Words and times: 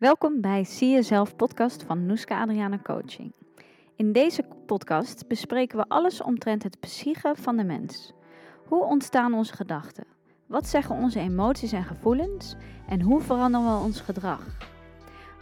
Welkom 0.00 0.40
bij 0.40 0.64
Zie 0.64 0.90
Jezelf 0.90 1.36
podcast 1.36 1.82
van 1.82 2.06
Noeska 2.06 2.40
Adriana 2.40 2.78
Coaching. 2.82 3.32
In 3.96 4.12
deze 4.12 4.44
podcast 4.66 5.28
bespreken 5.28 5.78
we 5.78 5.84
alles 5.88 6.22
omtrent 6.22 6.62
het 6.62 6.80
psyche 6.80 7.34
van 7.36 7.56
de 7.56 7.64
mens. 7.64 8.12
Hoe 8.66 8.84
ontstaan 8.84 9.34
onze 9.34 9.54
gedachten? 9.54 10.04
Wat 10.46 10.66
zeggen 10.66 10.96
onze 10.96 11.18
emoties 11.18 11.72
en 11.72 11.84
gevoelens? 11.84 12.56
En 12.88 13.00
hoe 13.00 13.20
veranderen 13.20 13.76
we 13.76 13.84
ons 13.84 14.00
gedrag? 14.00 14.46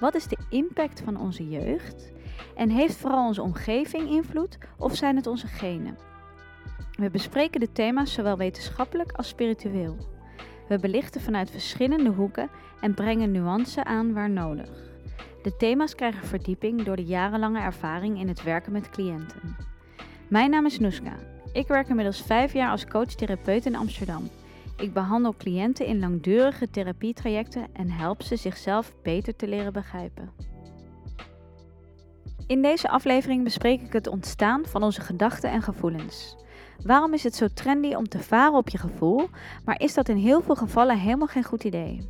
Wat 0.01 0.15
is 0.15 0.27
de 0.27 0.39
impact 0.51 1.01
van 1.01 1.21
onze 1.21 1.49
jeugd? 1.49 2.13
En 2.57 2.71
heeft 2.71 2.97
vooral 2.97 3.27
onze 3.27 3.43
omgeving 3.43 4.09
invloed 4.11 4.59
of 4.79 4.97
zijn 4.97 5.17
het 5.17 5.27
onze 5.27 5.47
genen? 5.47 5.99
We 6.93 7.11
bespreken 7.11 7.61
de 7.61 7.73
thema's 7.73 8.13
zowel 8.13 8.37
wetenschappelijk 8.37 9.13
als 9.13 9.29
spiritueel. 9.29 10.18
We 10.69 10.79
belichten 10.79 11.21
vanuit 11.21 11.51
verschillende 11.51 12.11
hoeken 12.11 12.51
en 12.81 12.95
brengen 12.95 13.31
nuance 13.31 13.85
aan 13.85 14.13
waar 14.13 14.31
nodig. 14.31 14.71
De 15.43 15.57
thema's 15.57 15.95
krijgen 15.95 16.27
verdieping 16.27 16.83
door 16.83 16.97
de 16.97 17.05
jarenlange 17.05 17.61
ervaring 17.61 18.21
in 18.21 18.29
het 18.29 18.43
werken 18.43 18.73
met 18.73 18.91
cliënten. 18.91 19.57
Mijn 20.29 20.51
naam 20.51 20.67
is 20.67 20.79
Noeska. 20.79 21.17
Ik 21.53 21.69
werk 21.69 21.89
inmiddels 21.89 22.23
vijf 22.23 22.53
jaar 22.53 22.71
als 22.71 22.87
coach-therapeut 22.87 23.67
in 23.67 23.77
Amsterdam. 23.77 24.29
Ik 24.77 24.93
behandel 24.93 25.35
cliënten 25.37 25.87
in 25.87 25.99
langdurige 25.99 26.71
therapietrajecten 26.71 27.67
en 27.73 27.91
help 27.91 28.23
ze 28.23 28.37
zichzelf 28.37 28.95
beter 29.03 29.37
te 29.37 29.49
leren 29.49 29.73
begrijpen. 29.73 30.31
In 32.47 32.63
deze 32.63 32.89
aflevering 32.89 33.45
bespreek 33.45 33.81
ik 33.83 33.93
het 33.93 34.07
ontstaan 34.07 34.65
van 34.67 34.83
onze 34.83 35.01
gedachten 35.01 35.51
en 35.51 35.63
gevoelens. 35.63 36.37
Waarom 36.83 37.15
is 37.15 37.23
het 37.23 37.35
zo 37.35 37.47
trendy 37.55 37.95
om 37.95 38.09
te 38.09 38.19
varen 38.19 38.59
op 38.59 38.69
je 38.69 38.79
gevoel, 38.79 39.29
maar 39.65 39.81
is 39.81 39.95
dat 39.95 40.09
in 40.09 40.17
heel 40.17 40.41
veel 40.41 40.57
gevallen 40.57 40.99
helemaal 40.99 41.27
geen 41.27 41.45
goed 41.45 41.65
idee? 41.65 42.09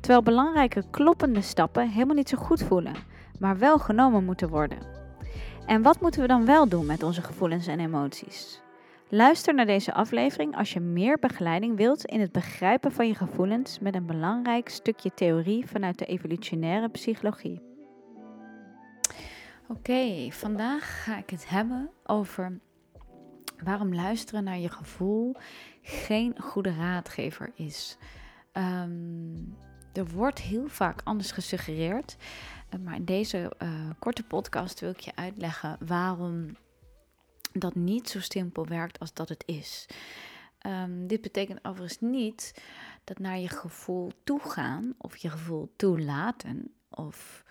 Terwijl 0.00 0.22
belangrijke 0.22 0.84
kloppende 0.90 1.40
stappen 1.40 1.88
helemaal 1.88 2.14
niet 2.14 2.28
zo 2.28 2.36
goed 2.36 2.62
voelen, 2.62 2.94
maar 3.38 3.58
wel 3.58 3.78
genomen 3.78 4.24
moeten 4.24 4.48
worden. 4.48 4.78
En 5.66 5.82
wat 5.82 6.00
moeten 6.00 6.20
we 6.20 6.26
dan 6.26 6.46
wel 6.46 6.68
doen 6.68 6.86
met 6.86 7.02
onze 7.02 7.22
gevoelens 7.22 7.66
en 7.66 7.80
emoties? 7.80 8.62
Luister 9.08 9.54
naar 9.54 9.66
deze 9.66 9.94
aflevering 9.94 10.56
als 10.56 10.72
je 10.72 10.80
meer 10.80 11.18
begeleiding 11.18 11.76
wilt 11.76 12.04
in 12.04 12.20
het 12.20 12.32
begrijpen 12.32 12.92
van 12.92 13.06
je 13.06 13.14
gevoelens 13.14 13.78
met 13.78 13.94
een 13.94 14.06
belangrijk 14.06 14.68
stukje 14.68 15.14
theorie 15.14 15.66
vanuit 15.66 15.98
de 15.98 16.04
evolutionaire 16.04 16.88
psychologie. 16.88 17.60
Oké, 19.68 20.30
vandaag 20.30 21.04
ga 21.04 21.18
ik 21.18 21.30
het 21.30 21.48
hebben 21.48 21.90
over 22.04 22.60
waarom 23.64 23.94
luisteren 23.94 24.44
naar 24.44 24.58
je 24.58 24.68
gevoel 24.68 25.36
geen 25.82 26.40
goede 26.40 26.74
raadgever 26.74 27.52
is. 27.54 27.96
Ehm, 28.52 29.36
er 29.92 30.06
wordt 30.06 30.40
heel 30.40 30.68
vaak 30.68 31.00
anders 31.04 31.30
gesuggereerd, 31.30 32.16
eh, 32.68 32.80
maar 32.80 32.94
in 32.94 33.04
deze 33.04 33.52
uh, 33.62 33.90
korte 33.98 34.22
podcast 34.22 34.80
wil 34.80 34.90
ik 34.90 35.00
je 35.00 35.16
uitleggen 35.16 35.76
waarom 35.86 36.56
dat 37.52 37.74
niet 37.74 38.08
zo 38.08 38.20
simpel 38.20 38.66
werkt 38.66 38.98
als 38.98 39.14
dat 39.14 39.28
het 39.28 39.42
is. 39.46 39.86
Um, 40.66 41.06
dit 41.06 41.20
betekent 41.20 41.64
overigens 41.64 42.00
niet 42.00 42.62
dat 43.04 43.18
naar 43.18 43.38
je 43.38 43.48
gevoel 43.48 44.12
toegaan 44.24 44.94
of 44.98 45.16
je 45.16 45.30
gevoel 45.30 45.72
toelaten 45.76 46.74
of 46.90 47.44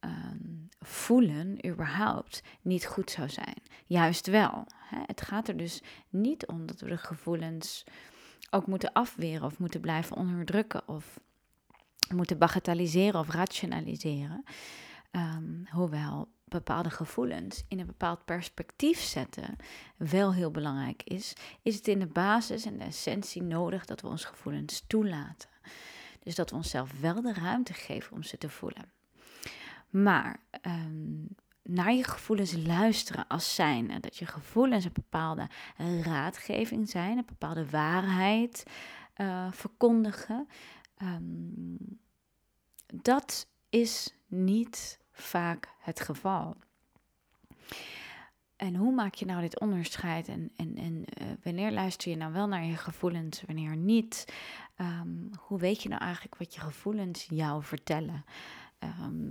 um, 0.00 0.63
voelen 0.84 1.66
überhaupt 1.66 2.42
niet 2.62 2.86
goed 2.86 3.10
zou 3.10 3.28
zijn. 3.28 3.62
Juist 3.86 4.26
wel. 4.26 4.66
Het 5.06 5.20
gaat 5.20 5.48
er 5.48 5.56
dus 5.56 5.82
niet 6.08 6.46
om 6.46 6.66
dat 6.66 6.80
we 6.80 6.88
de 6.88 6.96
gevoelens 6.96 7.84
ook 8.50 8.66
moeten 8.66 8.92
afweren 8.92 9.42
of 9.42 9.58
moeten 9.58 9.80
blijven 9.80 10.16
onderdrukken 10.16 10.88
of 10.88 11.20
moeten 12.14 12.38
bagatelliseren 12.38 13.20
of 13.20 13.28
rationaliseren. 13.28 14.44
Um, 15.12 15.66
hoewel 15.70 16.28
bepaalde 16.44 16.90
gevoelens 16.90 17.64
in 17.68 17.80
een 17.80 17.86
bepaald 17.86 18.24
perspectief 18.24 19.00
zetten 19.00 19.56
wel 19.96 20.34
heel 20.34 20.50
belangrijk 20.50 21.02
is, 21.02 21.32
is 21.62 21.74
het 21.74 21.88
in 21.88 21.98
de 21.98 22.06
basis 22.06 22.64
en 22.64 22.78
de 22.78 22.84
essentie 22.84 23.42
nodig 23.42 23.84
dat 23.84 24.00
we 24.00 24.08
onze 24.08 24.26
gevoelens 24.26 24.84
toelaten. 24.86 25.48
Dus 26.22 26.34
dat 26.34 26.50
we 26.50 26.56
onszelf 26.56 27.00
wel 27.00 27.22
de 27.22 27.32
ruimte 27.32 27.72
geven 27.74 28.12
om 28.12 28.22
ze 28.22 28.38
te 28.38 28.48
voelen. 28.48 28.92
Maar 29.90 30.40
um, 30.66 31.28
naar 31.62 31.92
je 31.92 32.04
gevoelens 32.04 32.56
luisteren 32.66 33.26
als 33.26 33.54
zijn. 33.54 34.00
dat 34.00 34.16
je 34.16 34.26
gevoelens 34.26 34.84
een 34.84 34.92
bepaalde 34.92 35.48
raadgeving 36.02 36.90
zijn, 36.90 37.18
een 37.18 37.24
bepaalde 37.26 37.70
waarheid 37.70 38.64
uh, 39.16 39.52
verkondigen. 39.52 40.48
Um, 41.02 41.78
dat 42.86 43.46
is 43.68 44.14
niet 44.26 44.98
vaak 45.12 45.68
het 45.78 46.00
geval. 46.00 46.56
En 48.56 48.74
hoe 48.74 48.94
maak 48.94 49.14
je 49.14 49.24
nou 49.24 49.40
dit 49.40 49.60
onderscheid? 49.60 50.28
En, 50.28 50.50
en, 50.56 50.76
en 50.76 50.94
uh, 50.94 51.26
wanneer 51.42 51.72
luister 51.72 52.10
je 52.10 52.16
nou 52.16 52.32
wel 52.32 52.46
naar 52.46 52.64
je 52.64 52.76
gevoelens, 52.76 53.42
wanneer 53.46 53.76
niet? 53.76 54.34
Um, 54.76 55.30
hoe 55.38 55.58
weet 55.58 55.82
je 55.82 55.88
nou 55.88 56.02
eigenlijk 56.02 56.36
wat 56.36 56.54
je 56.54 56.60
gevoelens 56.60 57.26
jou 57.30 57.62
vertellen? 57.62 58.24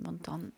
Want 0.02 0.24
dan 0.24 0.52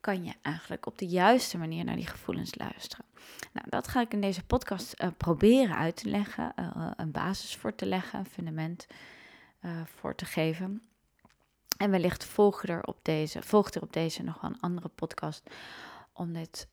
kan 0.00 0.24
je 0.24 0.32
eigenlijk 0.42 0.86
op 0.86 0.98
de 0.98 1.06
juiste 1.06 1.58
manier 1.58 1.84
naar 1.84 1.96
die 1.96 2.06
gevoelens 2.06 2.54
luisteren. 2.54 3.04
Nou, 3.52 3.66
dat 3.68 3.88
ga 3.88 4.00
ik 4.00 4.12
in 4.12 4.20
deze 4.20 4.44
podcast 4.44 5.02
uh, 5.02 5.08
proberen 5.16 5.76
uit 5.76 5.96
te 5.96 6.08
leggen, 6.08 6.52
uh, 6.60 6.90
een 6.96 7.10
basis 7.10 7.56
voor 7.56 7.74
te 7.74 7.86
leggen, 7.86 8.18
een 8.18 8.26
fundament 8.26 8.86
voor 9.84 10.14
te 10.14 10.24
geven. 10.24 10.82
En 11.76 11.90
wellicht 11.90 12.24
volgt 12.24 12.68
er 12.68 12.82
op 12.82 12.98
deze, 13.02 13.42
volgt 13.42 13.74
er 13.74 13.82
op 13.82 13.92
deze 13.92 14.22
nog 14.22 14.40
wel 14.40 14.50
een 14.50 14.60
andere 14.60 14.88
podcast 14.88 15.50
om 16.12 16.32
dit 16.32 16.68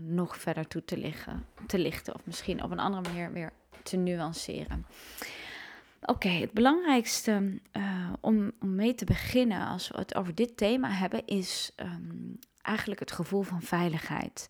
nog 0.00 0.36
verder 0.36 0.68
toe 0.68 0.84
te, 0.84 0.96
liggen, 0.96 1.46
te 1.66 1.78
lichten. 1.78 2.14
Of 2.14 2.20
misschien 2.24 2.62
op 2.62 2.70
een 2.70 2.78
andere 2.78 3.02
manier 3.02 3.32
weer 3.32 3.52
te 3.82 3.96
nuanceren. 3.96 4.86
Oké, 6.00 6.28
het 6.28 6.52
belangrijkste 6.52 7.60
om, 8.20 8.52
om 8.60 8.74
mee 8.74 8.94
te 8.94 9.04
beginnen 9.04 9.66
als 9.66 9.88
we 9.88 9.98
het 9.98 10.14
over 10.14 10.34
dit 10.34 10.56
thema 10.56 10.90
hebben, 10.90 11.26
is 11.26 11.72
um, 11.76 12.38
eigenlijk 12.66 13.00
het 13.00 13.12
gevoel 13.12 13.42
van 13.42 13.62
veiligheid. 13.62 14.48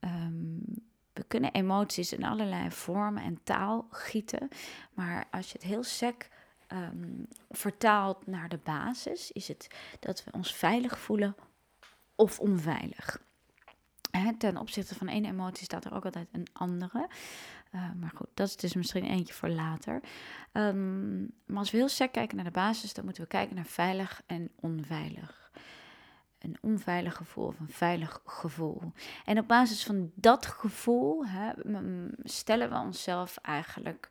Um, 0.00 0.64
we 1.12 1.24
kunnen 1.28 1.52
emoties 1.52 2.12
in 2.12 2.24
allerlei 2.24 2.70
vormen 2.70 3.22
en 3.22 3.40
taal 3.42 3.86
gieten, 3.90 4.48
maar 4.94 5.26
als 5.30 5.46
je 5.46 5.52
het 5.52 5.62
heel 5.62 5.82
sec 5.82 6.28
um, 6.68 7.26
vertaalt 7.50 8.26
naar 8.26 8.48
de 8.48 8.58
basis, 8.64 9.32
is 9.32 9.48
het 9.48 9.68
dat 10.00 10.24
we 10.24 10.32
ons 10.32 10.54
veilig 10.54 10.98
voelen 10.98 11.36
of 12.14 12.40
onveilig. 12.40 13.22
Ten 14.38 14.56
opzichte 14.56 14.94
van 14.94 15.08
één 15.08 15.24
emotie 15.24 15.64
staat 15.64 15.84
er 15.84 15.94
ook 15.94 16.04
altijd 16.04 16.28
een 16.32 16.46
andere. 16.52 17.08
Uh, 17.74 17.92
maar 17.92 18.12
goed, 18.14 18.26
dat 18.34 18.48
is 18.48 18.56
dus 18.56 18.74
misschien 18.74 19.04
eentje 19.04 19.34
voor 19.34 19.48
later. 19.48 20.00
Um, 20.52 21.34
maar 21.46 21.58
als 21.58 21.70
we 21.70 21.76
heel 21.76 21.88
sec 21.88 22.12
kijken 22.12 22.36
naar 22.36 22.44
de 22.44 22.50
basis, 22.50 22.94
dan 22.94 23.04
moeten 23.04 23.22
we 23.22 23.28
kijken 23.28 23.56
naar 23.56 23.64
veilig 23.64 24.22
en 24.26 24.50
onveilig. 24.60 25.41
Een 26.42 26.58
onveilig 26.60 27.16
gevoel 27.16 27.46
of 27.46 27.60
een 27.60 27.68
veilig 27.68 28.20
gevoel. 28.24 28.92
En 29.24 29.38
op 29.38 29.48
basis 29.48 29.84
van 29.84 30.10
dat 30.14 30.46
gevoel 30.46 31.26
hè, 31.26 31.52
stellen 32.22 32.70
we 32.70 32.76
onszelf 32.76 33.36
eigenlijk, 33.36 34.08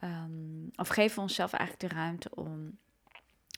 um, 0.00 0.70
of 0.76 0.88
geven 0.88 1.16
we 1.16 1.22
onszelf 1.22 1.52
eigenlijk 1.52 1.92
de 1.92 1.98
ruimte 1.98 2.34
om 2.34 2.78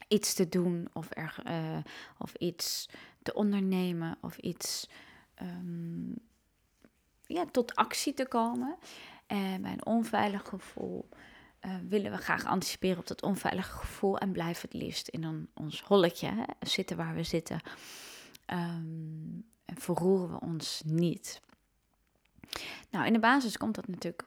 iets 0.09 0.35
te 0.35 0.49
doen 0.49 0.89
of, 0.93 1.07
er, 1.11 1.37
uh, 1.47 1.77
of 2.19 2.35
iets 2.35 2.89
te 3.23 3.35
ondernemen 3.35 4.19
of 4.21 4.37
iets 4.37 4.89
um, 5.43 6.15
ja, 7.27 7.45
tot 7.51 7.75
actie 7.75 8.15
te 8.15 8.27
komen. 8.27 8.77
En 9.27 9.63
bij 9.63 9.73
een 9.73 9.87
onveilig 9.87 10.49
gevoel 10.49 11.09
uh, 11.67 11.75
willen 11.89 12.11
we 12.11 12.17
graag 12.17 12.45
anticiperen 12.45 12.99
op 12.99 13.07
dat 13.07 13.23
onveilige 13.23 13.77
gevoel 13.77 14.19
en 14.19 14.33
blijven 14.33 14.69
het 14.71 14.81
liefst 14.81 15.09
in 15.09 15.49
ons 15.55 15.83
holletje 15.83 16.47
zitten 16.61 16.97
waar 16.97 17.15
we 17.15 17.23
zitten. 17.23 17.61
Um, 18.47 19.45
en 19.65 19.79
verroeren 19.79 20.31
we 20.31 20.41
ons 20.41 20.83
niet. 20.85 21.41
Nou, 22.91 23.07
in 23.07 23.13
de 23.13 23.19
basis 23.19 23.57
komt 23.57 23.75
dat 23.75 23.89
natuurlijk 23.89 24.27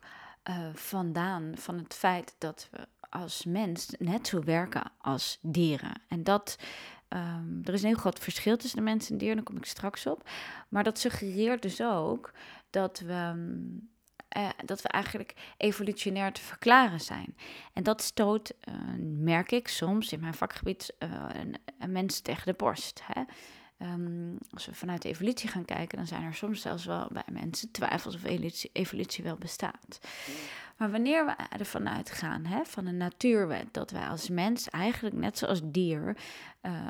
uh, 0.50 0.74
vandaan 0.74 1.52
van 1.58 1.78
het 1.78 1.94
feit 1.94 2.36
dat 2.38 2.68
we 2.72 2.88
als 3.10 3.46
mens 3.46 3.90
net 3.98 4.28
zo 4.28 4.44
werken 4.44 4.92
als 4.98 5.40
dieren. 5.42 6.02
En 6.08 6.24
dat 6.24 6.58
Um, 7.16 7.62
er 7.64 7.74
is 7.74 7.82
een 7.82 7.88
heel 7.88 7.98
groot 7.98 8.20
verschil 8.20 8.58
tussen 8.58 8.78
de 8.78 8.84
mensen 8.84 9.12
en 9.12 9.18
dieren, 9.18 9.36
daar 9.36 9.46
kom 9.46 9.58
ik 9.58 9.66
straks 9.66 10.06
op. 10.06 10.30
Maar 10.68 10.84
dat 10.84 11.00
suggereert 11.00 11.62
dus 11.62 11.82
ook 11.82 12.32
dat 12.70 13.00
we, 13.00 13.34
uh, 14.38 14.50
dat 14.66 14.82
we 14.82 14.88
eigenlijk 14.88 15.34
evolutionair 15.58 16.32
te 16.32 16.42
verklaren 16.42 17.00
zijn. 17.00 17.36
En 17.74 17.84
dat 17.84 18.02
stoot, 18.02 18.52
uh, 18.70 18.76
merk 19.20 19.52
ik 19.52 19.68
soms 19.68 20.12
in 20.12 20.20
mijn 20.20 20.34
vakgebied, 20.34 20.94
uh, 21.00 21.10
een, 21.34 21.56
een, 21.80 21.92
mens 21.92 22.20
tegen 22.20 22.46
de 22.46 22.54
borst. 22.54 23.02
Hè? 23.04 23.22
ehm, 23.78 24.36
als 24.52 24.66
we 24.66 24.74
vanuit 24.74 25.02
de 25.02 25.10
evolutie 25.10 25.50
gaan 25.50 25.66
kijken, 25.66 25.98
dan 25.98 26.08
zijn 26.08 26.24
er 26.24 26.34
soms 26.34 26.62
zelfs 26.62 26.86
wel 26.86 27.08
bij 27.12 27.24
mensen 27.32 27.72
twijfels 27.72 28.16
of 28.16 28.24
evolutie, 28.24 28.70
evolutie 28.74 29.24
wel 29.24 29.38
bestaat. 29.38 30.00
Maar 30.78 30.92
wanneer 30.92 31.26
we 31.26 31.36
ervan 31.58 31.90
uitgaan, 31.90 32.46
hè, 32.46 32.66
van 32.66 32.86
een 32.86 32.98
natuurwet, 32.98 33.74
dat 33.74 33.92
wij 33.92 34.08
als 34.08 34.30
mens 34.30 34.70
eigenlijk 34.70 35.16
net 35.16 35.38
zoals 35.38 35.62
dier, 35.64 36.18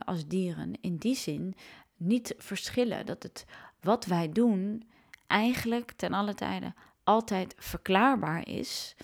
als 0.05 0.27
dieren 0.27 0.73
in 0.81 0.97
die 0.97 1.15
zin 1.15 1.55
niet 1.97 2.33
verschillen, 2.37 3.05
dat 3.05 3.23
het 3.23 3.45
wat 3.81 4.05
wij 4.05 4.31
doen 4.31 4.83
eigenlijk 5.27 5.91
ten 5.91 6.13
alle 6.13 6.33
tijde 6.33 6.73
altijd 7.09 7.55
verklaarbaar 7.57 8.47
is, 8.47 8.95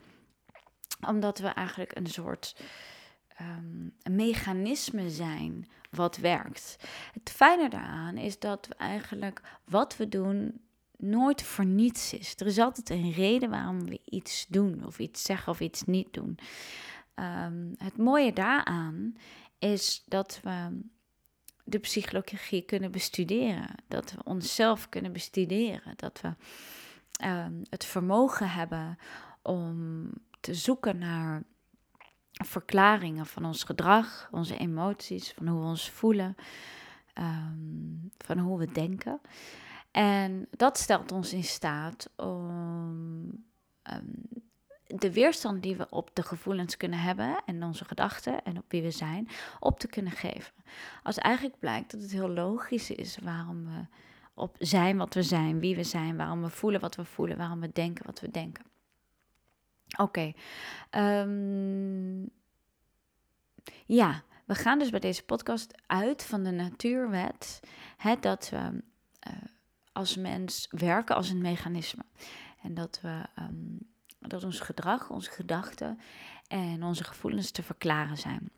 omdat 1.07 1.39
we 1.39 1.47
eigenlijk 1.47 1.95
een 1.95 2.07
soort 2.07 2.55
een 4.03 4.15
mechanisme 4.15 5.09
zijn 5.09 5.67
wat 5.89 6.17
werkt. 6.17 6.77
Het 7.13 7.29
fijne 7.29 7.69
daaraan 7.69 8.17
is 8.17 8.39
dat 8.39 8.67
we 8.67 8.75
eigenlijk 8.75 9.41
wat 9.63 9.97
we 9.97 10.09
doen 10.09 10.61
nooit 10.97 11.41
voor 11.43 11.65
niets 11.65 12.13
is. 12.13 12.33
Er 12.37 12.45
is 12.45 12.59
altijd 12.59 12.89
een 12.89 13.11
reden 13.11 13.49
waarom 13.49 13.85
we 13.85 13.99
iets 14.05 14.45
doen, 14.49 14.85
of 14.85 14.99
iets 14.99 15.23
zeggen 15.23 15.51
of 15.51 15.59
iets 15.59 15.83
niet 15.83 16.13
doen. 16.13 16.37
Ehm, 17.13 17.73
het 17.77 17.97
mooie 17.97 18.33
daaraan 18.33 19.15
is 19.59 20.03
dat 20.07 20.39
we 20.43 20.81
de 21.63 21.79
psychologie 21.79 22.61
kunnen 22.61 22.91
bestuderen, 22.91 23.75
dat 23.87 24.11
we 24.11 24.23
onszelf 24.23 24.89
kunnen 24.89 25.11
bestuderen, 25.11 25.93
dat 25.95 26.21
we 26.21 26.33
ehm, 27.15 27.53
het 27.69 27.85
vermogen 27.85 28.49
hebben 28.49 28.97
om 29.41 30.09
te 30.39 30.53
zoeken 30.53 30.97
naar 30.97 31.43
verklaringen 32.31 33.25
van 33.25 33.45
ons 33.45 33.63
gedrag, 33.63 34.27
onze 34.31 34.57
emoties, 34.57 35.33
van 35.33 35.47
hoe 35.47 35.59
we 35.59 35.65
ons 35.65 35.89
voelen, 35.89 36.35
ehm, 37.13 37.53
van 38.17 38.37
hoe 38.37 38.59
we 38.59 38.71
denken. 38.71 39.21
En 39.91 40.47
dat 40.51 40.77
stelt 40.77 41.11
ons 41.11 41.33
in 41.33 41.43
staat 41.43 42.09
om 42.15 43.43
ehm, 43.81 44.03
de 44.85 45.13
weerstand 45.13 45.63
die 45.63 45.75
we 45.75 45.87
op 45.89 46.09
de 46.13 46.23
gevoelens 46.23 46.77
kunnen 46.77 46.99
hebben 46.99 47.41
en 47.45 47.63
onze 47.63 47.85
gedachten 47.85 48.43
en 48.43 48.57
op 48.57 48.65
wie 48.67 48.81
we 48.81 48.91
zijn, 48.91 49.27
op 49.59 49.79
te 49.79 49.87
kunnen 49.87 50.11
geven. 50.11 50.53
Als 51.03 51.17
eigenlijk 51.17 51.59
blijkt 51.59 51.91
dat 51.91 52.01
het 52.01 52.11
heel 52.11 52.29
logisch 52.29 52.91
is 52.91 53.17
waarom 53.17 53.65
we 53.65 53.85
op 54.35 54.55
zijn 54.59 54.97
wat 54.97 55.13
we 55.13 55.23
zijn, 55.23 55.59
wie 55.59 55.75
we 55.75 55.83
zijn, 55.83 56.17
waarom 56.17 56.41
we 56.41 56.49
voelen 56.49 56.81
wat 56.81 56.95
we 56.95 57.05
voelen, 57.05 57.37
waarom 57.37 57.59
we 57.59 57.69
denken 57.73 58.05
wat 58.05 58.19
we 58.19 58.31
denken. 58.31 58.65
Oké. 59.97 60.33
Ehm, 60.89 62.21
ja, 63.85 64.23
we 64.45 64.55
gaan 64.55 64.79
dus 64.79 64.89
bij 64.89 64.99
deze 64.99 65.23
podcast 65.23 65.73
uit 65.85 66.23
van 66.23 66.43
de 66.43 66.51
natuurwet. 66.51 67.59
Hè, 67.97 68.15
dat 68.19 68.49
we 68.49 68.57
uh, 68.57 69.33
als 69.91 70.15
mens 70.15 70.67
werken 70.69 71.15
als 71.15 71.29
een 71.29 71.41
mechanisme. 71.41 72.03
En 72.61 72.73
dat, 72.73 72.99
we, 73.01 73.25
um, 73.39 73.79
dat 74.19 74.43
ons 74.43 74.59
gedrag, 74.59 75.09
onze 75.09 75.31
gedachten 75.31 75.99
en 76.47 76.83
onze 76.83 77.03
gevoelens 77.03 77.51
te 77.51 77.63
verklaren 77.63 78.17
zijn. 78.17 78.49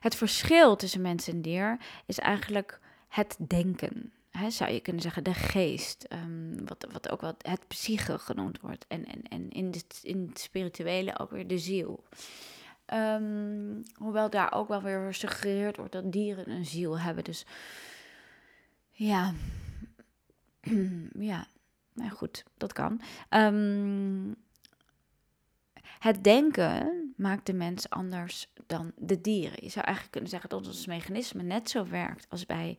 Het 0.00 0.14
verschil 0.14 0.76
tussen 0.76 1.00
mens 1.00 1.28
en 1.28 1.42
dier 1.42 1.78
is 2.06 2.18
eigenlijk 2.18 2.80
het 3.08 3.36
denken 3.46 4.12
zou 4.48 4.72
je 4.72 4.80
kunnen 4.80 5.02
zeggen, 5.02 5.24
de 5.24 5.34
geest, 5.34 6.04
ehm, 6.04 6.64
wat, 6.64 6.86
wat 6.92 7.10
ook 7.10 7.20
wel 7.20 7.34
het 7.38 7.68
psyche 7.68 8.18
genoemd 8.18 8.60
wordt. 8.60 8.84
En, 8.88 9.04
en, 9.04 9.22
en 9.22 9.50
in, 9.50 9.66
het, 9.66 10.00
in 10.02 10.26
het 10.28 10.38
spirituele 10.38 11.18
ook 11.18 11.30
weer 11.30 11.46
de 11.46 11.58
ziel. 11.58 12.04
Um, 12.94 13.82
hoewel 13.94 14.30
daar 14.30 14.52
ook 14.52 14.68
wel 14.68 14.82
weer 14.82 15.06
gesuggereerd 15.06 15.76
wordt 15.76 15.92
dat 15.92 16.12
dieren 16.12 16.50
een 16.50 16.66
ziel 16.66 16.98
hebben. 16.98 17.24
Dus 17.24 17.46
ja, 18.90 19.34
ja, 21.30 21.46
nou 21.92 22.10
goed, 22.10 22.44
dat 22.56 22.72
kan. 22.72 23.00
Um, 23.30 24.36
het 25.98 26.24
denken 26.24 27.12
maakt 27.16 27.46
de 27.46 27.52
mens 27.52 27.90
anders 27.90 28.52
dan 28.66 28.92
de 28.96 29.20
dieren. 29.20 29.64
Je 29.64 29.70
zou 29.70 29.84
eigenlijk 29.84 30.12
kunnen 30.12 30.30
zeggen 30.30 30.50
dat 30.50 30.66
ons 30.66 30.86
mechanisme 30.86 31.42
net 31.42 31.70
zo 31.70 31.86
werkt 31.88 32.26
als 32.28 32.46
bij 32.46 32.78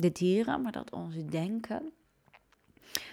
de 0.00 0.12
dieren, 0.12 0.62
maar 0.62 0.72
dat 0.72 0.90
ons 0.90 1.14
denken 1.26 1.92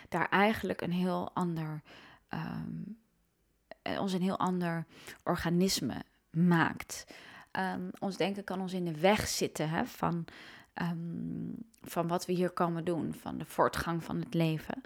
daar 0.10 0.30
eigenlijk 0.30 0.82
een 0.82 0.92
heel 0.92 1.32
ander, 1.34 1.82
um, 2.30 2.98
ons 4.00 4.14
een 4.14 4.22
heel 4.22 4.40
ander 4.40 4.86
organisme 5.24 6.04
maakt. 6.30 7.06
Um, 7.52 7.90
ons 8.00 8.18
denken 8.18 8.44
kan 8.44 8.62
ons 8.62 8.74
in 8.74 8.86
de 8.86 9.00
weg 9.00 9.28
zitten 9.28 9.70
hè, 9.70 9.86
van, 9.86 10.26
um, 10.82 11.56
van 11.82 12.08
wat 12.08 12.26
we 12.26 12.34
hier 12.34 12.50
komen 12.50 12.86
doen, 12.86 13.14
van 13.14 13.38
de 13.38 13.46
voortgang 13.46 14.04
van 14.04 14.20
het 14.20 14.34
leven. 14.34 14.82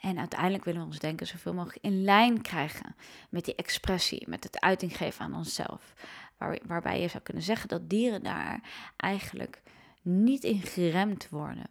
En 0.00 0.18
uiteindelijk 0.18 0.64
willen 0.64 0.80
we 0.80 0.86
ons 0.86 0.98
denken 0.98 1.26
zoveel 1.26 1.54
mogelijk 1.54 1.84
in 1.84 2.04
lijn 2.04 2.42
krijgen 2.42 2.96
met 3.28 3.44
die 3.44 3.54
expressie, 3.54 4.28
met 4.28 4.44
het 4.44 4.60
uiting 4.60 4.96
geven 4.96 5.24
aan 5.24 5.34
onszelf. 5.34 5.94
Waar, 6.36 6.58
waarbij 6.66 7.00
je 7.00 7.08
zou 7.08 7.22
kunnen 7.22 7.42
zeggen 7.42 7.68
dat 7.68 7.90
dieren 7.90 8.22
daar 8.22 8.60
eigenlijk 8.96 9.62
niet 10.04 10.44
in 10.44 10.62
geremd 10.62 11.28
worden. 11.28 11.66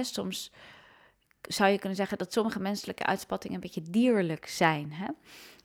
Soms 0.00 0.52
zou 1.42 1.70
je 1.70 1.78
kunnen 1.78 1.96
zeggen 1.96 2.18
dat 2.18 2.32
sommige 2.32 2.60
menselijke 2.60 3.06
uitspattingen 3.06 3.54
een 3.56 3.62
beetje 3.62 3.90
dierlijk 3.90 4.46
zijn. 4.46 4.92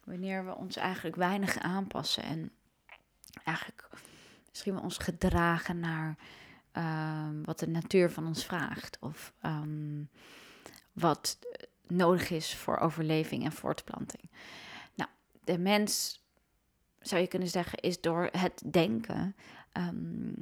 Wanneer 0.04 0.46
we 0.46 0.56
ons 0.56 0.76
eigenlijk 0.76 1.16
weinig 1.16 1.58
aanpassen 1.58 2.24
en 2.24 2.52
eigenlijk 3.44 3.90
misschien 4.50 4.74
wel 4.74 4.84
ons 4.84 4.98
gedragen 4.98 5.80
naar 5.80 6.18
ehm, 6.72 7.44
wat 7.44 7.60
de 7.60 7.68
natuur 7.68 8.12
van 8.12 8.28
ons 8.28 8.46
vraagt. 8.46 8.98
Of 9.00 9.34
ehm, 9.42 10.04
wat 10.94 11.40
nodig 11.88 12.30
is 12.30 12.56
voor 12.56 12.78
overleving 12.78 13.44
en 13.44 13.52
voortplanting. 13.52 14.30
Nou, 14.96 15.10
de 15.44 15.58
mens, 15.58 16.24
zou 17.00 17.22
je 17.22 17.28
kunnen 17.28 17.48
zeggen, 17.48 17.80
is 17.80 18.02
door 18.02 18.30
het 18.32 18.62
denken 18.66 19.36
um, 19.74 20.36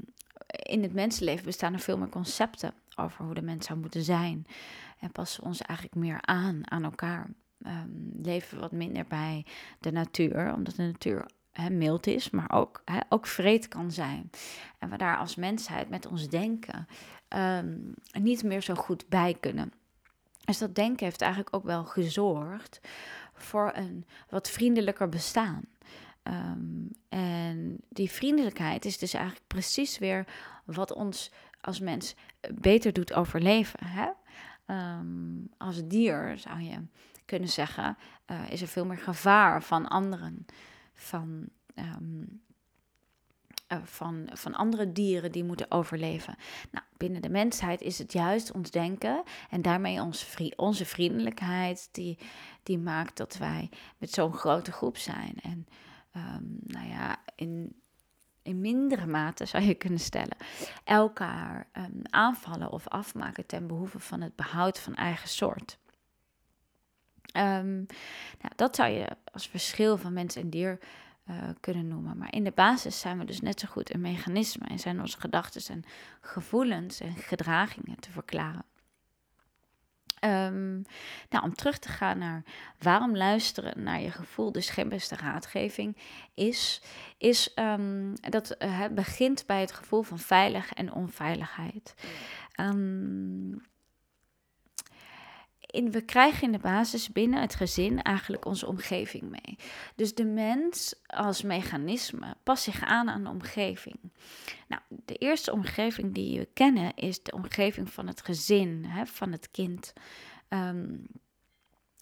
in 0.47 0.83
het 0.83 0.93
mensenleven 0.93 1.45
bestaan 1.45 1.73
er 1.73 1.79
veel 1.79 1.97
meer 1.97 2.09
concepten 2.09 2.73
over 2.95 3.25
hoe 3.25 3.33
de 3.33 3.41
mens 3.41 3.65
zou 3.65 3.79
moeten 3.79 4.03
zijn. 4.03 4.47
En 4.99 5.11
passen 5.11 5.41
we 5.41 5.47
ons 5.47 5.61
eigenlijk 5.61 5.99
meer 5.99 6.21
aan 6.21 6.71
aan 6.71 6.83
elkaar. 6.83 7.29
Um, 7.65 8.11
leven 8.21 8.59
wat 8.59 8.71
minder 8.71 9.05
bij 9.07 9.45
de 9.79 9.91
natuur, 9.91 10.53
omdat 10.53 10.75
de 10.75 10.83
natuur 10.83 11.25
he, 11.51 11.69
mild 11.69 12.07
is, 12.07 12.29
maar 12.29 12.51
ook, 12.51 12.81
he, 12.85 12.99
ook 13.09 13.27
vreed 13.27 13.67
kan 13.67 13.91
zijn. 13.91 14.29
En 14.79 14.89
we 14.89 14.97
daar 14.97 15.17
als 15.17 15.35
mensheid 15.35 15.89
met 15.89 16.05
ons 16.05 16.29
denken 16.29 16.87
um, 17.35 17.93
niet 18.21 18.43
meer 18.43 18.61
zo 18.61 18.73
goed 18.73 19.07
bij 19.09 19.37
kunnen. 19.39 19.73
Dus 20.45 20.57
dat 20.57 20.75
denken 20.75 21.05
heeft 21.05 21.21
eigenlijk 21.21 21.55
ook 21.55 21.63
wel 21.63 21.85
gezorgd 21.85 22.79
voor 23.33 23.71
een 23.75 24.05
wat 24.29 24.49
vriendelijker 24.49 25.09
bestaan. 25.09 25.63
Um, 26.29 26.89
en 27.09 27.77
die 27.89 28.11
vriendelijkheid 28.11 28.85
is 28.85 28.97
dus 28.97 29.13
eigenlijk 29.13 29.47
precies 29.47 29.97
weer 29.97 30.27
wat 30.65 30.93
ons 30.93 31.31
als 31.61 31.79
mens 31.79 32.15
beter 32.53 32.93
doet 32.93 33.13
overleven. 33.13 33.79
Hè? 33.85 34.09
Um, 34.97 35.49
als 35.57 35.87
dier 35.87 36.37
zou 36.37 36.61
je 36.61 36.85
kunnen 37.25 37.49
zeggen, 37.49 37.97
uh, 38.27 38.51
is 38.51 38.61
er 38.61 38.67
veel 38.67 38.85
meer 38.85 38.97
gevaar 38.97 39.63
van 39.63 39.87
anderen, 39.87 40.45
van, 40.93 41.49
um, 41.75 42.41
uh, 43.71 43.77
van, 43.83 44.29
van 44.33 44.55
andere 44.55 44.91
dieren 44.91 45.31
die 45.31 45.43
moeten 45.43 45.71
overleven. 45.71 46.35
Nou, 46.71 46.85
binnen 46.97 47.21
de 47.21 47.29
mensheid 47.29 47.81
is 47.81 47.97
het 47.97 48.13
juist 48.13 48.51
ons 48.51 48.71
denken 48.71 49.23
en 49.49 49.61
daarmee 49.61 50.01
onze 50.55 50.85
vriendelijkheid 50.85 51.89
die, 51.91 52.17
die 52.63 52.77
maakt 52.77 53.17
dat 53.17 53.37
wij 53.37 53.69
met 53.97 54.11
zo'n 54.11 54.33
grote 54.33 54.71
groep 54.71 54.97
zijn. 54.97 55.35
En 55.41 55.67
um, 56.17 56.59
nou 56.61 56.87
ja, 56.87 57.15
in, 57.35 57.81
in 58.41 58.61
mindere 58.61 59.05
mate 59.05 59.45
zou 59.45 59.63
je 59.63 59.73
kunnen 59.73 59.99
stellen, 59.99 60.37
elkaar 60.83 61.67
um, 61.73 62.01
aanvallen 62.09 62.71
of 62.71 62.87
afmaken 62.87 63.45
ten 63.45 63.67
behoeve 63.67 63.99
van 63.99 64.21
het 64.21 64.35
behoud 64.35 64.79
van 64.79 64.95
eigen 64.95 65.29
soort. 65.29 65.77
Um, 67.37 67.85
nou, 68.41 68.53
dat 68.55 68.75
zou 68.75 68.89
je 68.89 69.07
als 69.31 69.47
verschil 69.47 69.97
van 69.97 70.13
mens 70.13 70.35
en 70.35 70.49
dier 70.49 70.79
uh, 71.29 71.35
kunnen 71.59 71.87
noemen. 71.87 72.17
Maar 72.17 72.33
in 72.33 72.43
de 72.43 72.51
basis 72.51 72.99
zijn 72.99 73.17
we 73.17 73.25
dus 73.25 73.41
net 73.41 73.59
zo 73.59 73.67
goed 73.67 73.93
een 73.93 74.01
mechanisme 74.01 74.65
en 74.67 74.79
zijn 74.79 74.99
onze 74.99 75.19
gedachten 75.19 75.73
en 75.73 75.83
gevoelens 76.21 76.99
en 76.99 77.15
gedragingen 77.15 77.99
te 77.99 78.11
verklaren. 78.11 78.65
Um, 80.25 80.85
nou, 81.29 81.43
om 81.43 81.55
terug 81.55 81.77
te 81.77 81.89
gaan 81.89 82.17
naar 82.17 82.43
waarom 82.79 83.17
luisteren 83.17 83.83
naar 83.83 84.01
je 84.01 84.11
gevoel 84.11 84.51
dus 84.51 84.69
geen 84.69 84.89
beste 84.89 85.15
raadgeving 85.15 85.97
is, 86.33 86.81
is 87.17 87.51
um, 87.55 88.13
dat 88.29 88.55
uh, 88.59 88.79
het 88.79 88.95
begint 88.95 89.45
bij 89.45 89.59
het 89.59 89.71
gevoel 89.71 90.01
van 90.01 90.19
veilig 90.19 90.73
en 90.73 90.93
onveiligheid. 90.93 91.95
Um, 92.59 93.61
in, 95.67 95.91
we 95.91 96.01
krijgen 96.01 96.43
in 96.43 96.51
de 96.51 96.59
basis 96.59 97.11
binnen 97.11 97.41
het 97.41 97.55
gezin 97.55 98.01
eigenlijk 98.01 98.45
onze 98.45 98.67
omgeving 98.67 99.29
mee. 99.29 99.57
Dus 99.95 100.15
de 100.15 100.25
mens 100.25 100.95
als 101.07 101.41
mechanisme 101.41 102.35
past 102.43 102.63
zich 102.63 102.83
aan 102.83 103.09
aan 103.09 103.23
de 103.23 103.29
omgeving. 103.29 103.99
Nou, 104.67 104.81
de 104.87 105.15
eerste 105.15 105.51
omgeving 105.51 106.13
die 106.13 106.39
we 106.39 106.49
kennen 106.53 106.95
is 106.95 107.23
de 107.23 107.31
omgeving 107.31 107.89
van 107.89 108.07
het 108.07 108.21
gezin, 108.21 108.85
hè, 108.85 109.05
van 109.05 109.31
het 109.31 109.51
kind. 109.51 109.93
Ehm, 110.47 110.95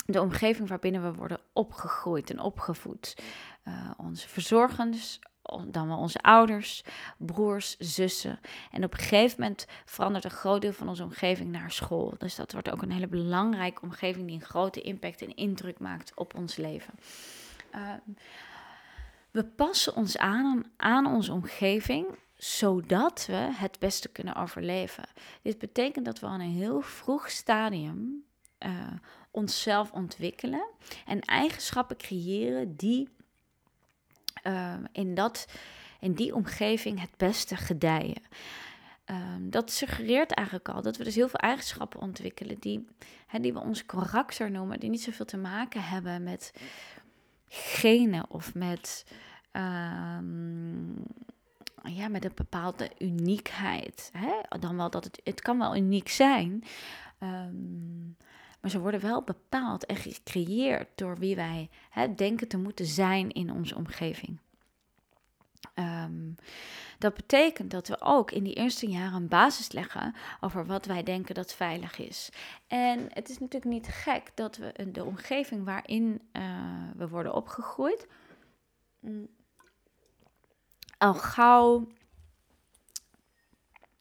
de 0.05 0.21
omgeving 0.21 0.67
waarbinnen 0.67 1.03
we 1.03 1.13
worden 1.13 1.39
opgegroeid 1.53 2.29
en 2.29 2.39
opgevoed. 2.39 3.17
Uh, 3.67 3.91
onze 3.97 4.29
verzorgers, 4.29 5.19
dan 5.67 5.87
wel 5.87 5.97
onze 5.97 6.19
ouders, 6.19 6.83
broers, 7.17 7.77
zussen. 7.77 8.39
En 8.71 8.83
op 8.83 8.93
een 8.93 8.99
gegeven 8.99 9.41
moment 9.41 9.65
verandert 9.85 10.23
een 10.23 10.31
groot 10.31 10.61
deel 10.61 10.73
van 10.73 10.89
onze 10.89 11.03
omgeving 11.03 11.51
naar 11.51 11.71
school. 11.71 12.13
Dus 12.17 12.35
dat 12.35 12.51
wordt 12.51 12.71
ook 12.71 12.81
een 12.81 12.91
hele 12.91 13.07
belangrijke 13.07 13.81
omgeving 13.81 14.27
die 14.27 14.35
een 14.35 14.45
grote 14.45 14.81
impact 14.81 15.21
en 15.21 15.35
indruk 15.35 15.79
maakt 15.79 16.11
op 16.15 16.35
ons 16.35 16.55
leven. 16.55 16.93
Ehm, 17.71 17.99
we 19.31 19.43
passen 19.45 19.95
ons 19.95 20.17
aan 20.17 20.63
aan 20.77 21.05
onze 21.05 21.31
omgeving 21.31 22.05
zodat 22.35 23.25
we 23.25 23.49
het 23.51 23.79
beste 23.79 24.09
kunnen 24.09 24.35
overleven. 24.35 25.03
Dit 25.41 25.57
betekent 25.57 26.05
dat 26.05 26.19
we 26.19 26.27
aan 26.27 26.39
een 26.39 26.51
heel 26.51 26.81
vroeg 26.81 27.29
stadium 27.29 28.23
uh, 28.59 28.71
onszelf 29.31 29.91
ontwikkelen 29.91 30.67
en 31.05 31.19
eigenschappen 31.19 31.97
creëren 31.97 32.75
die 32.75 33.09
uh, 34.43 34.73
in, 34.91 35.13
dat, 35.13 35.47
in 35.99 36.13
die 36.13 36.35
omgeving 36.35 36.99
het 36.99 37.17
beste 37.17 37.55
gedijen. 37.55 38.21
Um, 39.11 39.49
dat 39.49 39.71
suggereert 39.71 40.31
eigenlijk 40.31 40.69
al 40.69 40.81
dat 40.81 40.97
we 40.97 41.03
dus 41.03 41.15
heel 41.15 41.27
veel 41.29 41.39
eigenschappen 41.39 41.99
ontwikkelen 41.99 42.59
die, 42.59 42.87
die 43.41 43.53
we 43.53 43.59
ons 43.59 43.85
karakter 43.85 44.51
noemen, 44.51 44.79
die 44.79 44.89
niet 44.89 45.01
zoveel 45.01 45.25
te 45.25 45.37
maken 45.37 45.83
hebben 45.83 46.23
met 46.23 46.53
genen 47.47 48.29
of 48.29 48.53
met, 48.53 49.05
um, 49.51 51.03
ja, 51.83 52.07
met 52.07 52.25
een 52.25 52.31
bepaalde 52.35 52.91
uniekheid. 52.97 54.11
Dan 54.59 54.77
wel 54.77 54.89
dat 54.89 55.03
het, 55.03 55.21
het 55.23 55.41
kan 55.41 55.57
wel 55.57 55.75
uniek 55.75 56.09
zijn, 56.09 56.63
um, 57.19 58.17
maar 58.65 58.73
ze 58.73 58.79
worden 58.79 59.01
wel 59.01 59.21
bepaald 59.21 59.85
en 59.85 59.95
gecreëerd 59.95 60.87
door 60.95 61.17
wie 61.17 61.35
wij 61.35 61.69
hè, 61.89 62.15
denken 62.15 62.47
te 62.47 62.57
moeten 62.57 62.85
zijn 62.85 63.31
in 63.31 63.51
onze 63.51 63.75
omgeving. 63.75 64.39
Ehm, 65.73 66.31
dat 66.97 67.13
betekent 67.13 67.71
dat 67.71 67.87
we 67.87 68.01
ook 68.01 68.31
in 68.31 68.43
die 68.43 68.53
eerste 68.53 68.87
jaren 68.87 69.13
een 69.13 69.27
basis 69.27 69.71
leggen 69.71 70.15
over 70.39 70.65
wat 70.65 70.85
wij 70.85 71.03
denken 71.03 71.35
dat 71.35 71.53
veilig 71.53 71.97
is. 71.97 72.29
En 72.67 73.07
het 73.13 73.29
is 73.29 73.39
natuurlijk 73.39 73.71
niet 73.71 73.87
gek 73.87 74.31
dat 74.35 74.57
we 74.57 74.91
de 74.91 75.03
omgeving 75.03 75.65
waarin 75.65 76.21
uh, 76.31 76.43
we 76.95 77.07
worden 77.07 77.33
opgegroeid 77.33 78.07
mm, 78.99 79.27
al 80.97 81.13
gauw 81.13 81.87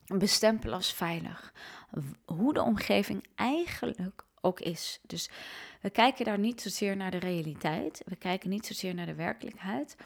bestempelen 0.06 0.74
als 0.74 0.92
veilig. 0.92 1.52
Hoe 2.24 2.54
de 2.54 2.62
omgeving 2.62 3.26
eigenlijk 3.34 4.23
ook 4.44 4.60
is. 4.60 5.00
Dus 5.06 5.30
we 5.80 5.90
kijken 5.90 6.24
daar 6.24 6.38
niet 6.38 6.60
zozeer 6.60 6.96
naar 6.96 7.10
de 7.10 7.18
realiteit. 7.18 8.02
We 8.06 8.16
kijken 8.16 8.50
niet 8.50 8.66
zozeer 8.66 8.94
naar 8.94 9.06
de 9.06 9.14
werkelijkheid. 9.14 9.96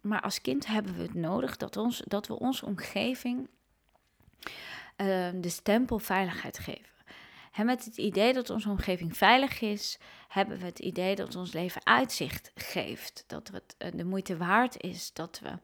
Maar 0.00 0.20
als 0.20 0.40
kind 0.40 0.66
hebben 0.66 0.96
we 0.96 1.02
het 1.02 1.14
nodig 1.14 1.56
dat, 1.56 1.76
ons, 1.76 2.02
dat 2.06 2.26
we 2.26 2.38
onze 2.38 2.66
omgeving 2.66 3.48
uh, 4.96 5.28
de 5.34 5.48
stempel 5.48 5.98
veiligheid 5.98 6.58
geven. 6.58 6.92
En 7.52 7.66
met 7.66 7.84
het 7.84 7.96
idee 7.96 8.32
dat 8.32 8.50
onze 8.50 8.68
omgeving 8.68 9.16
veilig 9.16 9.60
is, 9.60 9.98
hebben 10.28 10.58
we 10.58 10.64
het 10.64 10.78
idee 10.78 11.14
dat 11.14 11.36
ons 11.36 11.52
leven 11.52 11.86
uitzicht 11.86 12.52
geeft. 12.54 13.24
Dat 13.26 13.48
het 13.48 13.74
uh, 13.78 13.88
de 13.94 14.04
moeite 14.04 14.36
waard 14.36 14.82
is. 14.82 15.12
Dat 15.12 15.40
we, 15.42 15.58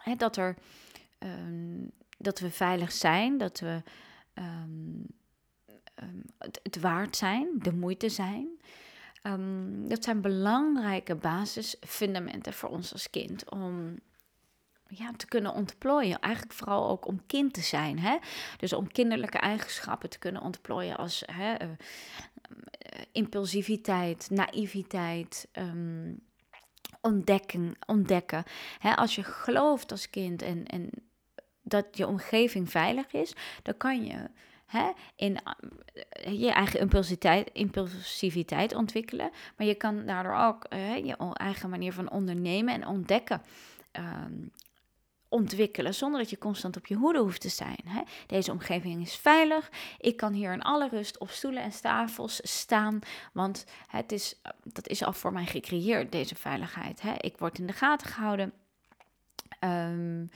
hè, 0.00 0.14
dat 0.16 0.36
er, 0.36 0.56
um, 1.18 1.90
dat 2.18 2.38
we 2.38 2.50
veilig 2.50 2.92
zijn. 2.92 3.38
Dat 3.38 3.60
we 3.60 3.82
um, 6.02 6.22
het, 6.38 6.80
waard 6.80 7.16
zijn, 7.16 7.48
de 7.58 7.72
moeite 7.72 8.08
zijn. 8.08 8.48
Um, 9.22 9.88
dat 9.88 10.04
zijn 10.04 10.20
belangrijke 10.20 11.14
basisfundamenten 11.14 12.52
voor 12.52 12.68
ons 12.68 12.92
als 12.92 13.10
kind 13.10 13.50
om 13.50 13.98
ja, 14.88 15.12
te 15.16 15.26
kunnen 15.26 15.52
ontplooien. 15.52 16.18
Eigenlijk 16.18 16.54
vooral 16.54 16.88
ook 16.88 17.06
om 17.06 17.26
kind 17.26 17.54
te 17.54 17.60
zijn. 17.60 17.98
Hè? 17.98 18.16
Dus 18.56 18.72
om 18.72 18.92
kinderlijke 18.92 19.38
eigenschappen 19.38 20.10
te 20.10 20.18
kunnen 20.18 20.42
ontplooien 20.42 20.96
als 20.96 21.22
hè, 21.32 21.62
uh, 21.62 21.70
impulsiviteit, 23.12 24.30
naïviteit. 24.30 25.48
Um, 25.52 26.24
ontdekken. 27.00 27.76
ontdekken. 27.86 28.44
Hè, 28.78 28.94
als 28.96 29.14
je 29.14 29.22
gelooft 29.22 29.90
als 29.90 30.10
kind 30.10 30.42
en, 30.42 30.66
en 30.66 30.90
dat 31.62 31.86
je 31.90 32.06
omgeving 32.06 32.70
veilig 32.70 33.12
is, 33.12 33.34
dan 33.62 33.76
kan 33.76 34.04
je 34.04 34.30
hè, 34.66 34.90
in 35.16 35.38
eh, 35.42 36.40
je 36.40 36.50
eigen 36.50 36.80
impulsiviteit, 36.80 37.50
impulsiviteit 37.52 38.74
ontwikkelen. 38.74 39.30
Maar 39.56 39.66
je 39.66 39.74
kan 39.74 40.06
daardoor 40.06 40.36
ook 40.36 40.66
uh, 40.72 40.96
je 40.96 41.16
eigen 41.32 41.70
manier 41.70 41.92
van 41.92 42.10
ondernemen 42.10 42.74
en 42.74 42.86
ontdekken 42.86 43.42
um, 43.92 44.50
ontwikkelen, 45.28 45.94
zonder 45.94 46.20
dat 46.20 46.30
je 46.30 46.38
constant 46.38 46.76
op 46.76 46.86
je 46.86 46.94
hoede 46.94 47.18
hoeft 47.18 47.40
te 47.40 47.48
zijn. 47.48 47.80
Hè. 47.84 48.02
Deze 48.26 48.52
omgeving 48.52 49.02
is 49.02 49.16
veilig. 49.16 49.70
Ik 49.98 50.16
kan 50.16 50.32
hier 50.32 50.52
in 50.52 50.62
alle 50.62 50.88
rust 50.88 51.18
op 51.18 51.30
stoelen 51.30 51.62
en 51.62 51.80
tafels 51.80 52.40
staan, 52.42 52.98
want 53.32 53.64
het 53.86 54.12
is, 54.12 54.40
dat 54.62 54.88
is 54.88 55.04
al 55.04 55.12
voor 55.12 55.32
mij 55.32 55.46
gecreëerd, 55.46 56.12
deze 56.12 56.34
veiligheid. 56.34 57.02
Hè. 57.02 57.12
Ik 57.16 57.38
word 57.38 57.58
in 57.58 57.66
de 57.66 57.72
gaten 57.72 58.06
gehouden. 58.06 58.52
Um, 59.60 59.66
Ehm, 59.66 60.26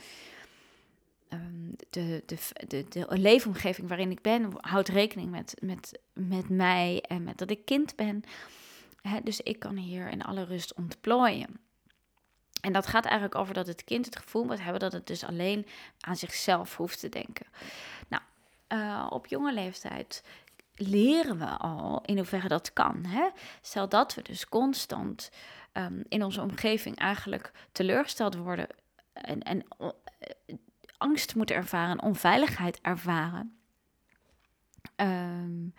de, 1.89 2.23
de, 2.25 2.37
de, 2.67 2.85
de 2.89 3.05
leefomgeving 3.09 3.87
waarin 3.87 4.11
ik 4.11 4.21
ben 4.21 4.53
houdt 4.57 4.87
rekening 4.87 5.29
met, 5.29 5.55
met, 5.59 5.99
met 6.13 6.49
mij 6.49 7.03
en 7.07 7.23
met 7.23 7.37
dat 7.37 7.49
ik 7.49 7.65
kind 7.65 7.95
ben. 7.95 8.23
dus 9.23 9.41
ik 9.41 9.59
kan 9.59 9.75
hier 9.75 10.09
in 10.09 10.23
alle 10.23 10.43
rust 10.43 10.73
ontplooien. 10.73 11.59
En 12.61 12.73
dat 12.73 12.87
gaat 12.87 13.05
eigenlijk 13.05 13.35
over 13.35 13.53
dat 13.53 13.67
het 13.67 13.83
kind 13.83 14.05
het 14.05 14.15
gevoel 14.15 14.43
moet 14.43 14.61
hebben 14.61 14.79
dat 14.79 14.91
het 14.91 15.07
dus 15.07 15.23
alleen 15.23 15.65
aan 15.99 16.15
zichzelf 16.15 16.77
hoeft 16.77 16.99
te 16.99 17.09
denken. 17.09 17.45
Nou, 18.07 18.23
uh, 18.69 19.07
op 19.09 19.27
jonge 19.27 19.53
leeftijd 19.53 20.23
leren 20.75 21.37
we 21.39 21.45
al 21.45 22.01
in 22.05 22.17
hoeverre 22.17 22.47
dat 22.47 22.73
kan. 22.73 23.05
Hè? 23.05 23.29
Stel 23.61 23.89
dat 23.89 24.13
we 24.15 24.21
dus 24.21 24.45
constant 24.45 25.31
um, 25.73 26.03
in 26.07 26.23
onze 26.23 26.41
omgeving 26.41 26.97
eigenlijk 26.97 27.51
teleurgesteld 27.71 28.35
worden 28.35 28.67
en, 29.13 29.41
en 29.41 29.65
angst 31.01 31.35
moeten 31.35 31.55
ervaren, 31.55 32.01
onveiligheid 32.01 32.81
ervaren. 32.81 33.55
Um, 34.95 35.73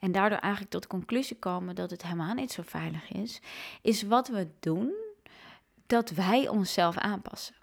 en 0.00 0.12
daardoor 0.12 0.38
eigenlijk 0.38 0.72
tot 0.72 0.82
de 0.82 0.88
conclusie 0.88 1.38
komen 1.38 1.74
dat 1.74 1.90
het 1.90 2.02
helemaal 2.02 2.34
niet 2.34 2.52
zo 2.52 2.62
veilig 2.66 3.12
is, 3.12 3.40
is 3.82 4.02
wat 4.02 4.28
we 4.28 4.48
doen 4.60 4.92
dat 5.86 6.10
wij 6.10 6.48
onszelf 6.48 6.96
aanpassen. 6.96 7.54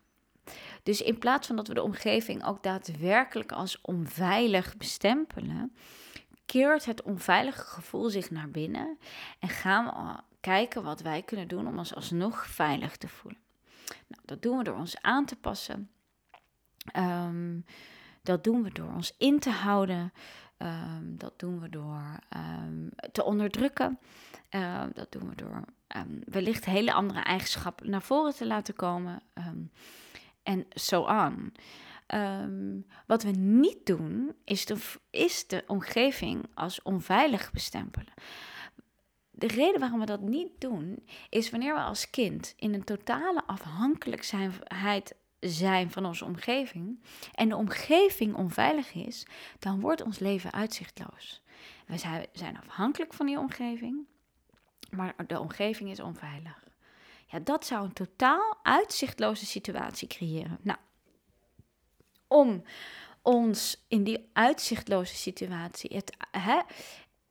Dus 0.83 1.01
in 1.01 1.17
plaats 1.17 1.47
van 1.47 1.55
dat 1.55 1.67
we 1.67 1.73
de 1.73 1.83
omgeving 1.83 2.45
ook 2.45 2.63
daadwerkelijk 2.63 3.51
als 3.51 3.81
onveilig 3.81 4.77
bestempelen, 4.77 5.75
keert 6.45 6.85
het 6.85 7.01
onveilige 7.01 7.65
gevoel 7.65 8.09
zich 8.09 8.31
naar 8.31 8.49
binnen 8.49 8.97
en 9.39 9.49
gaan 9.49 9.85
we 9.85 10.23
kijken 10.39 10.83
wat 10.83 11.01
wij 11.01 11.21
kunnen 11.21 11.47
doen 11.47 11.67
om 11.67 11.77
ons 11.77 11.95
alsnog 11.95 12.47
veilig 12.47 12.97
te 12.97 13.07
voelen. 13.07 13.41
Nou, 14.07 14.21
dat 14.25 14.41
doen 14.41 14.57
we 14.57 14.63
door 14.63 14.77
ons 14.77 15.01
aan 15.01 15.25
te 15.25 15.35
passen 15.35 15.89
Um, 16.93 17.65
dat 18.23 18.43
doen 18.43 18.63
we 18.63 18.71
door 18.71 18.93
ons 18.93 19.13
in 19.17 19.39
te 19.39 19.49
houden. 19.49 20.13
Um, 20.57 21.17
dat 21.17 21.39
doen 21.39 21.59
we 21.59 21.69
door 21.69 22.19
um, 22.37 22.89
te 23.11 23.23
onderdrukken. 23.23 23.99
dat 24.93 25.11
doen 25.11 25.29
we 25.29 25.35
door 25.35 25.63
wellicht 26.25 26.65
hele 26.65 26.93
andere 26.93 27.19
eigenschappen 27.19 27.89
naar 27.89 28.01
voren 28.01 28.35
te 28.35 28.45
laten 28.45 28.75
komen. 28.75 29.21
en 30.43 30.65
zo 30.69 30.79
so 30.79 31.05
aan. 31.05 31.51
wat 33.05 33.23
we 33.23 33.31
niet 33.31 33.85
doen, 33.85 34.35
is 34.43 34.65
de, 34.65 34.77
is 35.09 35.47
de 35.47 35.63
omgeving 35.67 36.45
als 36.53 36.81
onveilig 36.81 37.51
bestempelen. 37.51 38.13
De 39.37 39.47
reden 39.47 39.79
waarom 39.79 39.99
we 39.99 40.05
dat 40.05 40.21
niet 40.21 40.51
doen, 40.59 41.05
is 41.29 41.49
wanneer 41.49 41.73
we 41.73 41.79
als 41.79 42.09
kind 42.09 42.53
in 42.57 42.73
een 42.73 42.83
totale 42.83 43.43
afhankelijkheid 43.45 45.15
zijn 45.49 45.91
van 45.91 46.05
onze 46.05 46.25
omgeving 46.25 47.03
en 47.33 47.49
de 47.49 47.55
omgeving 47.55 48.35
onveilig 48.35 48.93
is, 48.93 49.25
dan 49.59 49.79
wordt 49.79 50.01
ons 50.01 50.19
leven 50.19 50.51
uitzichtloos. 50.51 51.41
We 51.85 51.97
zijn 52.31 52.57
afhankelijk 52.57 53.13
van 53.13 53.25
die 53.25 53.39
omgeving, 53.39 54.05
maar 54.89 55.13
de 55.27 55.39
omgeving 55.39 55.89
is 55.89 55.99
onveilig. 55.99 56.63
Ja, 57.27 57.39
dat 57.39 57.65
zou 57.65 57.85
een 57.85 57.93
totaal 57.93 58.57
uitzichtloze 58.63 59.45
situatie 59.45 60.07
creëren. 60.07 60.57
Nou, 60.61 60.79
om 62.27 62.63
ons 63.21 63.85
in 63.87 64.03
die 64.03 64.29
uitzichtloze 64.33 65.15
situatie 65.15 65.95
het, 65.95 66.17
hè, 66.31 66.61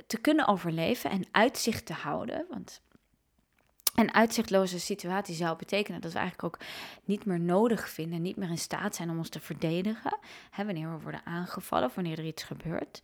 te 0.07 0.19
kunnen 0.19 0.47
overleven 0.47 1.11
en 1.11 1.27
uitzicht 1.31 1.87
te 1.87 1.93
houden. 1.93 2.47
Want 2.51 2.83
een 3.95 4.15
uitzichtloze 4.15 4.81
situatie 4.81 5.35
zou 5.35 5.57
betekenen 5.57 6.01
dat 6.01 6.13
we 6.13 6.19
eigenlijk 6.19 6.55
ook 6.55 6.67
niet 7.05 7.25
meer 7.25 7.41
nodig 7.41 7.89
vinden, 7.89 8.23
niet 8.23 8.37
meer 8.37 8.51
in 8.51 8.59
staat 8.59 8.95
zijn 8.95 9.11
om 9.11 9.19
ons 9.19 9.29
te 9.29 9.41
verdedigen. 9.41 10.19
Hè, 10.51 10.65
wanneer 10.65 10.91
we 10.91 11.03
worden 11.03 11.25
aangevallen 11.25 11.89
of 11.89 11.95
wanneer 11.95 12.19
er 12.19 12.27
iets 12.27 12.43
gebeurt. 12.43 13.03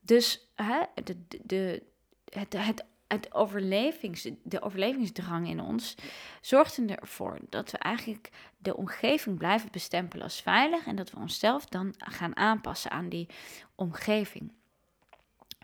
Dus 0.00 0.48
hè, 0.54 0.80
de, 1.04 1.16
de, 1.42 1.82
het, 2.24 2.52
het, 2.52 2.84
het 3.06 3.34
overlevings, 3.34 4.28
de 4.42 4.62
overlevingsdrang 4.62 5.48
in 5.48 5.60
ons 5.60 5.94
zorgt 6.40 6.80
ervoor 6.86 7.38
dat 7.48 7.70
we 7.70 7.78
eigenlijk 7.78 8.30
de 8.58 8.76
omgeving 8.76 9.38
blijven 9.38 9.70
bestempelen 9.70 10.24
als 10.24 10.40
veilig 10.40 10.86
en 10.86 10.96
dat 10.96 11.10
we 11.10 11.18
onszelf 11.18 11.66
dan 11.66 11.94
gaan 11.96 12.36
aanpassen 12.36 12.90
aan 12.90 13.08
die 13.08 13.28
omgeving. 13.74 14.52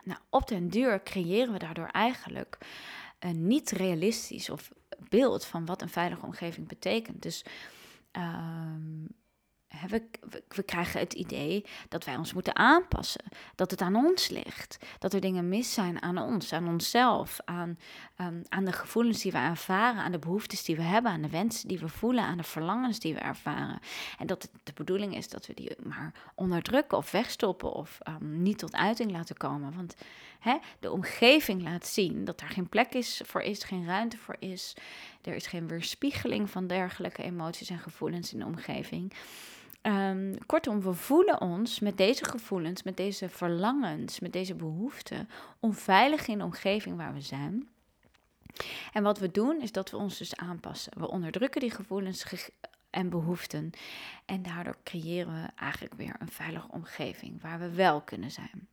Nou, 0.04 0.18
op 0.30 0.48
den 0.48 0.68
duur 0.68 1.02
creëren 1.02 1.52
we 1.52 1.58
daardoor 1.58 1.86
eigenlijk 1.86 2.58
een 3.22 3.46
niet 3.46 3.70
realistisch 3.70 4.50
of 4.50 4.72
beeld 5.08 5.44
van 5.44 5.64
wat 5.64 5.82
een 5.82 5.88
veilige 5.88 6.24
omgeving 6.24 6.68
betekent. 6.68 7.22
Dus 7.22 7.44
um, 8.12 9.08
we, 9.88 10.08
we, 10.48 10.62
krijgen 10.62 11.00
het 11.00 11.12
idee 11.12 11.64
dat 11.88 12.04
wij 12.04 12.16
ons 12.16 12.32
moeten 12.32 12.56
aanpassen. 12.56 13.24
Dat 13.54 13.70
het 13.70 13.80
aan 13.80 13.96
ons 13.96 14.28
ligt. 14.28 14.78
Dat 14.98 15.12
er 15.12 15.20
dingen 15.20 15.48
mis 15.48 15.72
zijn 15.74 16.02
aan 16.02 16.18
ons, 16.18 16.52
aan 16.52 16.68
onszelf. 16.68 17.40
Aan, 17.44 17.78
um, 18.20 18.42
aan 18.48 18.64
de 18.64 18.72
gevoelens 18.72 19.22
die 19.22 19.32
we 19.32 19.38
ervaren. 19.38 20.02
Aan 20.02 20.12
de 20.12 20.18
behoeftes 20.18 20.64
die 20.64 20.76
we 20.76 20.82
hebben. 20.82 21.12
Aan 21.12 21.22
de 21.22 21.30
wensen 21.30 21.68
die 21.68 21.78
we 21.78 21.88
voelen. 21.88 22.24
Aan 22.24 22.36
de 22.36 22.42
verlangens 22.42 22.98
die 22.98 23.14
we 23.14 23.20
ervaren. 23.20 23.78
En 24.18 24.26
dat 24.26 24.42
het 24.42 24.50
de 24.62 24.72
bedoeling 24.72 25.16
is 25.16 25.28
dat 25.28 25.46
we 25.46 25.54
die 25.54 25.76
maar 25.82 26.12
onderdrukken 26.34 26.98
of 26.98 27.10
wegstoppen. 27.10 27.72
Of 27.72 27.98
um, 28.08 28.42
niet 28.42 28.58
tot 28.58 28.74
uiting 28.74 29.10
laten 29.10 29.36
komen. 29.36 29.74
Want 29.76 29.94
hè, 30.42 30.56
de 30.80 30.90
omgeving 30.90 31.62
laat 31.62 31.86
zien 31.86 32.24
dat 32.24 32.40
er 32.40 32.48
geen 32.48 32.68
plek 32.68 32.94
is 32.94 33.20
voor 33.24 33.40
is. 33.40 33.64
Geen 33.64 33.86
ruimte 33.86 34.16
voor 34.16 34.36
is. 34.38 34.74
Er 35.22 35.34
is 35.34 35.46
geen 35.46 35.68
weerspiegeling 35.68 36.50
van 36.50 36.66
dergelijke 36.66 37.22
emoties 37.22 37.70
en 37.70 37.78
gevoelens 37.78 38.32
in 38.32 38.38
de 38.38 38.44
omgeving. 38.44 39.12
Um, 39.82 40.46
kortom, 40.46 40.80
we 40.80 40.92
voelen 40.92 41.40
ons 41.40 41.80
met 41.80 41.96
deze 41.96 42.24
gevoelens, 42.24 42.82
met 42.82 42.96
deze 42.96 43.28
verlangens, 43.28 44.20
met 44.20 44.32
deze 44.32 44.54
behoeften 44.54 45.28
onveilig 45.60 46.26
in 46.26 46.38
de 46.38 46.44
omgeving 46.44 46.96
waar 46.96 47.14
we 47.14 47.20
zijn. 47.20 47.68
En 48.92 49.02
wat 49.02 49.18
we 49.18 49.30
doen 49.30 49.60
is 49.60 49.72
dat 49.72 49.90
we 49.90 49.96
ons 49.96 50.18
dus 50.18 50.36
aanpassen. 50.36 50.92
We 50.98 51.08
onderdrukken 51.08 51.60
die 51.60 51.70
gevoelens 51.70 52.50
en 52.90 53.08
behoeften. 53.08 53.70
En 54.24 54.42
daardoor 54.42 54.76
creëren 54.84 55.42
we 55.42 55.48
eigenlijk 55.56 55.94
weer 55.94 56.16
een 56.18 56.30
veilige 56.30 56.68
omgeving 56.70 57.42
waar 57.42 57.58
we 57.58 57.70
wel 57.70 58.00
kunnen 58.00 58.30
zijn. 58.30 58.68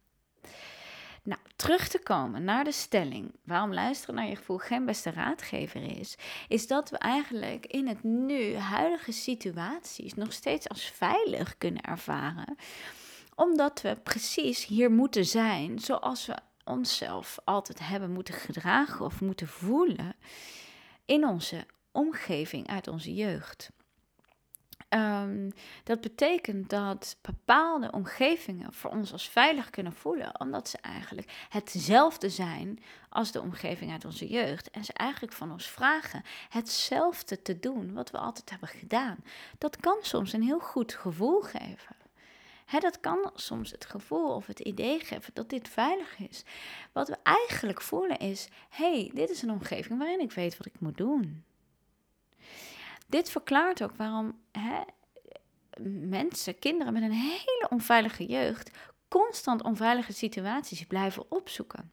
Nou, 1.23 1.41
terug 1.55 1.87
te 1.87 1.99
komen 1.99 2.43
naar 2.43 2.63
de 2.63 2.71
stelling 2.71 3.31
waarom 3.43 3.73
luisteren 3.73 4.15
naar 4.15 4.27
je 4.27 4.35
gevoel 4.35 4.57
geen 4.57 4.85
beste 4.85 5.11
raadgever 5.11 5.99
is, 5.99 6.17
is 6.47 6.67
dat 6.67 6.89
we 6.89 6.97
eigenlijk 6.97 7.65
in 7.65 7.87
het 7.87 8.03
nu 8.03 8.55
huidige 8.55 9.11
situaties 9.11 10.13
nog 10.13 10.33
steeds 10.33 10.69
als 10.69 10.83
veilig 10.83 11.57
kunnen 11.57 11.81
ervaren, 11.81 12.55
omdat 13.35 13.81
we 13.81 13.95
precies 14.03 14.65
hier 14.65 14.91
moeten 14.91 15.25
zijn 15.25 15.79
zoals 15.79 16.25
we 16.25 16.37
onszelf 16.63 17.39
altijd 17.43 17.79
hebben 17.79 18.11
moeten 18.11 18.33
gedragen 18.33 19.05
of 19.05 19.21
moeten 19.21 19.47
voelen 19.47 20.15
in 21.05 21.25
onze 21.25 21.65
omgeving 21.91 22.67
uit 22.67 22.87
onze 22.87 23.13
jeugd. 23.13 23.69
Um, 24.89 25.51
dat 25.83 26.01
betekent 26.01 26.69
dat 26.69 27.17
bepaalde 27.21 27.91
omgevingen 27.91 28.73
voor 28.73 28.91
ons 28.91 29.11
als 29.11 29.29
veilig 29.29 29.69
kunnen 29.69 29.93
voelen, 29.93 30.39
omdat 30.39 30.69
ze 30.69 30.77
eigenlijk 30.77 31.45
hetzelfde 31.49 32.29
zijn 32.29 32.79
als 33.09 33.31
de 33.31 33.41
omgeving 33.41 33.91
uit 33.91 34.05
onze 34.05 34.27
jeugd. 34.27 34.69
En 34.69 34.85
ze 34.85 34.93
eigenlijk 34.93 35.33
van 35.33 35.51
ons 35.51 35.67
vragen 35.67 36.23
hetzelfde 36.49 37.41
te 37.41 37.59
doen 37.59 37.93
wat 37.93 38.11
we 38.11 38.17
altijd 38.17 38.49
hebben 38.49 38.69
gedaan. 38.69 39.17
Dat 39.57 39.77
kan 39.77 39.97
soms 40.01 40.33
een 40.33 40.43
heel 40.43 40.59
goed 40.59 40.93
gevoel 40.93 41.41
geven. 41.41 41.95
dat 42.79 42.99
kan 42.99 43.31
soms 43.35 43.71
het 43.71 43.85
gevoel 43.85 44.35
of 44.35 44.45
het 44.45 44.59
idee 44.59 44.99
geven 44.99 45.33
dat 45.33 45.49
dit 45.49 45.69
veilig 45.69 46.17
is. 46.17 46.43
Wat 46.91 47.07
we 47.07 47.17
eigenlijk 47.23 47.81
voelen 47.81 48.17
is: 48.17 48.47
hey, 48.69 49.11
dit 49.13 49.29
is 49.29 49.41
een 49.41 49.51
omgeving 49.51 49.99
waarin 49.99 50.19
ik 50.19 50.31
weet 50.31 50.57
wat 50.57 50.67
ik 50.67 50.79
moet 50.79 50.97
doen. 50.97 51.43
Dit 53.09 53.29
verklaart 53.29 53.83
ook 53.83 53.95
waarom 53.95 54.39
hè, 54.51 54.81
mensen, 56.09 56.59
kinderen 56.59 56.93
met 56.93 57.03
een 57.03 57.11
hele 57.11 57.67
onveilige 57.69 58.25
jeugd, 58.25 58.71
constant 59.07 59.63
onveilige 59.63 60.13
situaties 60.13 60.85
blijven 60.85 61.31
opzoeken. 61.31 61.91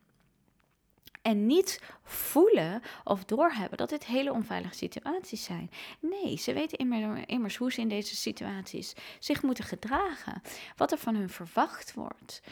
En 1.22 1.46
niet 1.46 1.80
voelen 2.02 2.82
of 3.04 3.24
doorhebben 3.24 3.78
dat 3.78 3.88
dit 3.88 4.04
hele 4.04 4.32
onveilige 4.32 4.74
situaties 4.74 5.44
zijn. 5.44 5.70
Nee, 6.00 6.38
ze 6.38 6.52
weten 6.52 6.78
immers, 7.26 7.56
hoe 7.56 7.72
ze 7.72 7.80
in 7.80 7.88
deze 7.88 8.16
situaties 8.16 8.94
zich 9.18 9.42
moeten 9.42 9.64
gedragen. 9.64 10.42
Wat 10.76 10.92
er 10.92 10.98
van 10.98 11.14
hun 11.14 11.30
verwacht 11.30 11.94
wordt. 11.94 12.42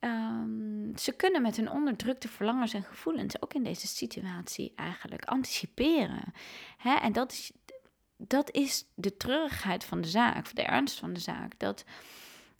Um, 0.00 0.92
ze 0.96 1.12
kunnen 1.12 1.42
met 1.42 1.56
hun 1.56 1.70
onderdrukte 1.70 2.28
verlangens 2.28 2.74
en 2.74 2.82
gevoelens 2.82 3.42
ook 3.42 3.54
in 3.54 3.62
deze 3.62 3.86
situatie 3.86 4.72
eigenlijk 4.76 5.24
anticiperen. 5.24 6.32
Hè? 6.76 6.94
En 6.94 7.12
dat 7.12 7.32
is 7.32 7.52
dat 8.26 8.50
is 8.50 8.84
de 8.94 9.16
treurigheid 9.16 9.84
van 9.84 10.00
de 10.00 10.08
zaak, 10.08 10.54
de 10.54 10.62
ernst 10.62 10.98
van 10.98 11.12
de 11.12 11.20
zaak. 11.20 11.58
Dat 11.58 11.84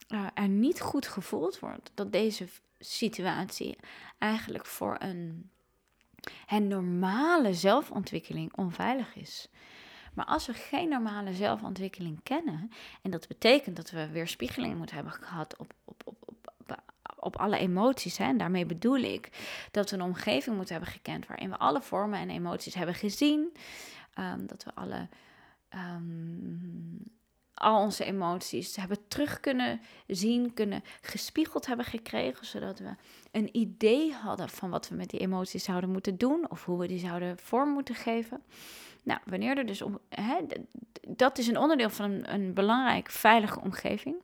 uh, 0.08 0.26
er 0.34 0.48
niet 0.48 0.80
goed 0.80 1.06
gevoeld 1.06 1.58
wordt 1.58 1.90
dat 1.94 2.12
deze 2.12 2.48
situatie 2.78 3.78
eigenlijk 4.18 4.66
voor 4.66 4.96
een, 4.98 5.50
een 6.46 6.68
normale 6.68 7.54
zelfontwikkeling 7.54 8.56
onveilig 8.56 9.14
is. 9.14 9.48
Maar 10.14 10.24
als 10.24 10.46
we 10.46 10.52
geen 10.52 10.88
normale 10.88 11.34
zelfontwikkeling 11.34 12.22
kennen, 12.22 12.70
en 13.02 13.10
dat 13.10 13.28
betekent 13.28 13.76
dat 13.76 13.90
we 13.90 14.10
weerspiegeling 14.10 14.76
moeten 14.76 14.94
hebben 14.96 15.12
gehad 15.12 15.56
op, 15.56 15.72
op, 15.84 16.02
op, 16.04 16.16
op, 16.24 16.82
op 17.16 17.36
alle 17.36 17.58
emoties, 17.58 18.16
hè, 18.18 18.24
en 18.24 18.38
daarmee 18.38 18.66
bedoel 18.66 18.98
ik 18.98 19.28
dat 19.70 19.90
we 19.90 19.96
een 19.96 20.02
omgeving 20.02 20.56
moeten 20.56 20.74
hebben 20.74 20.92
gekend 20.92 21.26
waarin 21.26 21.50
we 21.50 21.58
alle 21.58 21.82
vormen 21.82 22.18
en 22.18 22.30
emoties 22.30 22.74
hebben 22.74 22.94
gezien, 22.94 23.52
um, 24.18 24.46
dat 24.46 24.64
we 24.64 24.74
alle 24.74 25.08
um, 25.74 27.02
al 27.54 27.82
onze 27.82 28.04
emoties 28.04 28.76
hebben 28.76 29.08
terug 29.08 29.40
kunnen 29.40 29.80
zien, 30.06 30.54
kunnen 30.54 30.84
gespiegeld 31.00 31.66
hebben 31.66 31.86
gekregen, 31.86 32.46
zodat 32.46 32.78
we 32.78 32.94
een 33.30 33.56
idee 33.56 34.12
hadden 34.12 34.48
van 34.48 34.70
wat 34.70 34.88
we 34.88 34.94
met 34.94 35.10
die 35.10 35.20
emoties 35.20 35.64
zouden 35.64 35.90
moeten 35.90 36.18
doen 36.18 36.50
of 36.50 36.64
hoe 36.64 36.78
we 36.78 36.86
die 36.86 36.98
zouden 36.98 37.38
vorm 37.38 37.70
moeten 37.70 37.94
geven. 37.94 38.42
Nou, 39.02 39.20
wanneer 39.24 39.58
er 39.58 39.66
dus 39.66 39.82
om, 39.82 39.98
hè, 40.08 40.36
dat 41.08 41.38
is 41.38 41.46
een 41.46 41.58
onderdeel 41.58 41.90
van 41.90 42.10
een, 42.10 42.34
een 42.34 42.54
belangrijke 42.54 43.12
veilige 43.12 43.60
omgeving. 43.60 44.16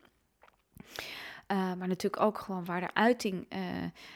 Uh, 1.53 1.73
maar 1.75 1.89
natuurlijk 1.89 2.23
ook 2.23 2.39
gewoon 2.39 2.65
waar 2.65 2.83
er 2.83 2.91
uiting 2.95 3.47
uh, 3.53 3.61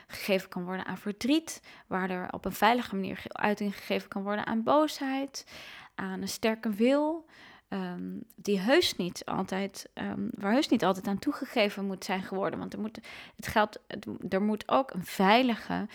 gegeven 0.06 0.48
kan 0.48 0.64
worden 0.64 0.86
aan 0.86 0.98
verdriet. 0.98 1.62
Waar 1.86 2.10
er 2.10 2.32
op 2.32 2.44
een 2.44 2.52
veilige 2.52 2.94
manier 2.94 3.22
uiting 3.28 3.76
gegeven 3.76 4.08
kan 4.08 4.22
worden 4.22 4.46
aan 4.46 4.62
boosheid 4.62 5.44
aan 6.00 6.20
een 6.22 6.28
sterke 6.28 6.70
wil. 6.70 7.26
Um, 7.68 8.22
die 8.34 8.58
heus 8.58 8.96
niet 8.96 9.24
altijd, 9.24 9.90
um, 9.94 10.30
waar 10.34 10.52
heus 10.52 10.68
niet 10.68 10.84
altijd 10.84 11.06
aan 11.06 11.18
toegegeven 11.18 11.84
moet 11.84 12.04
zijn 12.04 12.22
geworden. 12.22 12.58
Want 12.58 12.72
er 12.72 12.80
moet, 12.80 12.98
het 13.36 13.46
geldt, 13.46 13.80
er 14.28 14.42
moet 14.42 14.68
ook 14.68 14.90
een 14.90 15.04
veilige 15.04 15.86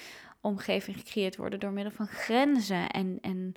omgeving 0.41 0.97
gecreëerd 0.97 1.35
worden 1.35 1.59
door 1.59 1.71
middel 1.71 1.93
van 1.93 2.07
grenzen 2.07 2.89
en, 2.89 3.17
en 3.21 3.53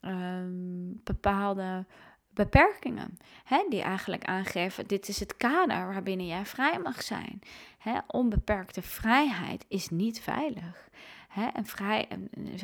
um, 0.00 1.00
bepaalde 1.04 1.86
beperkingen. 2.30 3.18
Hè, 3.44 3.66
die 3.68 3.82
eigenlijk 3.82 4.24
aangeven, 4.24 4.86
dit 4.86 5.08
is 5.08 5.20
het 5.20 5.36
kader 5.36 5.86
waarbinnen 5.86 6.26
jij 6.26 6.46
vrij 6.46 6.78
mag 6.78 7.02
zijn. 7.02 7.40
Hè, 7.78 7.98
onbeperkte 8.06 8.82
vrijheid 8.82 9.64
is 9.68 9.88
niet 9.88 10.20
veilig. 10.20 10.88
Hè, 11.28 11.48
een, 11.52 11.66
vrij, 11.66 12.08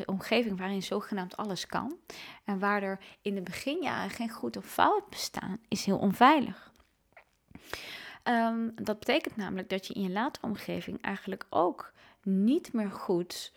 omgeving 0.06 0.58
waarin 0.58 0.82
zogenaamd 0.82 1.36
alles 1.36 1.66
kan. 1.66 1.96
En 2.44 2.58
waar 2.58 2.82
er 2.82 2.98
in 3.22 3.34
de 3.34 3.42
beginjaren 3.42 4.10
geen 4.10 4.30
goed 4.30 4.56
of 4.56 4.64
fout 4.64 5.08
bestaan, 5.10 5.58
is 5.68 5.84
heel 5.84 5.98
onveilig. 5.98 6.72
Um, 8.24 8.72
dat 8.74 8.98
betekent 8.98 9.36
namelijk 9.36 9.68
dat 9.68 9.86
je 9.86 9.94
in 9.94 10.02
je 10.02 10.10
latere 10.10 10.46
omgeving 10.46 11.02
eigenlijk 11.02 11.46
ook 11.50 11.92
niet 12.22 12.72
meer 12.72 12.90
goed 12.90 13.52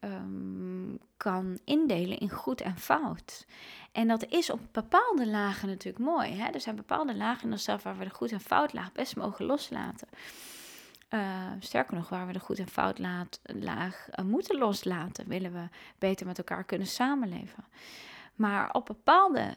um, 0.00 0.98
kan 1.16 1.58
indelen 1.64 2.18
in 2.18 2.30
goed 2.30 2.60
en 2.60 2.76
fout. 2.76 3.46
En 3.92 4.08
dat 4.08 4.26
is 4.26 4.50
op 4.50 4.60
bepaalde 4.72 5.26
lagen 5.26 5.68
natuurlijk 5.68 6.04
mooi. 6.04 6.32
Hè? 6.32 6.50
Er 6.50 6.60
zijn 6.60 6.76
bepaalde 6.76 7.16
lagen 7.16 7.44
in 7.44 7.52
onszelf 7.52 7.82
waar 7.82 7.98
we 7.98 8.04
de 8.04 8.10
goed 8.10 8.32
en 8.32 8.40
fout 8.40 8.72
laag 8.72 8.92
best 8.92 9.16
mogen 9.16 9.44
loslaten. 9.44 10.08
Uh, 11.10 11.50
sterker 11.58 11.94
nog, 11.94 12.08
waar 12.08 12.26
we 12.26 12.32
de 12.32 12.38
goed 12.38 12.58
en 12.58 12.68
fout 12.68 12.98
laat, 12.98 13.40
laag 13.42 14.06
uh, 14.10 14.24
moeten 14.24 14.58
loslaten, 14.58 15.28
willen 15.28 15.52
we 15.52 15.68
beter 15.98 16.26
met 16.26 16.38
elkaar 16.38 16.64
kunnen 16.64 16.86
samenleven. 16.86 17.64
Maar 18.34 18.72
op 18.72 18.86
bepaalde 18.86 19.54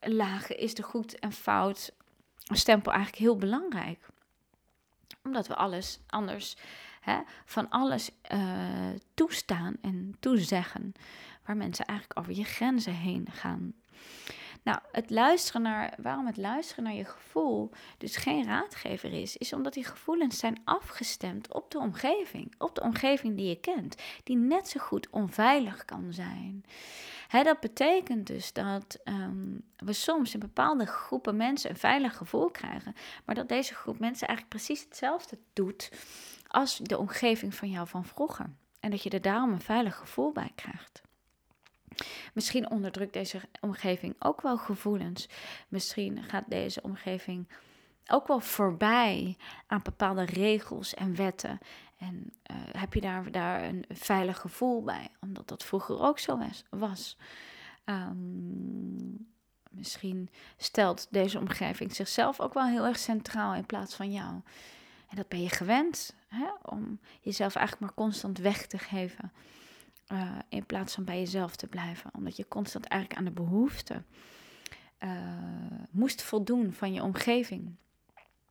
lagen 0.00 0.58
is 0.58 0.74
de 0.74 0.82
goed 0.82 1.18
en 1.18 1.32
fout 1.32 1.92
stempel 2.38 2.92
eigenlijk 2.92 3.22
heel 3.22 3.36
belangrijk. 3.36 4.06
Omdat 5.22 5.46
we 5.46 5.54
alles 5.54 6.00
anders, 6.06 6.56
hè, 7.00 7.20
van 7.44 7.68
alles 7.68 8.10
uh, 8.32 8.88
toestaan 9.14 9.76
en 9.80 10.16
toezeggen. 10.20 10.92
Waar 11.44 11.56
mensen 11.56 11.84
eigenlijk 11.84 12.20
over 12.20 12.32
je 12.32 12.44
grenzen 12.44 12.94
heen 12.94 13.28
gaan. 13.30 13.72
Nou, 14.66 14.78
het 14.92 15.10
luisteren 15.10 15.62
naar, 15.62 15.94
waarom 16.02 16.26
het 16.26 16.36
luisteren 16.36 16.84
naar 16.84 16.94
je 16.94 17.04
gevoel 17.04 17.70
dus 17.98 18.16
geen 18.16 18.44
raadgever 18.44 19.12
is, 19.12 19.36
is 19.36 19.52
omdat 19.52 19.74
die 19.74 19.84
gevoelens 19.84 20.38
zijn 20.38 20.60
afgestemd 20.64 21.54
op 21.54 21.70
de 21.70 21.78
omgeving. 21.78 22.54
Op 22.58 22.74
de 22.74 22.80
omgeving 22.80 23.36
die 23.36 23.48
je 23.48 23.60
kent, 23.60 24.02
die 24.24 24.36
net 24.36 24.68
zo 24.68 24.80
goed 24.80 25.10
onveilig 25.10 25.84
kan 25.84 26.12
zijn. 26.12 26.64
Dat 27.30 27.60
betekent 27.60 28.26
dus 28.26 28.52
dat 28.52 28.98
ehm, 29.04 29.56
we 29.76 29.92
soms 29.92 30.34
in 30.34 30.40
bepaalde 30.40 30.86
groepen 30.86 31.36
mensen 31.36 31.70
een 31.70 31.76
veilig 31.76 32.16
gevoel 32.16 32.50
krijgen, 32.50 32.94
maar 33.24 33.34
dat 33.34 33.48
deze 33.48 33.74
groep 33.74 33.98
mensen 33.98 34.28
eigenlijk 34.28 34.58
precies 34.58 34.84
hetzelfde 34.84 35.38
doet 35.52 35.90
als 36.48 36.76
de 36.78 36.98
omgeving 36.98 37.54
van 37.54 37.70
jou 37.70 37.88
van 37.88 38.04
vroeger. 38.04 38.50
En 38.80 38.90
dat 38.90 39.02
je 39.02 39.10
er 39.10 39.22
daarom 39.22 39.52
een 39.52 39.60
veilig 39.60 39.96
gevoel 39.96 40.32
bij 40.32 40.52
krijgt. 40.54 41.05
Misschien 42.34 42.70
onderdrukt 42.70 43.12
deze 43.12 43.40
omgeving 43.60 44.14
ook 44.18 44.40
wel 44.40 44.58
gevoelens. 44.58 45.28
Misschien 45.68 46.22
gaat 46.22 46.44
deze 46.48 46.82
omgeving 46.82 47.48
ook 48.06 48.26
wel 48.26 48.40
voorbij 48.40 49.36
aan 49.66 49.80
bepaalde 49.82 50.24
regels 50.24 50.94
en 50.94 51.16
wetten. 51.16 51.58
En 51.98 52.32
uh, 52.50 52.56
heb 52.72 52.94
je 52.94 53.00
daar, 53.00 53.30
daar 53.30 53.64
een 53.64 53.84
veilig 53.88 54.38
gevoel 54.38 54.82
bij, 54.82 55.08
omdat 55.20 55.48
dat 55.48 55.64
vroeger 55.64 56.00
ook 56.00 56.18
zo 56.18 56.38
was. 56.70 57.16
Um, 57.84 59.26
misschien 59.70 60.30
stelt 60.56 61.06
deze 61.10 61.38
omgeving 61.38 61.94
zichzelf 61.94 62.40
ook 62.40 62.54
wel 62.54 62.66
heel 62.66 62.84
erg 62.84 62.98
centraal 62.98 63.54
in 63.54 63.66
plaats 63.66 63.94
van 63.94 64.12
jou. 64.12 64.40
En 65.08 65.16
dat 65.16 65.28
ben 65.28 65.42
je 65.42 65.48
gewend, 65.48 66.14
hè? 66.28 66.46
om 66.62 67.00
jezelf 67.20 67.54
eigenlijk 67.54 67.86
maar 67.86 68.04
constant 68.06 68.38
weg 68.38 68.66
te 68.66 68.78
geven. 68.78 69.32
Uh, 70.12 70.38
in 70.48 70.66
plaats 70.66 70.94
van 70.94 71.04
bij 71.04 71.18
jezelf 71.18 71.56
te 71.56 71.66
blijven. 71.66 72.10
Omdat 72.14 72.36
je 72.36 72.48
constant 72.48 72.84
eigenlijk 72.84 73.20
aan 73.20 73.26
de 73.34 73.40
behoeften 73.40 74.06
uh, 75.04 75.10
moest 75.90 76.22
voldoen 76.22 76.72
van 76.72 76.92
je 76.92 77.02
omgeving. 77.02 77.74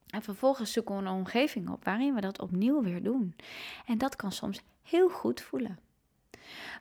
En 0.08 0.22
vervolgens 0.22 0.72
zoeken 0.72 0.96
we 0.96 1.02
een 1.02 1.08
omgeving 1.08 1.70
op 1.70 1.84
waarin 1.84 2.13
we 2.13 2.22
dat 2.22 2.39
opnieuw 2.39 2.84
weer 2.84 3.04
doen. 3.04 3.36
En 3.86 3.98
dat 3.98 4.15
kan 4.15 4.32
soms 4.32 4.62
heel 4.82 5.10
goed 5.10 5.41
voelen. 5.41 5.80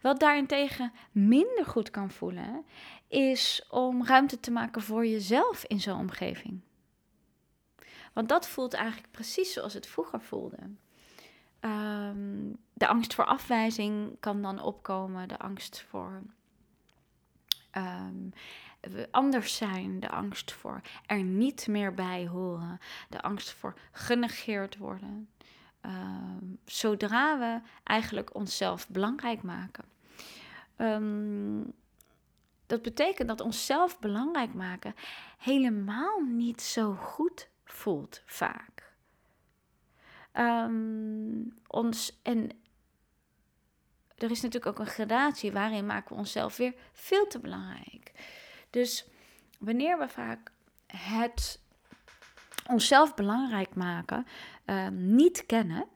Wat 0.02 0.20
daarentegen 0.20 0.92
minder 1.12 1.66
goed 1.66 1.90
kan 1.90 2.10
voelen, 2.10 2.64
is 3.08 3.66
om 3.70 4.06
ruimte 4.06 4.40
te 4.40 4.50
maken 4.50 4.82
voor 4.82 5.06
jezelf 5.06 5.64
in 5.64 5.80
zo'n 5.80 5.98
omgeving. 5.98 6.60
Want 8.12 8.28
dat 8.28 8.48
voelt 8.48 8.74
eigenlijk 8.74 9.10
precies 9.10 9.52
zoals 9.52 9.74
het 9.74 9.86
vroeger 9.86 10.20
voelde. 10.20 10.58
Um, 11.60 12.56
de 12.74 12.86
angst 12.86 13.14
voor 13.14 13.24
afwijzing 13.24 14.16
kan 14.20 14.42
dan 14.42 14.60
opkomen, 14.60 15.28
de 15.28 15.38
angst 15.38 15.84
voor 15.88 16.22
um, 17.76 18.32
anders 19.10 19.56
zijn, 19.56 20.00
de 20.00 20.10
angst 20.10 20.52
voor 20.52 20.80
er 21.06 21.22
niet 21.22 21.66
meer 21.66 21.94
bij 21.94 22.26
horen, 22.26 22.78
de 23.08 23.22
angst 23.22 23.50
voor 23.52 23.74
genegeerd 23.92 24.76
worden. 24.76 25.28
Um, 25.86 26.58
zodra 26.64 27.38
we 27.38 27.60
eigenlijk 27.84 28.34
onszelf 28.34 28.88
belangrijk 28.88 29.42
maken. 29.42 29.84
Um, 30.76 31.72
dat 32.66 32.82
betekent 32.82 33.28
dat 33.28 33.40
onszelf 33.40 33.98
belangrijk 33.98 34.54
maken 34.54 34.94
helemaal 35.38 36.20
niet 36.20 36.62
zo 36.62 36.94
goed 36.94 37.48
voelt 37.64 38.22
vaak. 38.26 38.92
Ons, 41.66 42.20
en 42.22 42.50
er 44.24 44.30
is 44.30 44.40
natuurlijk 44.40 44.78
ook 44.78 44.86
een 44.86 44.92
gradatie 44.92 45.52
waarin 45.52 45.86
maken 45.86 46.08
we 46.08 46.18
onszelf 46.18 46.56
weer 46.56 46.74
veel 46.92 47.26
te 47.26 47.38
belangrijk. 47.38 48.12
Dus 48.70 49.06
wanneer 49.58 49.98
we 49.98 50.08
vaak 50.08 50.50
het 50.86 51.60
onszelf 52.66 53.14
belangrijk 53.14 53.74
maken 53.74 54.26
um, 54.66 55.14
niet 55.14 55.46
kennen, 55.46 55.86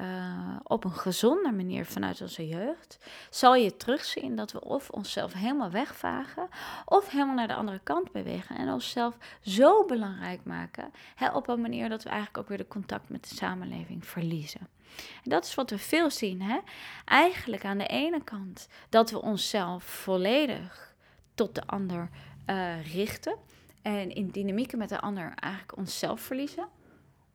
uh, 0.00 0.56
op 0.62 0.84
een 0.84 0.92
gezonde 0.92 1.52
manier 1.52 1.86
vanuit 1.86 2.20
onze 2.20 2.48
jeugd, 2.48 2.98
zal 3.30 3.54
je 3.54 3.76
terugzien 3.76 4.36
dat 4.36 4.52
we 4.52 4.64
of 4.64 4.90
onszelf 4.90 5.32
helemaal 5.32 5.70
wegvagen 5.70 6.48
of 6.84 7.10
helemaal 7.10 7.34
naar 7.34 7.48
de 7.48 7.54
andere 7.54 7.80
kant 7.82 8.12
bewegen 8.12 8.56
en 8.56 8.72
onszelf 8.72 9.16
zo 9.40 9.84
belangrijk 9.84 10.44
maken 10.44 10.92
hè, 11.14 11.30
op 11.30 11.48
een 11.48 11.60
manier 11.60 11.88
dat 11.88 12.02
we 12.02 12.08
eigenlijk 12.08 12.38
ook 12.38 12.48
weer 12.48 12.58
de 12.58 12.68
contact 12.68 13.08
met 13.08 13.28
de 13.28 13.34
samenleving 13.34 14.06
verliezen. 14.06 14.68
En 14.96 15.30
dat 15.30 15.44
is 15.44 15.54
wat 15.54 15.70
we 15.70 15.78
veel 15.78 16.10
zien. 16.10 16.42
Hè? 16.42 16.58
Eigenlijk 17.04 17.64
aan 17.64 17.78
de 17.78 17.86
ene 17.86 18.24
kant 18.24 18.68
dat 18.88 19.10
we 19.10 19.22
onszelf 19.22 19.84
volledig 19.84 20.94
tot 21.34 21.54
de 21.54 21.66
ander 21.66 22.08
uh, 22.46 22.92
richten 22.94 23.36
en 23.82 24.10
in 24.10 24.30
dynamieken 24.30 24.78
met 24.78 24.88
de 24.88 25.00
ander 25.00 25.32
eigenlijk 25.34 25.76
onszelf 25.76 26.20
verliezen. 26.20 26.68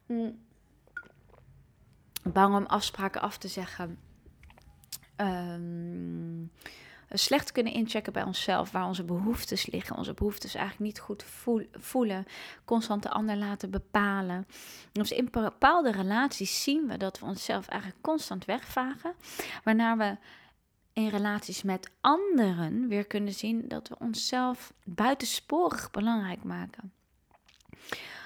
Mm 0.05 0.43
bang 2.33 2.55
om 2.55 2.65
afspraken 2.65 3.21
af 3.21 3.37
te 3.37 3.47
zeggen. 3.47 3.99
Um, 5.17 6.51
slecht 7.09 7.51
kunnen 7.51 7.73
inchecken 7.73 8.13
bij 8.13 8.23
onszelf, 8.23 8.71
waar 8.71 8.85
onze 8.85 9.03
behoeftes 9.03 9.65
liggen. 9.65 9.95
Onze 9.95 10.13
behoeftes 10.13 10.55
eigenlijk 10.55 10.85
niet 10.85 10.99
goed 10.99 11.25
voelen, 11.71 12.25
constant 12.65 13.03
de 13.03 13.09
ander 13.09 13.37
laten 13.37 13.71
bepalen. 13.71 14.47
Dus 14.91 15.11
in 15.11 15.27
bepaalde 15.31 15.91
relaties 15.91 16.63
zien 16.63 16.87
we 16.87 16.97
dat 16.97 17.19
we 17.19 17.25
onszelf 17.25 17.67
eigenlijk 17.67 18.01
constant 18.01 18.45
wegvagen, 18.45 19.13
waarna 19.63 19.97
we 19.97 20.17
in 20.93 21.07
relaties 21.07 21.63
met 21.63 21.91
anderen 22.01 22.87
weer 22.87 23.05
kunnen 23.05 23.33
zien 23.33 23.67
dat 23.67 23.87
we 23.87 23.95
onszelf 23.99 24.73
buitensporig 24.83 25.91
belangrijk 25.91 26.43
maken. 26.43 26.93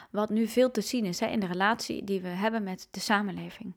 Wat 0.09 0.29
nu 0.29 0.47
veel 0.47 0.71
te 0.71 0.81
zien 0.81 1.05
is 1.05 1.19
hè, 1.19 1.27
in 1.27 1.39
de 1.39 1.45
relatie 1.45 2.03
die 2.03 2.21
we 2.21 2.27
hebben 2.27 2.63
met 2.63 2.87
de 2.91 2.99
samenleving. 2.99 3.75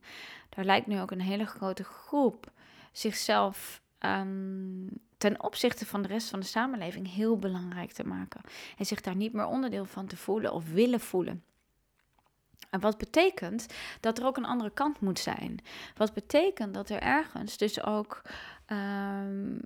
Daar 0.49 0.65
lijkt 0.65 0.87
nu 0.87 1.01
ook 1.01 1.11
een 1.11 1.21
hele 1.21 1.47
grote 1.47 1.85
groep 1.85 2.53
zichzelf 2.93 3.83
um, 3.99 4.89
ten 5.19 5.43
opzichte 5.43 5.87
van 5.87 6.03
de 6.03 6.09
rest 6.09 6.29
van 6.29 6.41
de 6.41 6.47
samenleving 6.47 7.15
heel 7.15 7.39
belangrijk 7.39 7.93
te 7.93 8.05
maken. 8.05 8.41
En 8.79 8.87
zich 8.87 9.01
daar 9.01 9.17
niet 9.17 9.33
meer 9.33 9.47
onderdeel 9.47 9.85
van 9.85 10.07
te 10.07 10.17
voelen 10.17 10.53
of 10.53 10.71
willen 10.71 11.01
voelen. 11.01 11.45
En 12.71 12.81
wat 12.81 12.99
betekent 12.99 13.67
dat 14.01 14.19
er 14.19 14.27
ook 14.27 14.37
een 14.37 14.45
andere 14.45 14.71
kant 14.71 15.01
moet 15.01 15.19
zijn. 15.19 15.59
Wat 15.97 16.15
betekent 16.15 16.75
dat 16.75 16.89
er 16.89 17.01
ergens 17.01 17.57
dus 17.57 17.83
ook 17.83 18.23
um, 18.67 19.61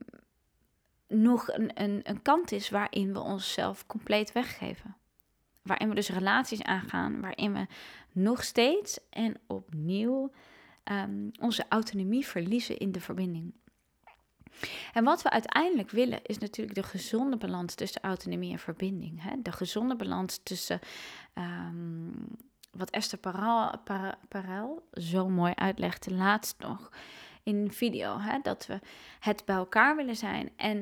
nog 1.09 1.49
een, 1.49 1.71
een, 1.83 2.01
een 2.03 2.23
kant 2.23 2.53
is 2.53 2.71
waarin 2.71 3.13
we 3.13 3.21
onszelf 3.21 3.87
compleet 3.87 4.33
weggeven 4.33 4.97
waarin 5.67 5.89
we 5.89 5.95
dus 5.95 6.09
relaties 6.09 6.63
aangaan, 6.63 7.21
waarin 7.21 7.53
we 7.53 7.67
nog 8.13 8.45
steeds 8.45 8.99
en 9.11 9.35
opnieuw 9.47 10.31
um, 10.85 11.31
onze 11.41 11.65
autonomie 11.69 12.27
verliezen 12.27 12.79
in 12.79 12.93
de 12.93 13.01
verbinding. 13.01 13.55
En 14.93 15.05
wat 15.05 15.23
we 15.23 15.31
uiteindelijk 15.31 15.91
willen 15.91 16.21
is 16.23 16.39
natuurlijk 16.39 16.77
de 16.77 16.83
gezonde 16.83 17.37
balans 17.37 17.75
tussen 17.75 18.03
autonomie 18.03 18.53
en 18.53 18.59
verbinding. 18.59 19.23
Hè? 19.23 19.43
De 19.43 19.53
gezonde 19.53 19.97
balans 19.97 20.41
tussen 20.43 20.81
um, 21.35 22.27
wat 22.71 22.91
Esther 22.91 23.19
Parel, 24.29 24.89
zo 24.93 25.29
mooi 25.29 25.53
uitlegde 25.55 26.15
laatst 26.15 26.59
nog 26.59 26.91
in 27.43 27.57
een 27.57 27.73
video. 27.73 28.19
Hè? 28.19 28.39
Dat 28.43 28.67
we 28.67 28.81
het 29.21 29.43
bij 29.45 29.57
elkaar 29.57 29.97
willen 29.97 30.17
zijn 30.17 30.51
en 30.57 30.79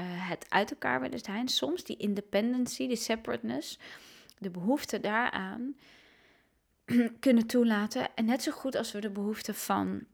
uh, 0.00 0.06
het 0.28 0.46
uit 0.48 0.70
elkaar 0.70 1.00
willen 1.00 1.18
zijn. 1.18 1.48
Soms 1.48 1.84
die 1.84 1.96
independency, 1.96 2.86
die 2.86 2.96
separateness 2.96 3.78
de 4.42 4.50
behoefte 4.50 5.00
daaraan 5.00 5.76
kunnen 7.20 7.46
toelaten. 7.46 8.14
En 8.14 8.24
net 8.24 8.42
zo 8.42 8.52
goed 8.52 8.76
als 8.76 8.92
we 8.92 9.00
de 9.00 9.10
behoefte 9.10 9.54
van 9.54 10.04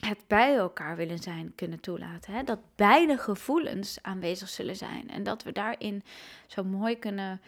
het 0.00 0.18
bij 0.26 0.56
elkaar 0.56 0.96
willen 0.96 1.18
zijn 1.18 1.54
kunnen 1.54 1.80
toelaten. 1.80 2.32
Hè? 2.32 2.42
Dat 2.42 2.60
beide 2.76 3.18
gevoelens 3.18 3.98
aanwezig 4.02 4.48
zullen 4.48 4.76
zijn. 4.76 5.10
En 5.10 5.22
dat 5.22 5.42
we 5.42 5.52
daarin 5.52 6.02
zo 6.46 6.64
mooi 6.64 6.98
kunnen 6.98 7.40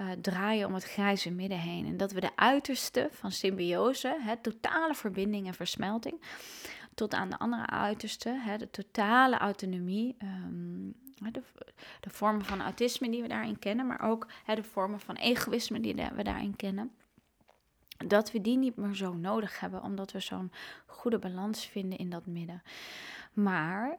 uh, 0.00 0.10
draaien 0.20 0.66
om 0.66 0.74
het 0.74 0.84
grijze 0.84 1.30
midden 1.30 1.58
heen. 1.58 1.86
En 1.86 1.96
dat 1.96 2.12
we 2.12 2.20
de 2.20 2.36
uiterste 2.36 3.08
van 3.10 3.32
symbiose, 3.32 4.16
hè, 4.20 4.36
totale 4.36 4.94
verbinding 4.94 5.46
en 5.46 5.54
versmelting, 5.54 6.20
tot 6.94 7.14
aan 7.14 7.30
de 7.30 7.38
andere 7.38 7.66
uiterste, 7.66 8.28
hè, 8.28 8.56
de 8.56 8.70
totale 8.70 9.38
autonomie, 9.38 10.16
um, 10.22 10.94
de, 11.32 11.42
de, 12.00 12.10
vormen 12.10 12.44
van 12.44 12.62
autisme 12.62 13.10
die 13.10 13.22
we 13.22 13.28
daarin 13.28 13.58
kennen, 13.58 13.86
maar 13.86 14.00
ook 14.00 14.26
hè, 14.44 14.54
de 14.54 14.62
vormen 14.62 15.00
van 15.00 15.14
egoïsme 15.14 15.80
die 15.80 15.94
we 15.94 16.22
daarin 16.22 16.56
kennen. 16.56 16.92
Dat 18.06 18.32
we 18.32 18.40
die 18.40 18.56
niet 18.56 18.76
meer 18.76 18.94
zo 18.94 19.12
nodig 19.12 19.60
hebben, 19.60 19.82
omdat 19.82 20.12
we 20.12 20.20
zo'n 20.20 20.52
goede 20.86 21.18
balans 21.18 21.66
vinden 21.66 21.98
in 21.98 22.10
dat 22.10 22.26
midden. 22.26 22.62
Maar 23.32 23.98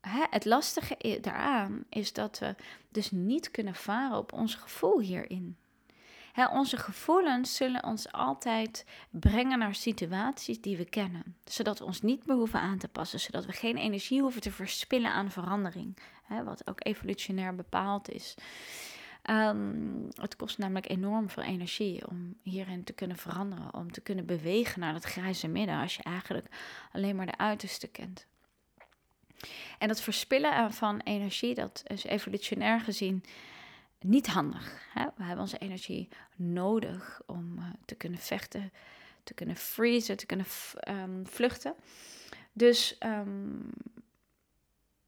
hè, 0.00 0.24
het 0.30 0.44
lastige 0.44 1.18
daaraan 1.20 1.84
is 1.88 2.12
dat 2.12 2.38
we 2.38 2.54
dus 2.88 3.10
niet 3.10 3.50
kunnen 3.50 3.74
varen 3.74 4.16
op 4.16 4.32
ons 4.32 4.54
gevoel 4.54 5.00
hierin. 5.00 5.56
Onze 6.34 6.76
gevoelens 6.76 7.56
zullen 7.56 7.84
ons 7.84 8.12
altijd 8.12 8.86
brengen 9.10 9.58
naar 9.58 9.74
situaties 9.74 10.60
die 10.60 10.76
we 10.76 10.84
kennen. 10.84 11.36
Zodat 11.44 11.78
we 11.78 11.84
ons 11.84 12.02
niet 12.02 12.26
meer 12.26 12.36
hoeven 12.36 12.60
aan 12.60 12.78
te 12.78 12.88
passen. 12.88 13.20
Zodat 13.20 13.46
we 13.46 13.52
geen 13.52 13.76
energie 13.76 14.20
hoeven 14.20 14.40
te 14.40 14.50
verspillen 14.50 15.10
aan 15.10 15.30
verandering. 15.30 15.98
Wat 16.44 16.68
ook 16.68 16.86
evolutionair 16.86 17.54
bepaald 17.54 18.10
is. 18.10 18.34
Ehm, 19.22 20.08
het 20.08 20.36
kost 20.36 20.58
namelijk 20.58 20.90
enorm 20.90 21.30
veel 21.30 21.42
energie 21.42 22.08
om 22.08 22.34
hierin 22.42 22.84
te 22.84 22.92
kunnen 22.92 23.16
veranderen. 23.16 23.74
Om 23.74 23.92
te 23.92 24.00
kunnen 24.00 24.26
bewegen 24.26 24.80
naar 24.80 24.94
het 24.94 25.04
grijze 25.04 25.48
midden. 25.48 25.80
Als 25.80 25.96
je 25.96 26.02
eigenlijk 26.02 26.46
alleen 26.92 27.16
maar 27.16 27.26
de 27.26 27.38
uiterste 27.38 27.86
kent. 27.88 28.26
En 29.78 29.88
dat 29.88 30.00
verspillen 30.00 30.72
van 30.72 31.00
energie, 31.00 31.54
dat 31.54 31.82
is 31.86 32.04
evolutionair 32.04 32.80
gezien 32.80 33.24
niet 34.04 34.26
handig. 34.26 34.88
Hè? 34.92 35.04
We 35.16 35.22
hebben 35.22 35.40
onze 35.40 35.58
energie 35.58 36.08
nodig 36.36 37.22
om 37.26 37.58
uh, 37.58 37.64
te 37.84 37.94
kunnen 37.94 38.18
vechten, 38.18 38.72
te 39.24 39.34
kunnen 39.34 39.56
freezen, 39.56 40.16
te 40.16 40.26
kunnen 40.26 40.46
um, 40.88 41.26
vluchten. 41.26 41.74
Dus 42.52 42.96
um, 43.00 43.70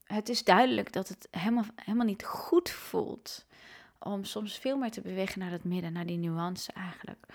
het 0.03 0.29
is 0.29 0.43
duidelijk 0.43 0.93
dat 0.93 1.07
het 1.07 1.27
helemaal, 1.31 1.65
helemaal 1.75 2.05
niet 2.05 2.23
goed 2.23 2.69
voelt 2.69 3.45
om 3.99 4.23
soms 4.23 4.57
veel 4.57 4.77
meer 4.77 4.91
te 4.91 5.01
bewegen 5.01 5.39
naar 5.39 5.51
het 5.51 5.63
midden, 5.63 5.93
naar 5.93 6.05
die 6.05 6.17
nuance 6.17 6.71
eigenlijk. 6.71 7.25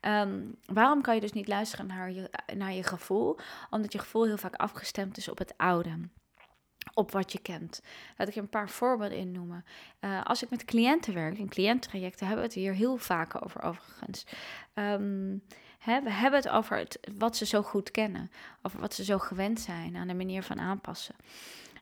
Um, 0.00 0.56
waarom 0.66 1.02
kan 1.02 1.14
je 1.14 1.20
dus 1.20 1.32
niet 1.32 1.48
luisteren 1.48 1.86
naar 1.86 2.12
je, 2.12 2.30
naar 2.56 2.72
je 2.72 2.82
gevoel? 2.82 3.38
Omdat 3.70 3.92
je 3.92 3.98
gevoel 3.98 4.24
heel 4.24 4.38
vaak 4.38 4.54
afgestemd 4.54 5.16
is 5.16 5.28
op 5.28 5.38
het 5.38 5.54
oude 5.56 5.98
op 6.94 7.10
wat 7.10 7.32
je 7.32 7.38
kent. 7.38 7.82
Laat 8.16 8.28
ik 8.28 8.36
een 8.36 8.48
paar 8.48 8.70
voorbeelden 8.70 9.18
in 9.18 9.32
noemen. 9.32 9.64
Uh, 10.00 10.22
als 10.24 10.42
ik 10.42 10.50
met 10.50 10.64
cliënten 10.64 11.14
werk, 11.14 11.38
in 11.38 11.48
cliënttrajecten, 11.48 12.26
hebben 12.26 12.44
we 12.44 12.50
het 12.50 12.60
hier 12.60 12.74
heel 12.74 12.96
vaak 12.96 13.44
over 13.44 13.62
overigens. 13.62 14.26
Um, 14.74 15.42
hè, 15.78 16.02
we 16.02 16.10
hebben 16.10 16.40
het 16.40 16.48
over 16.48 16.76
het, 16.76 16.98
wat 17.16 17.36
ze 17.36 17.46
zo 17.46 17.62
goed 17.62 17.90
kennen, 17.90 18.30
over 18.62 18.80
wat 18.80 18.94
ze 18.94 19.04
zo 19.04 19.18
gewend 19.18 19.60
zijn 19.60 19.96
aan 19.96 20.08
de 20.08 20.14
manier 20.14 20.42
van 20.42 20.60
aanpassen. 20.60 21.14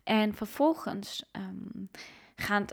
En 0.05 0.35
vervolgens 0.35 1.25
um, 1.33 1.91
gaan, 2.37 2.65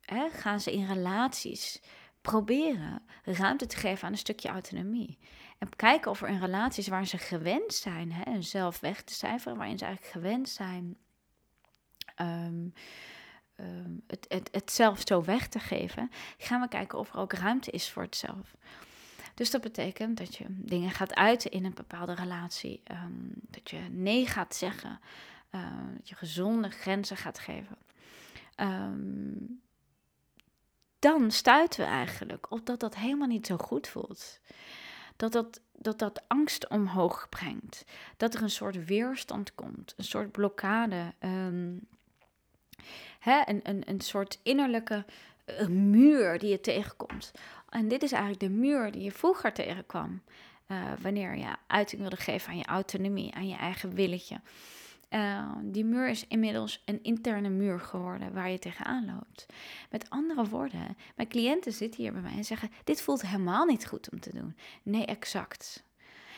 hè, 0.00 0.28
gaan 0.30 0.60
ze 0.60 0.72
in 0.72 0.86
relaties 0.86 1.82
proberen 2.20 3.02
ruimte 3.24 3.66
te 3.66 3.76
geven 3.76 4.06
aan 4.06 4.12
een 4.12 4.18
stukje 4.18 4.48
autonomie. 4.48 5.18
En 5.58 5.76
kijken 5.76 6.10
of 6.10 6.22
er 6.22 6.28
in 6.28 6.40
relaties 6.40 6.88
waar 6.88 7.06
ze 7.06 7.18
gewend 7.18 7.74
zijn, 7.74 8.12
hè, 8.12 8.42
zelf 8.42 8.80
weg 8.80 9.02
te 9.02 9.14
cijferen, 9.14 9.56
waarin 9.56 9.78
ze 9.78 9.84
eigenlijk 9.84 10.14
gewend 10.14 10.48
zijn 10.48 10.96
um, 12.20 12.72
um, 13.56 14.02
het, 14.06 14.26
het, 14.28 14.48
het 14.52 14.70
zelf 14.70 15.02
zo 15.04 15.24
weg 15.24 15.48
te 15.48 15.58
geven, 15.58 16.10
gaan 16.38 16.60
we 16.60 16.68
kijken 16.68 16.98
of 16.98 17.12
er 17.12 17.18
ook 17.18 17.32
ruimte 17.32 17.70
is 17.70 17.90
voor 17.90 18.02
het 18.02 18.16
zelf. 18.16 18.54
Dus 19.34 19.50
dat 19.50 19.60
betekent 19.60 20.18
dat 20.18 20.36
je 20.36 20.44
dingen 20.48 20.90
gaat 20.90 21.14
uiten 21.14 21.50
in 21.50 21.64
een 21.64 21.74
bepaalde 21.74 22.14
relatie. 22.14 22.82
Um, 22.90 23.32
dat 23.40 23.70
je 23.70 23.78
nee 23.90 24.26
gaat 24.26 24.54
zeggen. 24.54 25.00
Uh, 25.50 25.62
dat 25.96 26.08
je 26.08 26.14
gezonde 26.14 26.70
grenzen 26.70 27.16
gaat 27.16 27.38
geven. 27.38 27.76
Dan 30.98 31.30
stuiten 31.30 31.80
we 31.84 31.90
eigenlijk 31.90 32.50
op 32.50 32.66
dat 32.66 32.80
dat 32.80 32.96
helemaal 32.96 33.28
niet 33.28 33.46
zo 33.46 33.56
goed 33.56 33.88
voelt. 33.88 34.40
Dat 35.16 35.32
dat, 35.32 35.60
dat 35.72 35.98
dat 35.98 36.28
angst 36.28 36.68
omhoog 36.68 37.28
brengt. 37.28 37.84
Dat 38.16 38.34
er 38.34 38.42
een 38.42 38.50
soort 38.50 38.84
weerstand 38.84 39.54
komt. 39.54 39.94
Een 39.96 40.04
soort 40.04 40.32
blokkade. 40.32 41.14
Hè, 43.18 43.42
een, 43.44 43.60
een, 43.62 43.82
een 43.86 44.00
soort 44.00 44.38
innerlijke 44.42 45.04
uh, 45.46 45.66
muur 45.66 46.38
die 46.38 46.50
je 46.50 46.60
tegenkomt. 46.60 47.32
En 47.68 47.88
dit 47.88 48.02
is 48.02 48.12
eigenlijk 48.12 48.42
de 48.42 48.58
muur 48.58 48.92
die 48.92 49.02
je 49.02 49.12
vroeger 49.12 49.52
tegenkwam. 49.52 50.22
Uh, 50.68 50.92
wanneer 51.00 51.36
je 51.36 51.54
uiting 51.66 52.00
wilde 52.00 52.16
geven 52.16 52.50
aan 52.50 52.58
je 52.58 52.64
autonomie, 52.64 53.34
aan 53.34 53.48
je 53.48 53.56
eigen 53.56 53.94
willetje. 53.94 54.40
Uh, 55.10 55.52
die 55.62 55.84
muur 55.84 56.08
is 56.08 56.26
inmiddels 56.26 56.82
een 56.84 57.02
interne 57.02 57.48
muur 57.48 57.80
geworden 57.80 58.32
waar 58.32 58.50
je 58.50 58.58
tegenaan 58.58 59.06
loopt. 59.06 59.46
Met 59.90 60.10
andere 60.10 60.44
woorden, 60.44 60.96
mijn 61.14 61.28
cliënten 61.28 61.72
zitten 61.72 62.02
hier 62.02 62.12
bij 62.12 62.20
mij 62.20 62.36
en 62.36 62.44
zeggen: 62.44 62.70
Dit 62.84 63.02
voelt 63.02 63.22
helemaal 63.22 63.64
niet 63.64 63.86
goed 63.86 64.10
om 64.10 64.20
te 64.20 64.30
doen. 64.34 64.56
Nee, 64.82 65.04
exact. 65.04 65.84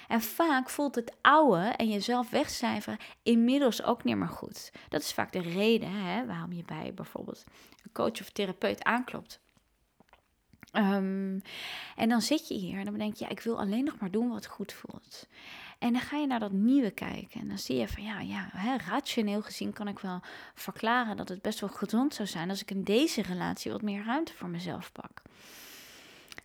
En 0.09 0.21
vaak 0.21 0.71
voelt 0.71 0.95
het 0.95 1.13
oude 1.21 1.67
en 1.67 1.89
jezelf 1.89 2.31
wegcijferen 2.31 2.99
inmiddels 3.23 3.83
ook 3.83 4.05
niet 4.05 4.17
meer 4.17 4.29
goed. 4.29 4.73
Dat 4.89 5.01
is 5.01 5.13
vaak 5.13 5.33
de 5.33 5.41
reden 5.41 5.91
hè, 5.91 6.27
waarom 6.27 6.53
je 6.53 6.63
bij 6.65 6.95
bijvoorbeeld 6.95 7.45
een 7.85 7.93
coach 7.93 8.21
of 8.21 8.31
therapeut 8.31 8.85
aanklopt. 8.85 9.41
Um, 10.73 11.43
en 11.97 12.09
dan 12.09 12.23
zit 12.23 12.49
je 12.49 12.55
hier 12.55 12.79
en 12.79 12.85
dan 12.85 12.99
denk 12.99 13.15
je, 13.15 13.25
ja, 13.25 13.31
ik 13.31 13.41
wil 13.41 13.59
alleen 13.59 13.85
nog 13.85 13.99
maar 13.99 14.11
doen 14.11 14.29
wat 14.29 14.47
goed 14.47 14.73
voelt. 14.73 15.27
En 15.79 15.93
dan 15.93 16.03
ga 16.03 16.17
je 16.17 16.27
naar 16.27 16.41
dat 16.41 16.53
nieuwe 16.53 16.91
kijken 16.91 17.41
en 17.41 17.49
dan 17.49 17.59
zie 17.59 17.77
je 17.77 17.89
van 17.89 18.03
ja, 18.03 18.21
ja 18.21 18.49
hè, 18.53 18.77
rationeel 18.77 19.43
gezien 19.43 19.73
kan 19.73 19.89
ik 19.89 19.99
wel 19.99 20.21
verklaren 20.55 21.17
dat 21.17 21.29
het 21.29 21.43
best 21.43 21.61
wel 21.61 21.69
gezond 21.69 22.15
zou 22.15 22.29
zijn 22.29 22.51
als 22.51 22.61
ik 22.61 22.71
in 22.71 22.83
deze 22.83 23.23
relatie 23.23 23.73
wat 23.73 23.83
meer 23.83 24.05
ruimte 24.05 24.35
voor 24.35 24.49
mezelf 24.49 24.93
pak. 24.93 25.23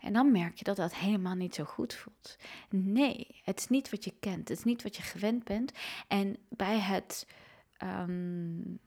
En 0.04 0.14
dan 0.14 0.32
merk 0.32 0.58
je 0.58 0.64
dat 0.64 0.76
dat 0.76 0.96
helemaal 0.96 1.36
niet 1.36 1.56
zo 1.56 1.64
goed 1.64 1.94
voelt. 1.94 2.38
Nee, 2.70 3.42
het 3.44 3.60
is 3.60 3.68
niet 3.68 3.90
wat 3.90 4.04
je 4.04 4.14
kent. 4.20 4.50
Het 4.50 4.58
is 4.58 4.64
niet 4.64 4.84
wat 4.84 4.96
je 4.96 5.02
gewend 5.02 5.44
bent. 5.44 5.72
En 6.08 6.38
bij 6.50 6.80
het 6.80 7.28
um, 7.84 8.80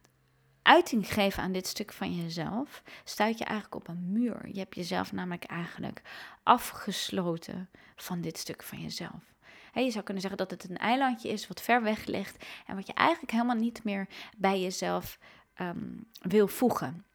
uiting 0.61 1.13
geven 1.13 1.43
aan 1.43 1.51
dit 1.51 1.67
stuk 1.67 1.93
van 1.93 2.15
jezelf, 2.15 2.83
stuit 3.03 3.37
je 3.37 3.43
eigenlijk 3.43 3.75
op 3.75 3.87
een 3.87 4.11
muur. 4.11 4.49
Je 4.51 4.59
hebt 4.59 4.75
jezelf 4.75 5.11
namelijk 5.11 5.43
eigenlijk 5.43 6.01
afgesloten 6.43 7.69
van 7.95 8.21
dit 8.21 8.37
stuk 8.37 8.63
van 8.63 8.81
jezelf. 8.81 9.33
je 9.73 9.91
zou 9.91 10.03
kunnen 10.03 10.21
zeggen 10.21 10.47
dat 10.47 10.51
het 10.51 10.69
een 10.69 10.77
eilandje 10.77 11.29
is 11.29 11.47
wat 11.47 11.61
ver 11.61 11.83
weg 11.83 12.05
ligt 12.05 12.45
en 12.65 12.75
wat 12.75 12.87
je 12.87 12.93
eigenlijk 12.93 13.31
helemaal 13.31 13.55
niet 13.55 13.83
meer 13.83 14.07
bij 14.37 14.61
jezelf 14.61 15.19
um, 15.61 16.07
wil 16.21 16.47
voegen. 16.47 17.05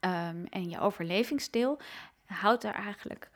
Um, 0.00 0.46
en 0.46 0.68
je 0.68 0.80
overlevingsdeel 0.80 1.78
houdt 2.26 2.62
daar 2.62 2.74
eigenlijk, 2.74 3.30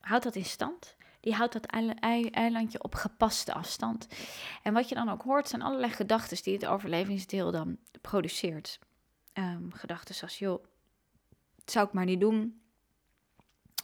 houdt 0.00 0.24
dat 0.24 0.36
in 0.36 0.44
stand. 0.44 0.96
Die 1.20 1.34
houdt 1.34 1.52
dat 1.52 1.66
eilandje 2.30 2.82
op 2.82 2.94
gepaste 2.94 3.54
afstand. 3.54 4.08
En 4.62 4.72
wat 4.72 4.88
je 4.88 4.94
dan 4.94 5.08
ook 5.08 5.22
hoort, 5.22 5.48
zijn 5.48 5.62
allerlei 5.62 5.92
gedachten 5.92 6.42
die 6.42 6.54
het 6.54 6.66
overlevingsdeel 6.66 7.50
dan 7.50 7.78
produceert. 8.00 8.78
Um, 9.34 9.72
gedachten 9.72 10.14
zoals, 10.14 10.38
joh, 10.38 10.64
zou 11.64 11.86
ik 11.86 11.92
maar 11.92 12.04
niet 12.04 12.20
doen. 12.20 12.60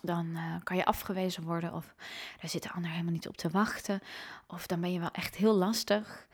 Dan 0.02 0.26
uh, 0.26 0.54
kan 0.62 0.76
je 0.76 0.84
afgewezen 0.84 1.42
worden 1.42 1.72
of 1.72 1.94
daar 2.40 2.50
zit 2.50 2.62
de 2.62 2.72
ander 2.72 2.90
helemaal 2.90 3.12
niet 3.12 3.28
op 3.28 3.36
te 3.36 3.50
wachten. 3.50 4.00
Of 4.46 4.66
dan 4.66 4.80
ben 4.80 4.92
je 4.92 4.98
wel 4.98 5.10
echt 5.10 5.36
heel 5.36 5.54
lastig. 5.54 6.28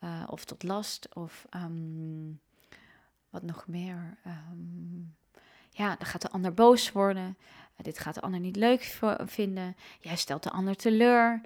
Uh, 0.00 0.22
of 0.26 0.44
tot 0.44 0.62
last. 0.62 1.14
Of 1.14 1.46
um, 1.50 2.40
wat 3.30 3.42
nog 3.42 3.66
meer. 3.66 4.18
Um, 4.26 5.16
ja, 5.78 5.96
dan 5.96 6.06
gaat 6.06 6.22
de 6.22 6.30
ander 6.30 6.54
boos 6.54 6.92
worden. 6.92 7.36
Uh, 7.76 7.84
dit 7.84 7.98
gaat 7.98 8.14
de 8.14 8.20
ander 8.20 8.40
niet 8.40 8.56
leuk 8.56 8.98
vinden. 9.26 9.76
Jij 10.00 10.16
stelt 10.16 10.42
de 10.42 10.50
ander 10.50 10.76
teleur. 10.76 11.40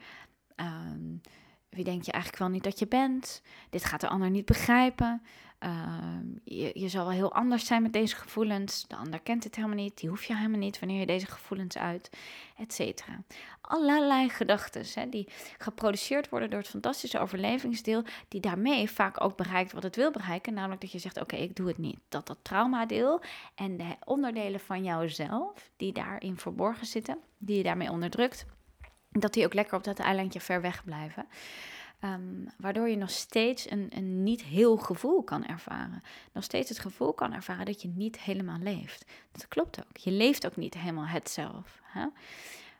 Um, 0.56 1.20
wie 1.68 1.84
denk 1.84 2.02
je 2.02 2.12
eigenlijk 2.12 2.42
wel 2.42 2.52
niet 2.52 2.64
dat 2.64 2.78
je 2.78 2.86
bent? 2.86 3.42
Dit 3.70 3.84
gaat 3.84 4.00
de 4.00 4.08
ander 4.08 4.30
niet 4.30 4.44
begrijpen. 4.44 5.22
Ehm, 5.62 6.26
je, 6.44 6.88
zal 6.88 7.04
wel 7.04 7.14
heel 7.14 7.32
anders 7.32 7.66
zijn 7.66 7.82
met 7.82 7.92
deze 7.92 8.16
gevoelens. 8.16 8.88
De 8.88 8.96
ander 8.96 9.20
kent 9.20 9.44
het 9.44 9.56
helemaal 9.56 9.76
niet. 9.76 9.98
Die 9.98 10.08
hoef 10.08 10.24
je 10.24 10.36
helemaal 10.36 10.58
niet 10.58 10.78
wanneer 10.78 11.00
je 11.00 11.06
deze 11.06 11.26
gevoelens 11.26 11.78
uit, 11.78 12.10
et 12.56 12.72
cetera. 12.72 13.22
Allerlei 13.60 14.28
gedachten 14.28 15.10
die 15.10 15.28
geproduceerd 15.58 16.28
worden 16.28 16.50
door 16.50 16.58
het 16.58 16.68
fantastische 16.68 17.18
overlevingsdeel, 17.18 18.04
die 18.28 18.40
daarmee 18.40 18.90
vaak 18.90 19.20
ook 19.20 19.36
bereikt 19.36 19.72
wat 19.72 19.82
het 19.82 19.96
wil 19.96 20.10
bereiken, 20.10 20.54
namelijk 20.54 20.80
dat 20.80 20.92
je 20.92 20.98
zegt: 20.98 21.20
Oké, 21.20 21.36
ik 21.36 21.56
doe 21.56 21.68
het 21.68 21.78
niet. 21.78 21.98
Dat 22.08 22.26
dat 22.26 22.38
traumadeel 22.42 23.22
en 23.54 23.76
de 23.76 23.96
onderdelen 24.04 24.60
van 24.60 24.84
jouzelf 24.84 25.70
die 25.76 25.92
daarin 25.92 26.38
verborgen 26.38 26.86
zitten, 26.86 27.18
die 27.38 27.56
je 27.56 27.62
daarmee 27.62 27.90
onderdrukt, 27.90 28.46
dat 29.10 29.32
die 29.32 29.44
ook 29.44 29.54
lekker 29.54 29.76
op 29.76 29.84
dat 29.84 29.98
eilandje 29.98 30.40
ver 30.40 30.60
weg 30.60 30.84
blijven. 30.84 31.26
Um, 32.04 32.46
waardoor 32.58 32.88
je 32.88 32.96
nog 32.96 33.10
steeds 33.10 33.70
een, 33.70 33.86
een 33.90 34.22
niet 34.22 34.42
heel 34.42 34.76
gevoel 34.76 35.22
kan 35.22 35.44
ervaren. 35.44 36.02
Nog 36.32 36.44
steeds 36.44 36.68
het 36.68 36.78
gevoel 36.78 37.12
kan 37.12 37.32
ervaren 37.32 37.66
dat 37.66 37.82
je 37.82 37.88
niet 37.88 38.20
helemaal 38.20 38.58
leeft. 38.58 39.04
Dat 39.32 39.48
klopt 39.48 39.80
ook. 39.80 39.96
Je 39.96 40.10
leeft 40.10 40.46
ook 40.46 40.56
niet 40.56 40.74
helemaal 40.74 41.06
het 41.06 41.30
zelf. 41.30 41.80
Hè? 41.82 42.06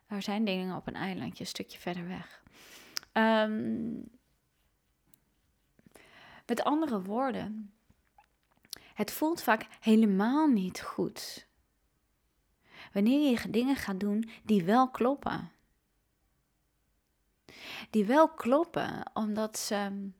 Er 0.06 0.22
zijn 0.22 0.44
dingen 0.44 0.76
op 0.76 0.86
een 0.86 0.94
eilandje 0.94 1.40
een 1.40 1.50
stukje 1.50 1.78
verder 1.78 2.08
weg. 2.08 2.42
Um, 3.12 4.10
met 6.46 6.64
andere 6.64 7.02
woorden, 7.02 7.72
het 8.94 9.10
voelt 9.10 9.42
vaak 9.42 9.66
helemaal 9.80 10.46
niet 10.46 10.80
goed. 10.80 11.46
Wanneer 12.92 13.30
je 13.30 13.50
dingen 13.50 13.76
gaat 13.76 14.00
doen 14.00 14.30
die 14.42 14.64
wel 14.64 14.90
kloppen 14.90 15.50
die 17.90 18.04
wel 18.04 18.28
kloppen, 18.28 19.10
omdat 19.14 19.58
ze 19.58 20.10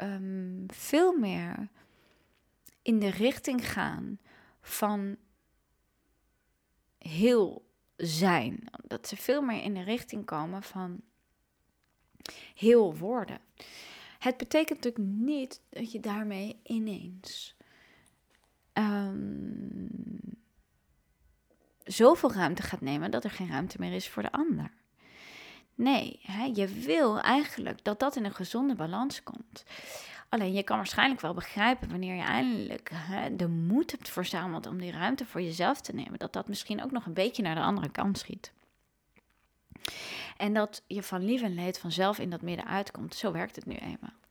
um, 0.00 0.64
veel 0.66 1.18
meer 1.18 1.68
in 2.82 2.98
de 2.98 3.10
richting 3.10 3.70
gaan 3.70 4.18
van 4.60 5.16
heel 6.98 7.72
zijn. 7.96 8.70
Dat 8.86 9.08
ze 9.08 9.16
veel 9.16 9.42
meer 9.42 9.62
in 9.62 9.74
de 9.74 9.82
richting 9.82 10.24
komen 10.24 10.62
van 10.62 11.00
heel 12.54 12.96
worden. 12.96 13.40
Het 14.18 14.36
betekent 14.36 14.84
natuurlijk 14.84 15.14
niet 15.14 15.60
dat 15.68 15.92
je 15.92 16.00
daarmee 16.00 16.60
ineens 16.62 17.56
um, 18.72 19.88
zoveel 21.84 22.32
ruimte 22.32 22.62
gaat 22.62 22.80
nemen 22.80 23.10
dat 23.10 23.24
er 23.24 23.30
geen 23.30 23.48
ruimte 23.48 23.76
meer 23.78 23.92
is 23.92 24.08
voor 24.08 24.22
de 24.22 24.32
ander. 24.32 24.70
Nee, 25.74 26.20
hè, 26.22 26.44
je 26.54 26.68
wil 26.68 27.20
eigenlijk 27.20 27.84
dat 27.84 28.00
dat 28.00 28.16
in 28.16 28.24
een 28.24 28.34
gezonde 28.34 28.74
balans 28.74 29.22
komt. 29.22 29.64
Alleen 30.28 30.52
je 30.52 30.62
kan 30.62 30.76
waarschijnlijk 30.76 31.20
wel 31.20 31.34
begrijpen 31.34 31.90
wanneer 31.90 32.14
je 32.14 32.22
eindelijk 32.22 32.90
de 33.32 33.48
moed 33.48 33.90
hebt 33.90 34.08
verzameld 34.08 34.66
om 34.66 34.78
die 34.78 34.92
ruimte 34.92 35.26
voor 35.26 35.42
jezelf 35.42 35.80
te 35.80 35.94
nemen, 35.94 36.18
dat 36.18 36.32
dat 36.32 36.48
misschien 36.48 36.82
ook 36.82 36.90
nog 36.90 37.06
een 37.06 37.14
beetje 37.14 37.42
naar 37.42 37.54
de 37.54 37.60
andere 37.60 37.90
kant 37.90 38.18
schiet. 38.18 38.52
En 40.36 40.52
dat 40.52 40.82
je 40.86 41.02
van 41.02 41.24
lief 41.24 41.42
en 41.42 41.54
leed 41.54 41.78
vanzelf 41.78 42.18
in 42.18 42.30
dat 42.30 42.42
midden 42.42 42.66
uitkomt. 42.66 43.14
Zo 43.14 43.32
werkt 43.32 43.56
het 43.56 43.66
nu 43.66 43.74
eenmaal. 43.74 44.23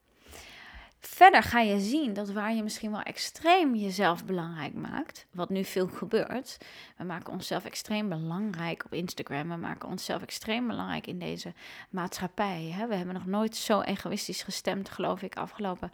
Verder 1.07 1.43
ga 1.43 1.59
je 1.59 1.79
zien 1.79 2.13
dat 2.13 2.31
waar 2.31 2.53
je 2.53 2.63
misschien 2.63 2.91
wel 2.91 3.01
extreem 3.01 3.75
jezelf 3.75 4.25
belangrijk 4.25 4.73
maakt, 4.73 5.25
wat 5.31 5.49
nu 5.49 5.63
veel 5.63 5.87
gebeurt. 5.87 6.57
We 6.97 7.03
maken 7.03 7.33
onszelf 7.33 7.65
extreem 7.65 8.09
belangrijk 8.09 8.85
op 8.85 8.93
Instagram. 8.93 9.49
We 9.49 9.55
maken 9.55 9.89
onszelf 9.89 10.21
extreem 10.21 10.67
belangrijk 10.67 11.07
in 11.07 11.19
deze 11.19 11.53
maatschappij. 11.89 12.75
We 12.87 12.95
hebben 12.95 13.13
nog 13.13 13.25
nooit 13.25 13.55
zo 13.55 13.81
egoïstisch 13.81 14.43
gestemd, 14.43 14.89
geloof 14.89 15.21
ik, 15.21 15.35
afgelopen 15.35 15.91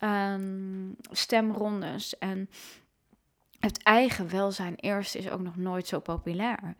um, 0.00 0.96
stemrondes. 1.10 2.18
En 2.18 2.50
het 3.60 3.82
eigen 3.82 4.30
welzijn 4.30 4.74
eerst 4.74 5.14
is 5.14 5.30
ook 5.30 5.40
nog 5.40 5.56
nooit 5.56 5.86
zo 5.86 6.00
populair. 6.00 6.74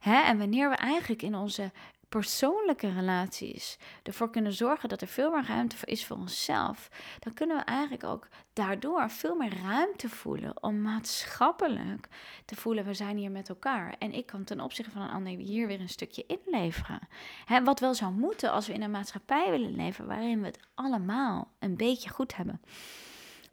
En 0.00 0.38
wanneer 0.38 0.70
we 0.70 0.76
eigenlijk 0.76 1.22
in 1.22 1.34
onze 1.34 1.72
persoonlijke 2.14 2.92
relaties 2.92 3.78
ervoor 4.02 4.30
kunnen 4.30 4.52
zorgen 4.52 4.88
dat 4.88 5.00
er 5.00 5.06
veel 5.06 5.30
meer 5.30 5.44
ruimte 5.46 5.76
is 5.84 6.06
voor 6.06 6.16
onszelf, 6.16 6.90
dan 7.18 7.34
kunnen 7.34 7.56
we 7.56 7.62
eigenlijk 7.62 8.04
ook 8.04 8.28
daardoor 8.52 9.10
veel 9.10 9.34
meer 9.34 9.62
ruimte 9.62 10.08
voelen 10.08 10.62
om 10.62 10.82
maatschappelijk 10.82 12.08
te 12.44 12.56
voelen, 12.56 12.84
we 12.84 12.94
zijn 12.94 13.16
hier 13.16 13.30
met 13.30 13.48
elkaar. 13.48 13.94
En 13.98 14.12
ik 14.12 14.26
kan 14.26 14.44
ten 14.44 14.60
opzichte 14.60 14.90
van 14.90 15.02
een 15.02 15.10
ander 15.10 15.32
hier 15.32 15.66
weer 15.66 15.80
een 15.80 15.88
stukje 15.88 16.24
inleveren. 16.26 17.08
Hè, 17.44 17.64
wat 17.64 17.80
wel 17.80 17.94
zou 17.94 18.12
moeten 18.12 18.50
als 18.52 18.66
we 18.66 18.72
in 18.72 18.82
een 18.82 18.90
maatschappij 18.90 19.50
willen 19.50 19.76
leven 19.76 20.06
waarin 20.06 20.40
we 20.40 20.46
het 20.46 20.60
allemaal 20.74 21.50
een 21.58 21.76
beetje 21.76 22.08
goed 22.08 22.36
hebben. 22.36 22.60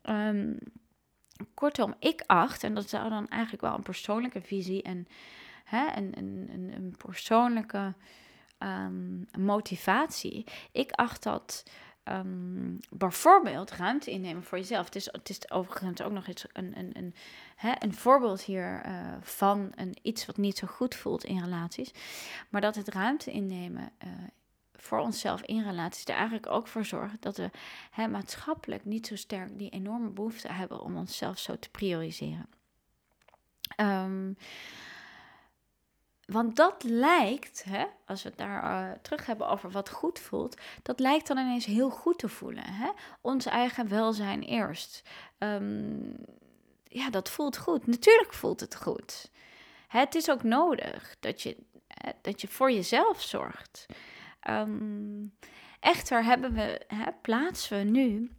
Um, 0.03 0.57
kortom, 1.53 1.95
ik 1.99 2.23
acht, 2.25 2.63
en 2.63 2.73
dat 2.73 2.89
zou 2.89 3.09
dan 3.09 3.27
eigenlijk 3.27 3.61
wel 3.61 3.73
een 3.73 3.83
persoonlijke 3.83 4.41
visie 4.41 4.81
en 4.81 5.07
een, 5.71 6.17
een, 6.17 6.71
een 6.75 6.95
persoonlijke 6.97 7.93
um, 8.63 9.27
motivatie. 9.37 10.45
Ik 10.71 10.91
acht 10.91 11.23
dat 11.23 11.63
um, 12.03 12.79
bijvoorbeeld 12.89 13.71
ruimte 13.71 14.11
innemen 14.11 14.43
voor 14.43 14.57
jezelf. 14.57 14.85
Het 14.85 14.95
is, 14.95 15.05
het 15.11 15.29
is 15.29 15.51
overigens 15.51 16.01
ook 16.01 16.11
nog 16.11 16.27
eens 16.27 16.45
een, 16.53 16.77
een, 16.77 16.89
een, 16.93 17.15
hè, 17.55 17.71
een 17.79 17.93
voorbeeld 17.93 18.41
hier 18.41 18.85
uh, 18.85 19.13
van 19.21 19.71
een, 19.75 19.97
iets 20.01 20.25
wat 20.25 20.37
niet 20.37 20.57
zo 20.57 20.67
goed 20.67 20.95
voelt 20.95 21.23
in 21.23 21.39
relaties. 21.39 21.91
Maar 22.49 22.61
dat 22.61 22.75
het 22.75 22.87
ruimte 22.87 23.31
innemen 23.31 23.91
uh, 24.03 24.09
voor 24.73 24.99
onszelf 24.99 25.41
in 25.41 25.63
relaties 25.63 26.05
er 26.05 26.15
eigenlijk 26.15 26.47
ook 26.47 26.67
voor 26.67 26.85
zorgt 26.85 27.21
dat 27.21 27.37
we 27.37 27.49
hè, 27.91 28.07
maatschappelijk 28.07 28.85
niet 28.85 29.07
zo 29.07 29.15
sterk 29.15 29.57
die 29.57 29.69
enorme 29.69 30.09
behoefte 30.09 30.51
hebben 30.51 30.81
om 30.81 30.97
onszelf 30.97 31.39
zo 31.39 31.59
te 31.59 31.69
prioriseren. 31.69 32.49
Um, 33.77 34.37
want 36.31 36.55
dat 36.55 36.83
lijkt, 36.83 37.63
hè, 37.63 37.85
als 38.05 38.23
we 38.23 38.29
het 38.29 38.37
daar 38.37 38.63
uh, 38.63 38.91
terug 39.01 39.25
hebben 39.25 39.49
over 39.49 39.71
wat 39.71 39.89
goed 39.89 40.19
voelt, 40.19 40.61
dat 40.83 40.99
lijkt 40.99 41.27
dan 41.27 41.37
ineens 41.37 41.65
heel 41.65 41.89
goed 41.89 42.19
te 42.19 42.29
voelen. 42.29 42.67
Hè? 42.67 42.89
Ons 43.21 43.45
eigen 43.45 43.87
welzijn 43.87 44.43
eerst. 44.43 45.01
Um, 45.37 46.15
ja, 46.83 47.09
dat 47.09 47.29
voelt 47.29 47.57
goed. 47.57 47.87
Natuurlijk 47.87 48.33
voelt 48.33 48.59
het 48.59 48.75
goed. 48.75 49.31
Het 49.87 50.15
is 50.15 50.29
ook 50.29 50.43
nodig 50.43 51.15
dat 51.19 51.41
je, 51.41 51.57
dat 52.21 52.41
je 52.41 52.47
voor 52.47 52.71
jezelf 52.71 53.21
zorgt. 53.21 53.85
Um, 54.49 55.33
echter 55.79 56.23
hebben 56.23 56.53
we, 56.53 56.81
hè, 56.87 57.11
plaatsen 57.21 57.77
we 57.77 57.83
nu 57.83 58.31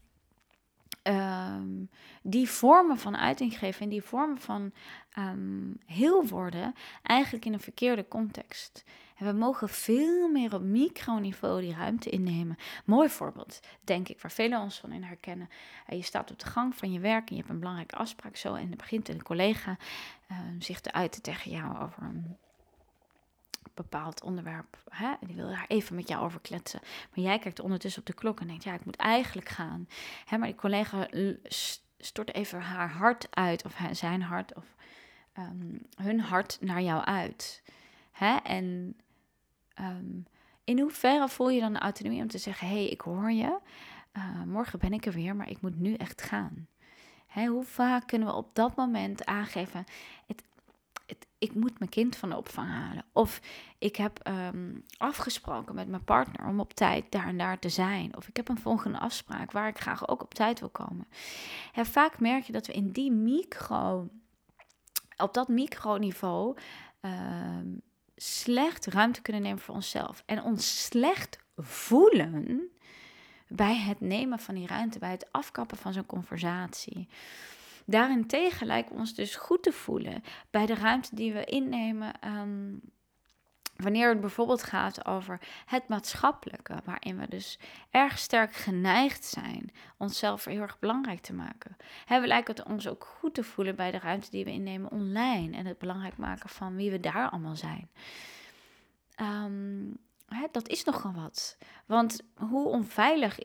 um, 1.02 1.90
die 2.22 2.48
vormen 2.48 2.98
van 2.98 3.16
uiting 3.16 3.58
geven 3.58 3.82
en 3.82 3.88
die 3.88 4.02
vormen 4.02 4.38
van 4.38 4.72
um, 5.18 5.76
heel 5.86 6.26
worden 6.26 6.74
eigenlijk 7.02 7.44
in 7.44 7.52
een 7.52 7.60
verkeerde 7.60 8.08
context. 8.08 8.84
En 9.16 9.26
we 9.26 9.32
mogen 9.32 9.68
veel 9.68 10.28
meer 10.28 10.54
op 10.54 10.62
microniveau 10.62 11.60
die 11.60 11.74
ruimte 11.74 12.10
innemen. 12.10 12.56
Mooi 12.84 13.08
voorbeeld, 13.08 13.60
denk 13.80 14.08
ik, 14.08 14.20
waar 14.20 14.30
velen 14.30 14.60
ons 14.60 14.78
van 14.78 14.92
in 14.92 15.02
herkennen. 15.02 15.48
Uh, 15.90 15.96
je 15.96 16.02
staat 16.02 16.30
op 16.30 16.38
de 16.38 16.46
gang 16.46 16.76
van 16.76 16.92
je 16.92 17.00
werk 17.00 17.28
en 17.28 17.34
je 17.34 17.40
hebt 17.40 17.52
een 17.52 17.58
belangrijke 17.58 17.96
afspraak 17.96 18.36
zo 18.36 18.54
en 18.54 18.70
er 18.70 18.76
begint 18.76 19.08
een 19.08 19.22
collega 19.22 19.76
uh, 20.30 20.38
zich 20.58 20.80
te 20.80 20.92
uiten 20.92 21.22
tegen 21.22 21.50
jou 21.50 21.82
over 21.82 22.02
een 22.02 22.36
bepaald 23.74 24.22
onderwerp. 24.22 24.78
Hè? 24.88 25.12
Die 25.20 25.36
wil 25.36 25.48
daar 25.48 25.64
even 25.68 25.96
met 25.96 26.08
jou 26.08 26.24
over 26.24 26.40
kletsen. 26.40 26.80
Maar 27.14 27.24
jij 27.24 27.38
kijkt 27.38 27.60
ondertussen 27.60 28.00
op 28.00 28.06
de 28.06 28.14
klok 28.14 28.40
en 28.40 28.46
denkt, 28.46 28.64
ja, 28.64 28.74
ik 28.74 28.84
moet 28.84 28.96
eigenlijk 28.96 29.48
gaan. 29.48 29.88
Hè, 30.24 30.38
maar 30.38 30.48
die 30.48 30.56
collega 30.56 31.08
stort 31.98 32.34
even 32.34 32.60
haar 32.60 32.90
hart 32.90 33.26
uit, 33.30 33.64
of 33.64 33.78
zijn 33.92 34.22
hart, 34.22 34.54
of 34.54 34.74
um, 35.38 35.82
hun 35.96 36.20
hart 36.20 36.58
naar 36.60 36.82
jou 36.82 37.04
uit. 37.04 37.62
Hè? 38.12 38.36
En 38.36 38.96
um, 39.80 40.26
in 40.64 40.80
hoeverre 40.80 41.28
voel 41.28 41.50
je 41.50 41.60
dan 41.60 41.72
de 41.72 41.78
autonomie 41.78 42.22
om 42.22 42.28
te 42.28 42.38
zeggen, 42.38 42.68
hé, 42.68 42.74
hey, 42.74 42.88
ik 42.88 43.00
hoor 43.00 43.32
je. 43.32 43.58
Uh, 44.12 44.42
morgen 44.42 44.78
ben 44.78 44.92
ik 44.92 45.06
er 45.06 45.12
weer, 45.12 45.36
maar 45.36 45.50
ik 45.50 45.60
moet 45.60 45.78
nu 45.78 45.94
echt 45.94 46.22
gaan. 46.22 46.66
Hoe 47.34 47.64
vaak 47.64 48.06
kunnen 48.06 48.28
we 48.28 48.34
op 48.34 48.54
dat 48.54 48.76
moment 48.76 49.24
aangeven: 49.24 49.84
het, 50.26 50.42
ik 51.42 51.54
moet 51.54 51.78
mijn 51.78 51.90
kind 51.90 52.16
van 52.16 52.28
de 52.28 52.36
opvang 52.36 52.68
halen. 52.68 53.04
Of 53.12 53.40
ik 53.78 53.96
heb 53.96 54.28
um, 54.28 54.84
afgesproken 54.96 55.74
met 55.74 55.88
mijn 55.88 56.04
partner 56.04 56.46
om 56.46 56.60
op 56.60 56.74
tijd 56.74 57.04
daar 57.10 57.26
en 57.26 57.38
daar 57.38 57.58
te 57.58 57.68
zijn. 57.68 58.16
Of 58.16 58.28
ik 58.28 58.36
heb 58.36 58.48
een 58.48 58.58
volgende 58.58 58.98
afspraak 58.98 59.52
waar 59.52 59.68
ik 59.68 59.78
graag 59.78 60.08
ook 60.08 60.22
op 60.22 60.34
tijd 60.34 60.60
wil 60.60 60.68
komen. 60.68 61.06
En 61.74 61.86
vaak 61.86 62.20
merk 62.20 62.44
je 62.44 62.52
dat 62.52 62.66
we 62.66 62.72
in 62.72 62.90
die 62.90 63.12
micro, 63.12 64.08
op 65.16 65.34
dat 65.34 65.48
microniveau, 65.48 66.56
um, 67.00 67.80
slecht 68.16 68.86
ruimte 68.86 69.22
kunnen 69.22 69.42
nemen 69.42 69.58
voor 69.58 69.74
onszelf. 69.74 70.22
En 70.26 70.42
ons 70.42 70.84
slecht 70.84 71.38
voelen 71.56 72.70
bij 73.48 73.76
het 73.76 74.00
nemen 74.00 74.38
van 74.38 74.54
die 74.54 74.66
ruimte, 74.66 74.98
bij 74.98 75.10
het 75.10 75.28
afkappen 75.30 75.76
van 75.76 75.92
zo'n 75.92 76.06
conversatie. 76.06 77.08
Daarentegen 77.86 78.66
lijkt 78.66 78.90
ons 78.90 79.14
dus 79.14 79.36
goed 79.36 79.62
te 79.62 79.72
voelen 79.72 80.22
bij 80.50 80.66
de 80.66 80.74
ruimte 80.74 81.14
die 81.14 81.32
we 81.32 81.44
innemen. 81.44 82.12
Um, 82.24 82.80
wanneer 83.76 84.08
het 84.08 84.20
bijvoorbeeld 84.20 84.62
gaat 84.62 85.06
over 85.06 85.40
het 85.66 85.88
maatschappelijke, 85.88 86.80
waarin 86.84 87.18
we 87.18 87.28
dus 87.28 87.58
erg 87.90 88.18
sterk 88.18 88.54
geneigd 88.54 89.24
zijn 89.24 89.70
onszelf 89.96 90.44
heel 90.44 90.60
erg 90.60 90.78
belangrijk 90.78 91.20
te 91.20 91.32
maken. 91.32 91.76
We 92.08 92.26
lijken 92.26 92.54
het 92.54 92.64
ons 92.64 92.88
ook 92.88 93.04
goed 93.04 93.34
te 93.34 93.44
voelen 93.44 93.76
bij 93.76 93.90
de 93.90 93.98
ruimte 93.98 94.30
die 94.30 94.44
we 94.44 94.50
innemen 94.50 94.90
online 94.90 95.56
en 95.56 95.66
het 95.66 95.78
belangrijk 95.78 96.16
maken 96.16 96.48
van 96.48 96.76
wie 96.76 96.90
we 96.90 97.00
daar 97.00 97.30
allemaal 97.30 97.56
zijn. 97.56 97.90
Um, 99.20 99.96
dat 100.50 100.68
is 100.68 100.84
nogal 100.84 101.12
wat. 101.12 101.56
Want 101.86 102.20
hoe 102.34 102.68
onveilig, 102.68 103.38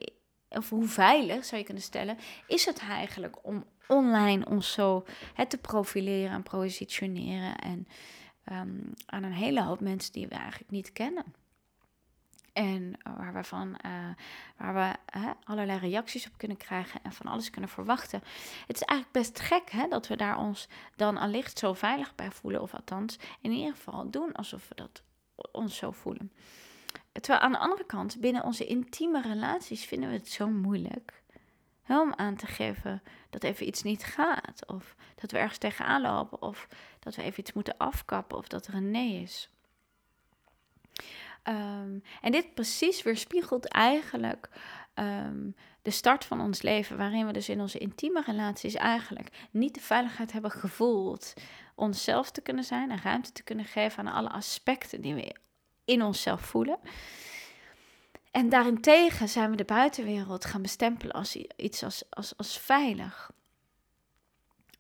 of 0.50 0.70
hoe 0.70 0.88
veilig 0.88 1.46
zou 1.46 1.60
je 1.60 1.66
kunnen 1.66 1.84
stellen, 1.84 2.18
is 2.48 2.66
het 2.66 2.80
eigenlijk 2.80 3.46
om 3.46 3.66
online 3.88 4.46
ons 4.46 4.72
zo 4.72 5.06
te 5.48 5.58
profileren 5.58 6.32
en 6.32 6.44
positioneren. 6.44 7.56
En 7.56 7.88
um, 8.52 8.94
aan 9.06 9.24
een 9.24 9.34
hele 9.34 9.64
hoop 9.64 9.80
mensen 9.80 10.14
die 10.14 10.28
we 10.28 10.36
eigenlijk 10.36 10.72
niet 10.72 10.94
kennen. 10.94 11.24
En 12.54 12.94
waar 13.18 13.34
we, 13.34 13.44
van, 13.44 13.80
uh, 13.86 13.92
waar 14.58 14.74
we 14.74 14.96
allerlei 15.44 15.80
reacties 15.80 16.28
op 16.28 16.38
kunnen 16.38 16.58
krijgen 16.58 17.00
en 17.04 17.14
van 17.14 17.26
alles 17.26 17.50
kunnen 17.50 17.70
verwachten. 17.70 18.24
Het 18.68 18.76
is 18.76 18.82
eigenlijk 18.82 19.20
best 19.20 19.40
gek 19.40 19.72
hè, 19.72 19.88
dat 19.88 20.08
we 20.08 20.16
daar 20.16 20.38
ons 20.38 20.68
dan 20.96 21.18
allicht 21.18 21.60
zo 21.60 21.74
veilig 21.74 22.16
bij 22.16 22.32
voelen. 22.32 22.62
Of 22.62 22.74
althans, 22.74 23.20
in 23.42 23.52
ieder 23.52 23.74
geval 23.74 24.10
doen 24.10 24.34
alsof 24.34 24.68
we 24.68 24.76
dat 24.76 25.02
ons 25.52 25.76
zo 25.76 25.92
voelen. 25.92 26.32
Terwijl 27.12 27.40
aan 27.40 27.52
de 27.52 27.58
andere 27.58 27.86
kant, 27.86 28.20
binnen 28.20 28.44
onze 28.44 28.66
intieme 28.66 29.22
relaties 29.22 29.86
vinden 29.86 30.10
we 30.10 30.16
het 30.16 30.30
zo 30.30 30.50
moeilijk 30.50 31.24
om 31.88 32.14
aan 32.16 32.36
te 32.36 32.46
geven 32.46 33.04
dat 33.30 33.44
even 33.44 33.68
iets 33.68 33.84
niet 33.84 34.04
gaat. 34.04 34.68
Of 34.68 34.96
dat 35.16 35.32
we 35.32 35.38
ergens 35.38 35.58
tegenaan 35.58 36.02
lopen. 36.02 36.42
Of 36.42 36.68
dat 37.00 37.16
we 37.16 37.22
even 37.22 37.40
iets 37.40 37.54
moeten 37.54 37.78
afkappen. 37.78 38.38
Of 38.38 38.48
dat 38.48 38.68
er 38.68 38.74
een 38.74 38.92
nee 38.92 39.22
is. 39.22 39.50
Um, 41.44 42.04
en 42.22 42.32
dit 42.32 42.54
precies 42.54 43.02
weerspiegelt 43.02 43.68
eigenlijk 43.68 44.50
um, 44.96 45.56
de 45.82 45.92
start 45.92 46.26
van 46.26 46.42
ons 46.42 46.62
leven. 46.62 46.98
Waarin 46.98 47.26
we 47.26 47.34
dus 47.34 47.50
in 47.50 47.62
onze 47.62 47.78
intieme 47.78 48.22
relaties 48.26 48.74
eigenlijk 48.74 49.48
niet 49.52 49.74
de 49.74 49.82
veiligheid 49.82 50.32
hebben 50.32 50.52
gevoeld 50.52 51.34
onszelf 51.76 52.32
te 52.32 52.42
kunnen 52.42 52.64
zijn 52.64 52.92
en 52.92 53.02
ruimte 53.02 53.32
te 53.32 53.44
kunnen 53.44 53.66
geven 53.66 54.08
aan 54.08 54.14
alle 54.14 54.30
aspecten 54.30 55.02
die 55.02 55.14
we 55.14 55.36
in 55.86 56.04
onszelf 56.04 56.42
voelen. 56.42 56.80
En 58.38 58.50
daarentegen 58.50 59.30
zijn 59.30 59.50
we 59.50 59.56
de 59.56 59.66
buitenwereld 59.66 60.46
gaan 60.46 60.62
bestempelen 60.62 61.16
als 61.16 61.36
iets 61.56 61.84
als, 61.84 62.04
als, 62.10 62.38
als 62.38 62.60
veilig. 62.60 63.32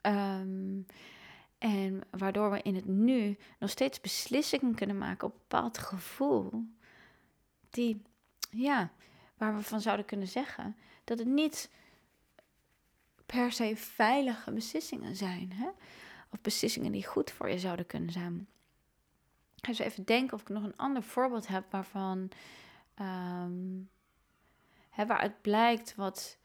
Um, 0.02 0.86
en 1.58 2.02
waardoor 2.10 2.52
we 2.52 2.62
in 2.62 2.76
het 2.76 2.86
nu 2.86 3.38
nog 3.60 3.70
steeds 3.70 4.02
beslissingen 4.02 4.76
kunnen 4.76 4.98
maken 4.98 5.28
op 5.28 5.34
een 5.34 5.40
bepaald 5.48 5.78
gevoel. 5.78 6.66
Die, 7.70 8.02
ja, 8.50 8.92
waar 9.38 9.56
we 9.56 9.62
van 9.62 9.82
zouden 9.82 10.06
kunnen 10.06 10.28
zeggen 10.28 10.76
dat 11.04 11.20
het 11.20 11.28
niet 11.28 11.70
per 13.26 13.52
se 13.52 13.76
veilige 13.76 14.52
beslissingen 14.52 15.16
zijn. 15.16 15.52
Hè? 15.54 15.68
Of 16.30 16.42
beslissingen 16.42 16.92
die 16.92 17.06
goed 17.06 17.32
voor 17.32 17.50
je 17.50 17.60
zouden 17.60 17.86
kunnen 17.86 18.12
zijn. 18.12 18.48
Ik 19.56 19.76
ga 19.76 19.84
even 19.84 20.06
denken 20.06 20.34
of 20.34 20.42
ik 20.42 20.50
nog 20.50 20.64
een 20.64 20.78
ander 20.78 21.04
voorbeeld 21.04 21.48
heb 21.48 21.72
waarvan. 21.72 22.32
Um, 23.02 23.90
hè, 24.90 25.06
waaruit 25.06 25.42
blijkt 25.42 25.96
wat 25.96 26.38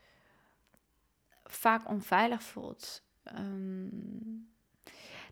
vaak 1.44 1.88
onveilig 1.88 2.42
voelt. 2.42 3.02
Um, 3.38 4.50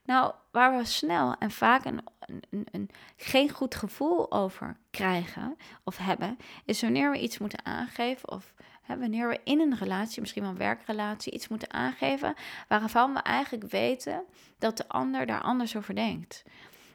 nou, 0.05 0.35
waar 0.51 0.77
we 0.77 0.85
snel 0.85 1.35
en 1.39 1.51
vaak 1.51 1.85
een, 1.85 2.03
een, 2.21 2.66
een, 2.71 2.91
geen 3.16 3.51
goed 3.51 3.75
gevoel 3.75 4.33
over 4.33 4.77
krijgen 4.91 5.57
of 5.85 5.97
hebben, 5.97 6.37
is 6.64 6.83
wanneer 6.83 7.11
we 7.11 7.18
iets 7.18 7.39
moeten 7.39 7.64
aangeven 7.64 8.31
of 8.31 8.55
hè, 8.83 8.99
wanneer 8.99 9.29
we 9.29 9.41
in 9.45 9.61
een 9.61 9.77
relatie, 9.77 10.21
misschien 10.21 10.43
wel 10.43 10.51
een 10.51 10.57
werkrelatie, 10.57 11.33
iets 11.33 11.49
moeten 11.49 11.73
aangeven 11.73 12.35
waarvan 12.68 13.12
we 13.12 13.21
eigenlijk 13.21 13.71
weten 13.71 14.25
dat 14.59 14.77
de 14.77 14.89
ander 14.89 15.27
daar 15.27 15.43
anders 15.43 15.77
over 15.77 15.95
denkt. 15.95 16.45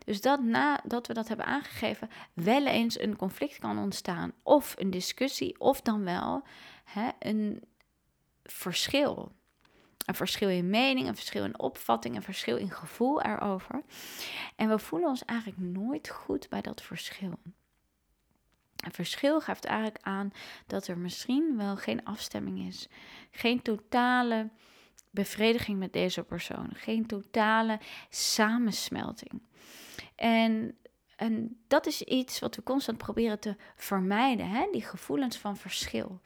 Dus 0.06 0.22
dat 0.22 0.44
nadat 0.44 1.08
we 1.08 1.14
dat 1.14 1.28
hebben 1.28 1.46
aangegeven, 1.46 2.10
wel 2.34 2.66
eens 2.66 3.00
een 3.00 3.16
conflict 3.16 3.60
kan 3.60 3.78
ontstaan, 3.78 4.34
of 4.44 4.74
een 4.78 4.90
discussie, 4.90 5.60
of 5.60 5.82
dan 5.82 6.04
wel 6.04 6.44
hè, 6.84 7.10
een 7.20 7.64
verschil. 8.44 9.32
Een 10.06 10.16
verschil 10.16 10.50
in 10.50 10.70
mening, 10.70 11.08
een 11.08 11.16
verschil 11.16 11.44
in 11.44 11.60
opvatting, 11.60 12.16
een 12.16 12.22
verschil 12.24 12.58
in 12.58 12.72
gevoel 12.72 13.22
erover. 13.22 13.84
En 14.56 14.70
we 14.70 14.80
voelen 14.80 15.10
ons 15.10 15.26
eigenlijk 15.26 15.60
nooit 15.60 16.10
goed 16.10 16.50
bij 16.50 16.62
dat 16.62 16.82
verschil. 16.82 17.40
Een 18.76 18.94
verschil 18.94 19.42
geeft 19.42 19.66
eigenlijk 19.66 19.98
aan 20.02 20.32
dat 20.68 20.88
er 20.88 20.98
misschien 20.98 21.58
wel 21.58 21.76
geen 21.78 22.04
afstemming 22.04 22.68
is. 22.68 22.88
Geen 23.32 23.62
totale 23.62 24.50
bevrediging 25.12 25.80
met 25.80 25.94
deze 25.94 26.24
persoon. 26.24 26.70
Geen 26.74 27.06
totale 27.06 27.80
samensmelting. 28.10 29.42
En, 30.16 30.78
en 31.16 31.64
dat 31.68 31.86
is 31.86 32.02
iets 32.02 32.40
wat 32.40 32.56
we 32.56 32.64
constant 32.64 32.98
proberen 32.98 33.40
te 33.40 33.56
vermijden. 33.76 34.50
Hè? 34.50 34.68
Die 34.72 34.84
gevoelens 34.86 35.38
van 35.38 35.58
verschil. 35.58 36.22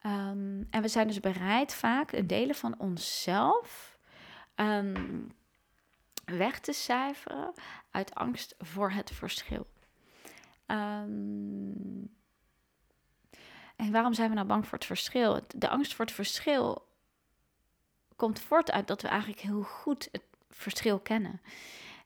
Ehm, 0.00 0.62
en 0.70 0.82
we 0.82 0.88
zijn 0.88 1.06
dus 1.06 1.20
bereid 1.20 1.74
vaak 1.74 2.12
een 2.12 2.26
delen 2.26 2.54
van 2.54 2.78
onszelf 2.78 3.98
um, 4.56 5.32
weg 6.24 6.60
te 6.60 6.72
cijferen 6.72 7.52
uit 7.90 8.14
angst 8.14 8.54
voor 8.58 8.90
het 8.90 9.10
verschil. 9.10 9.66
Um, 10.66 12.18
en 13.76 13.92
waarom 13.92 14.14
zijn 14.14 14.28
we 14.28 14.34
nou 14.34 14.46
bang 14.46 14.66
voor 14.66 14.78
het 14.78 14.86
verschil? 14.86 15.40
De 15.56 15.68
angst 15.68 15.94
voor 15.94 16.04
het 16.04 16.14
verschil 16.14 16.88
komt 18.16 18.40
voort 18.40 18.70
uit 18.70 18.86
dat 18.86 19.02
we 19.02 19.08
eigenlijk 19.08 19.40
heel 19.40 19.62
goed 19.62 20.08
het 20.12 20.22
verschil 20.50 20.98
kennen. 20.98 21.40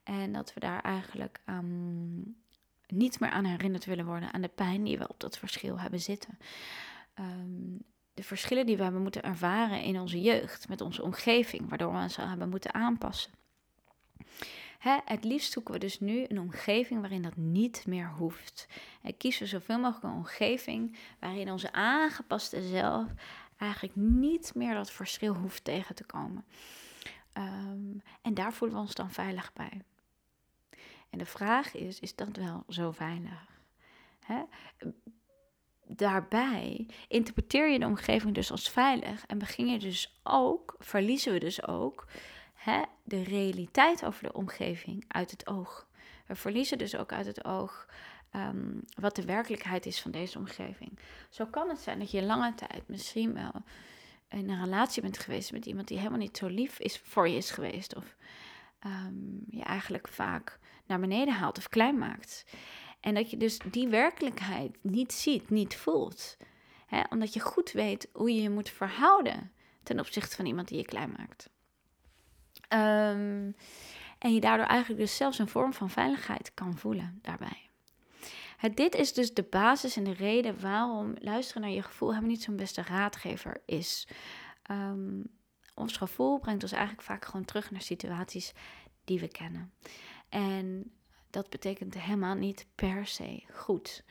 En 0.04 0.32
dat 0.32 0.54
we 0.54 0.60
daar 0.60 0.80
eigenlijk 0.80 1.40
niet 2.86 3.20
meer 3.20 3.30
aan 3.30 3.44
herinnerd 3.44 3.84
willen 3.84 4.06
worden 4.06 4.32
aan 4.32 4.40
de 4.40 4.48
pijn 4.48 4.84
die 4.84 4.98
we 4.98 5.08
op 5.08 5.20
dat 5.20 5.38
verschil 5.38 5.80
hebben 5.80 6.00
zitten. 6.00 6.38
Ehm, 7.14 7.78
de 8.14 8.22
verschillen 8.22 8.66
die 8.66 8.76
we 8.76 8.82
hebben 8.82 9.02
moeten 9.02 9.22
ervaren 9.22 9.82
in 9.82 10.00
onze 10.00 10.20
jeugd, 10.20 10.68
met 10.68 10.80
onze 10.80 11.02
omgeving, 11.02 11.68
waardoor 11.68 11.92
we 11.92 11.98
ons 11.98 12.16
hebben 12.16 12.48
moeten 12.48 12.74
aanpassen. 12.74 13.32
Hè, 14.78 14.98
het 15.04 15.24
liefst 15.24 15.52
zoeken 15.52 15.74
we 15.74 15.80
dus 15.80 16.00
nu 16.00 16.24
een 16.28 16.40
omgeving 16.40 17.00
waarin 17.00 17.22
dat 17.22 17.36
niet 17.36 17.86
meer 17.86 18.12
hoeft. 18.16 18.68
En 19.02 19.16
kiezen 19.16 19.42
we 19.42 19.48
zoveel 19.48 19.78
mogelijk 19.78 20.04
een 20.04 20.18
omgeving 20.18 20.96
waarin 21.20 21.50
onze 21.50 21.72
aangepaste 21.72 22.62
zelf 22.62 23.08
eigenlijk 23.56 23.96
niet 23.96 24.54
meer 24.54 24.74
dat 24.74 24.90
verschil 24.90 25.34
hoeft 25.34 25.64
tegen 25.64 25.94
te 25.94 26.04
komen. 26.04 26.44
Ehm, 27.32 27.98
en 28.22 28.34
daar 28.34 28.52
voelen 28.52 28.76
we 28.76 28.82
ons 28.82 28.94
dan 28.94 29.10
veilig 29.10 29.52
bij. 29.52 29.82
En 31.14 31.20
de 31.20 31.26
vraag 31.26 31.74
is, 31.74 32.00
is 32.00 32.14
dat 32.14 32.36
wel 32.36 32.64
zo 32.68 32.90
veilig? 32.90 33.46
Hè? 34.20 34.42
daarbij 35.86 36.86
interpreteer 37.08 37.70
je 37.70 37.78
de 37.78 37.86
omgeving 37.86 38.34
dus 38.34 38.50
als 38.50 38.70
veilig 38.70 39.26
en 39.26 39.38
begin 39.38 39.66
je 39.66 39.78
dus 39.78 40.20
ook, 40.22 40.76
verliezen 40.78 41.32
we 41.32 41.38
dus 41.38 41.66
ook 41.66 42.06
hè, 42.54 42.82
de 43.02 43.22
realiteit 43.22 44.04
over 44.04 44.22
de 44.22 44.32
omgeving 44.32 45.04
uit 45.08 45.30
het 45.30 45.46
oog. 45.46 45.86
We 46.26 46.34
verliezen 46.34 46.78
dus 46.78 46.96
ook 46.96 47.12
uit 47.12 47.26
het 47.26 47.44
oog 47.44 47.88
ehm, 48.30 48.78
wat 49.00 49.16
de 49.16 49.24
werkelijkheid 49.24 49.86
is 49.86 50.00
van 50.00 50.10
deze 50.10 50.38
omgeving. 50.38 50.98
Zo 51.30 51.46
kan 51.46 51.68
het 51.68 51.78
zijn 51.78 51.98
dat 51.98 52.10
je 52.10 52.22
lange 52.22 52.54
tijd 52.54 52.88
misschien 52.88 53.34
wel 53.34 53.62
in 54.28 54.50
een 54.50 54.64
relatie 54.64 55.02
bent 55.02 55.18
geweest 55.18 55.52
met 55.52 55.66
iemand 55.66 55.88
die 55.88 55.98
helemaal 55.98 56.18
niet 56.18 56.36
zo 56.36 56.46
lief 56.46 56.78
is 56.78 56.98
voor 56.98 57.28
je 57.28 57.36
is 57.36 57.50
geweest. 57.50 57.96
Of 57.96 58.16
um, 58.86 59.44
je 59.50 59.62
eigenlijk 59.62 60.08
vaak 60.08 60.58
naar 60.86 61.00
beneden 61.00 61.34
haalt 61.34 61.58
of 61.58 61.68
klein 61.68 61.98
maakt. 61.98 62.44
En 63.00 63.14
dat 63.14 63.30
je 63.30 63.36
dus 63.36 63.58
die 63.70 63.88
werkelijkheid 63.88 64.76
niet 64.82 65.12
ziet, 65.12 65.50
niet 65.50 65.76
voelt. 65.76 66.36
Omdat 67.10 67.34
je 67.34 67.40
goed 67.40 67.72
weet 67.72 68.08
hoe 68.12 68.34
je 68.34 68.42
je 68.42 68.50
moet 68.50 68.70
verhouden 68.70 69.52
ten 69.82 70.00
opzichte 70.00 70.36
van 70.36 70.46
iemand 70.46 70.68
die 70.68 70.78
je 70.78 70.84
klein 70.84 71.14
maakt. 71.18 71.50
Ehm, 72.68 73.50
en 74.18 74.34
je 74.34 74.40
daardoor 74.40 74.66
eigenlijk 74.66 75.00
dus 75.00 75.16
zelfs 75.16 75.38
een 75.38 75.48
vorm 75.48 75.72
van 75.72 75.90
veiligheid 75.90 76.54
kan 76.54 76.78
voelen 76.78 77.18
daarbij. 77.22 77.68
Dit 78.74 78.94
is 78.94 79.12
dus 79.12 79.34
de 79.34 79.42
basis 79.42 79.96
en 79.96 80.04
de 80.04 80.12
reden 80.12 80.60
waarom 80.60 81.14
luisteren 81.18 81.62
naar 81.62 81.70
je 81.70 81.82
gevoel 81.82 82.08
helemaal 82.08 82.30
niet 82.30 82.42
zo'n 82.42 82.56
beste 82.56 82.82
raadgever 82.82 83.62
is. 83.66 84.08
Um, 84.70 85.22
ons 85.74 85.96
gevoel 85.96 86.38
brengt 86.38 86.62
ons 86.62 86.72
eigenlijk 86.72 87.02
vaak 87.02 87.24
gewoon 87.24 87.44
terug 87.44 87.70
naar 87.70 87.80
situaties 87.80 88.52
die 89.04 89.20
we 89.20 89.28
kennen. 89.28 89.72
En 90.34 90.92
dat 91.30 91.50
betekent 91.50 91.94
helemaal 91.94 92.34
niet 92.34 92.66
per 92.74 93.06
se 93.06 93.42
goed. 93.52 94.04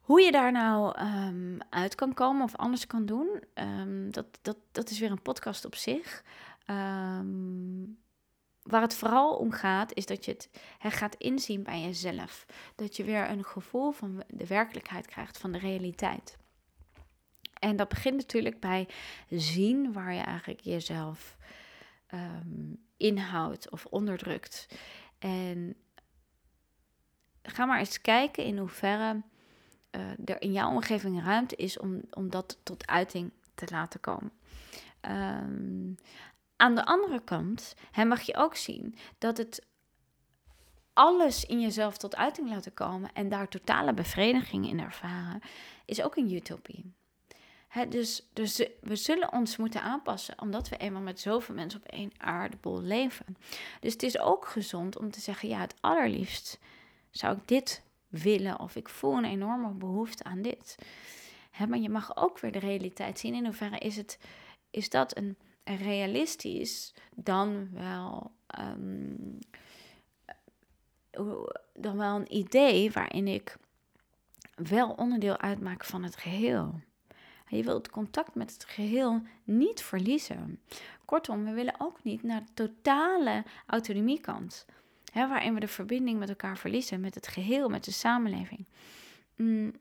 Hoe 0.00 0.20
je 0.20 0.32
daar 0.32 0.52
nou 0.52 1.00
um, 1.00 1.58
uit 1.70 1.94
kan 1.94 2.14
komen 2.14 2.42
of 2.42 2.56
anders 2.56 2.86
kan 2.86 3.06
doen, 3.06 3.42
um, 3.54 4.10
dat, 4.10 4.26
dat, 4.42 4.56
dat 4.72 4.90
is 4.90 4.98
weer 4.98 5.10
een 5.10 5.22
podcast 5.22 5.64
op 5.64 5.74
zich. 5.74 6.24
Um, 6.66 7.98
waar 8.62 8.80
het 8.80 8.94
vooral 8.94 9.36
om 9.36 9.50
gaat, 9.50 9.94
is 9.94 10.06
dat 10.06 10.24
je 10.24 10.30
het 10.78 10.94
gaat 10.94 11.14
inzien 11.14 11.62
bij 11.62 11.80
jezelf. 11.80 12.46
Dat 12.74 12.96
je 12.96 13.04
weer 13.04 13.30
een 13.30 13.44
gevoel 13.44 13.90
van 13.90 14.22
de 14.28 14.46
werkelijkheid 14.46 15.06
krijgt, 15.06 15.38
van 15.38 15.52
de 15.52 15.58
realiteit. 15.58 16.36
En 17.58 17.76
dat 17.76 17.88
begint 17.88 18.16
natuurlijk 18.16 18.60
bij 18.60 18.88
zien 19.28 19.92
waar 19.92 20.14
je 20.14 20.20
eigenlijk 20.20 20.60
jezelf 20.60 21.36
inhoudt 23.02 23.70
of 23.70 23.86
onderdrukt. 23.86 24.66
En 25.18 25.76
ga 27.42 27.64
maar 27.64 27.78
eens 27.78 28.00
kijken 28.00 28.44
in 28.44 28.58
hoeverre 28.58 29.22
uh, 29.90 30.10
er 30.24 30.42
in 30.42 30.52
jouw 30.52 30.70
omgeving 30.70 31.24
ruimte 31.24 31.56
is 31.56 31.78
om, 31.78 32.00
om 32.10 32.30
dat 32.30 32.58
tot 32.62 32.86
uiting 32.86 33.32
te 33.54 33.66
laten 33.70 34.00
komen. 34.00 34.32
Um, 35.10 35.96
aan 36.56 36.74
de 36.74 36.84
andere 36.84 37.20
kant 37.24 37.74
hè, 37.90 38.04
mag 38.04 38.20
je 38.20 38.36
ook 38.36 38.56
zien 38.56 38.96
dat 39.18 39.36
het 39.36 39.66
alles 40.92 41.44
in 41.44 41.60
jezelf 41.60 41.96
tot 41.96 42.16
uiting 42.16 42.48
laten 42.48 42.74
komen 42.74 43.12
en 43.12 43.28
daar 43.28 43.48
totale 43.48 43.94
bevrediging 43.94 44.68
in 44.68 44.80
ervaren, 44.80 45.40
is 45.84 46.02
ook 46.02 46.16
een 46.16 46.32
utopie. 46.32 46.94
Dus, 47.88 48.28
dus 48.32 48.66
we 48.80 48.96
zullen 48.96 49.32
ons 49.32 49.56
moeten 49.56 49.82
aanpassen, 49.82 50.40
omdat 50.40 50.68
we 50.68 50.76
eenmaal 50.76 51.02
met 51.02 51.20
zoveel 51.20 51.54
mensen 51.54 51.80
op 51.80 51.88
één 51.88 52.12
aardebol 52.16 52.80
leven. 52.80 53.36
Dus 53.80 53.92
het 53.92 54.02
is 54.02 54.18
ook 54.18 54.46
gezond 54.46 54.98
om 54.98 55.10
te 55.10 55.20
zeggen: 55.20 55.48
ja, 55.48 55.60
het 55.60 55.74
allerliefst 55.80 56.58
zou 57.10 57.36
ik 57.36 57.48
dit 57.48 57.82
willen 58.08 58.60
of 58.60 58.76
ik 58.76 58.88
voel 58.88 59.16
een 59.16 59.24
enorme 59.24 59.70
behoefte 59.70 60.24
aan 60.24 60.42
dit. 60.42 60.76
Maar 61.68 61.78
je 61.78 61.88
mag 61.88 62.16
ook 62.16 62.38
weer 62.38 62.52
de 62.52 62.58
realiteit 62.58 63.18
zien. 63.18 63.34
In 63.34 63.44
hoeverre 63.44 63.78
is, 63.78 63.96
het, 63.96 64.18
is 64.70 64.88
dat 64.88 65.16
een, 65.16 65.36
realistisch 65.64 66.94
dan 67.14 67.68
wel, 67.72 68.30
ehm, 68.46 69.14
dan 71.74 71.96
wel 71.96 72.16
een 72.16 72.36
idee 72.36 72.90
waarin 72.90 73.28
ik 73.28 73.56
wel 74.54 74.90
onderdeel 74.90 75.38
uitmaak 75.38 75.84
van 75.84 76.02
het 76.02 76.16
geheel. 76.16 76.80
Je 77.56 77.62
wilt 77.62 77.90
contact 77.90 78.34
met 78.34 78.52
het 78.52 78.64
geheel 78.64 79.22
niet 79.44 79.82
verliezen. 79.82 80.60
Kortom, 81.04 81.44
we 81.44 81.52
willen 81.52 81.74
ook 81.78 82.02
niet 82.02 82.22
naar 82.22 82.40
de 82.40 82.52
totale 82.54 83.44
autonomiekant. 83.66 84.66
Hè, 85.12 85.28
waarin 85.28 85.54
we 85.54 85.60
de 85.60 85.68
verbinding 85.68 86.18
met 86.18 86.28
elkaar 86.28 86.58
verliezen, 86.58 87.00
met 87.00 87.14
het 87.14 87.26
geheel, 87.26 87.68
met 87.68 87.84
de 87.84 87.92
samenleving. 87.92 88.66
Mm. 89.36 89.72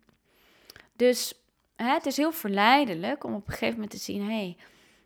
Dus 0.96 1.34
hè, 1.76 1.94
het 1.94 2.06
is 2.06 2.18
heel 2.18 2.32
verleidelijk 2.32 3.24
om 3.24 3.34
op 3.34 3.48
een 3.48 3.54
gegeven 3.54 3.74
moment 3.74 3.92
te 3.92 3.98
zien: 3.98 4.22
hé, 4.22 4.28
hey, 4.28 4.58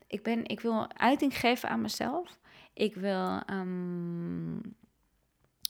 ik, 0.07 0.23
ben, 0.23 0.45
ik 0.45 0.59
wil 0.59 0.93
uiting 0.93 1.37
geven 1.37 1.69
aan 1.69 1.81
mezelf. 1.81 2.37
Ik 2.73 2.95
wil 2.95 3.41
um, 3.49 4.75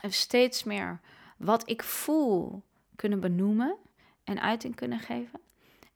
steeds 0.01 0.63
meer 0.63 0.99
wat 1.37 1.69
ik 1.69 1.83
voel 1.83 2.63
kunnen 2.95 3.19
benoemen 3.19 3.75
en 4.23 4.41
uiting 4.41 4.75
kunnen 4.75 4.99
geven. 4.99 5.39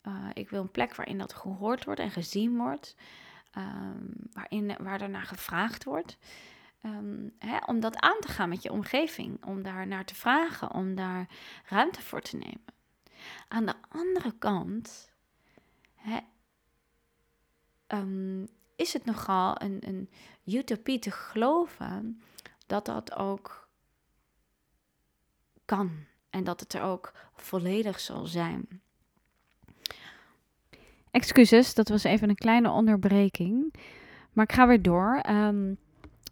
Uh, 0.10 0.30
ik 0.34 0.49
wil 0.49 0.62
een 0.62 0.72
plek 0.72 0.95
waarin 0.95 1.18
dat 1.18 1.34
gehoord 1.34 1.86
wordt 1.86 1.99
en 1.99 2.12
gezien 2.12 2.57
wordt, 2.57 2.95
um, 3.57 4.14
waarin, 4.32 4.76
waar 4.80 5.10
naar 5.10 5.26
gevraagd 5.26 5.84
wordt. 5.84 6.18
Um, 6.86 7.36
hè, 7.39 7.57
om 7.66 7.80
dat 7.80 7.99
aan 7.99 8.20
te 8.20 8.28
gaan 8.28 8.49
met 8.49 8.64
je 8.64 8.72
omgeving, 8.72 9.45
om 9.45 9.62
daar 9.62 9.88
naar 9.88 10.05
te 10.05 10.16
vragen, 10.16 10.74
om 10.74 10.95
daar 10.95 11.28
ruimte 11.66 12.01
voor 12.01 12.22
te 12.22 12.38
nemen. 12.38 12.66
Aan 13.47 13.66
de 13.66 13.74
andere 13.89 14.32
kant 14.38 15.12
hè, 15.95 16.20
um, 17.88 18.47
is 18.76 18.93
het 18.93 19.05
nogal 19.05 19.62
een, 19.62 19.78
een 19.88 20.10
utopie 20.45 20.99
te 20.99 21.12
geloven 21.12 22.22
dat 22.68 22.86
dat 22.86 23.16
ook 23.16 23.68
kan 25.66 26.05
en 26.30 26.43
dat 26.43 26.60
het 26.60 26.74
er 26.74 26.82
ook 26.82 27.14
volledig 27.34 27.99
zal 27.99 28.26
zijn. 28.26 28.82
Excuses, 31.12 31.74
dat 31.74 31.89
was 31.89 32.03
even 32.03 32.30
een 32.30 32.36
kleine 32.36 32.70
onderbreking. 32.70 33.74
Maar 34.34 34.45
ik 34.45 34.51
ga 34.51 34.68
weer 34.68 34.82
door. 34.82 35.24
Um, 35.30 35.78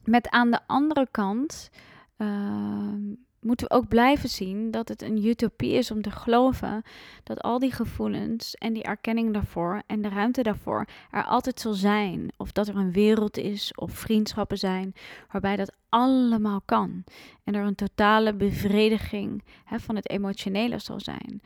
met 0.03 0.29
aan 0.29 0.51
de 0.51 0.59
andere 0.67 1.07
kant 1.11 1.69
uh, 2.17 2.93
moeten 3.39 3.67
we 3.67 3.73
ook 3.73 3.87
blijven 3.87 4.29
zien 4.29 4.71
dat 4.71 4.87
het 4.87 5.01
een 5.01 5.25
utopie 5.25 5.73
is 5.73 5.91
om 5.91 6.01
te 6.01 6.11
geloven 6.11 6.83
dat 7.23 7.41
al 7.41 7.59
die 7.59 7.71
gevoelens 7.71 8.55
en 8.55 8.73
die 8.73 8.83
erkenning 8.83 9.33
daarvoor 9.33 9.81
en 9.87 10.01
de 10.01 10.09
ruimte 10.09 10.43
daarvoor 10.43 10.85
er 11.11 11.23
altijd 11.23 11.59
zal 11.59 11.73
zijn. 11.73 12.31
Of 12.37 12.51
dat 12.51 12.67
er 12.67 12.75
een 12.75 12.91
wereld 12.91 13.37
is 13.37 13.75
of 13.75 13.91
vriendschappen 13.91 14.57
zijn 14.57 14.93
waarbij 15.31 15.55
dat 15.55 15.75
allemaal 15.89 16.61
kan. 16.65 17.03
En 17.43 17.55
er 17.55 17.65
een 17.65 17.75
totale 17.75 18.33
bevrediging 18.33 19.43
hè, 19.65 19.79
van 19.79 19.95
het 19.95 20.09
emotionele 20.09 20.79
zal 20.79 20.99
zijn. 20.99 21.41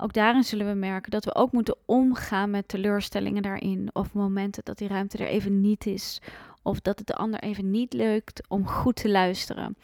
Ook 0.00 0.12
daarin 0.12 0.44
zullen 0.44 0.66
we 0.66 0.74
merken 0.74 1.10
dat 1.10 1.24
we 1.24 1.34
ook 1.34 1.52
moeten 1.52 1.76
omgaan 1.84 2.50
met 2.50 2.68
teleurstellingen 2.68 3.42
daarin. 3.42 3.90
Of 3.92 4.12
momenten 4.12 4.64
dat 4.64 4.78
die 4.78 4.88
ruimte 4.88 5.18
er 5.18 5.26
even 5.26 5.60
niet 5.60 5.86
is. 5.86 6.20
Of 6.62 6.80
dat 6.80 6.98
het 6.98 7.06
de 7.06 7.14
ander 7.14 7.40
even 7.40 7.70
niet 7.70 7.92
lukt 7.92 8.48
om 8.48 8.66
goed 8.66 8.96
te 8.96 9.08
luisteren. 9.08 9.76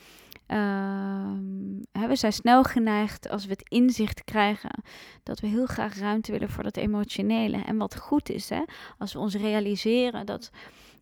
Uh, 0.48 2.06
we 2.08 2.16
zijn 2.16 2.32
snel 2.32 2.62
geneigd 2.62 3.28
als 3.28 3.44
we 3.44 3.50
het 3.50 3.68
inzicht 3.68 4.24
krijgen 4.24 4.82
dat 5.22 5.40
we 5.40 5.46
heel 5.46 5.66
graag 5.66 5.98
ruimte 5.98 6.32
willen 6.32 6.50
voor 6.50 6.62
dat 6.62 6.76
emotionele. 6.76 7.56
En 7.56 7.76
wat 7.76 7.96
goed 7.96 8.30
is, 8.30 8.48
hè, 8.48 8.62
als 8.98 9.12
we 9.12 9.18
ons 9.18 9.34
realiseren 9.34 10.26
dat 10.26 10.50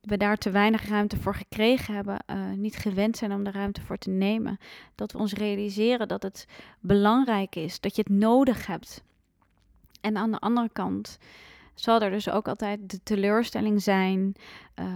we 0.03 0.17
daar 0.17 0.37
te 0.37 0.51
weinig 0.51 0.89
ruimte 0.89 1.17
voor 1.17 1.35
gekregen 1.35 1.95
hebben, 1.95 2.25
uh, 2.27 2.51
niet 2.51 2.77
gewend 2.77 3.17
zijn 3.17 3.33
om 3.33 3.45
de 3.45 3.51
ruimte 3.51 3.81
voor 3.81 3.99
te 3.99 4.11
nemen. 4.11 4.59
Dat 4.95 5.13
we 5.13 5.19
ons 5.19 5.33
realiseren 5.33 6.09
dat 6.09 6.23
het 6.23 6.47
belangrijk 6.81 7.57
is, 7.57 7.81
dat 7.81 7.97
je 7.97 8.03
het 8.03 8.13
nodig 8.13 8.67
hebt. 8.67 9.03
En 10.01 10.17
aan 10.17 10.31
de 10.31 10.39
andere 10.39 10.71
kant 10.73 11.19
zal 11.75 12.01
er 12.01 12.11
dus 12.11 12.31
ook 12.31 12.49
altijd 12.49 12.91
de 12.91 13.01
teleurstelling 13.03 13.83
zijn 13.83 14.35
uh, 14.75 14.87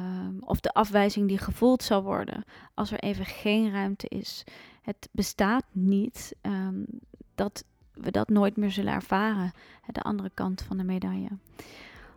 of 0.41 0.61
de 0.61 0.73
afwijzing 0.73 1.29
die 1.29 1.39
gevoeld 1.39 1.83
zal 1.83 2.03
worden 2.03 2.45
als 2.75 2.91
er 2.91 2.99
even 2.99 3.25
geen 3.25 3.71
ruimte 3.71 4.09
is. 4.09 4.45
Het 4.83 5.09
bestaat 5.13 5.65
niet 5.73 6.37
um, 6.43 6.87
dat 7.35 7.65
we 7.93 8.11
dat 8.11 8.29
nooit 8.29 8.57
meer 8.57 8.71
zullen 8.71 8.93
ervaren, 8.93 9.53
de 9.93 10.01
andere 10.01 10.31
kant 10.35 10.63
van 10.63 10.77
de 10.77 10.85
medaille. 10.85 11.29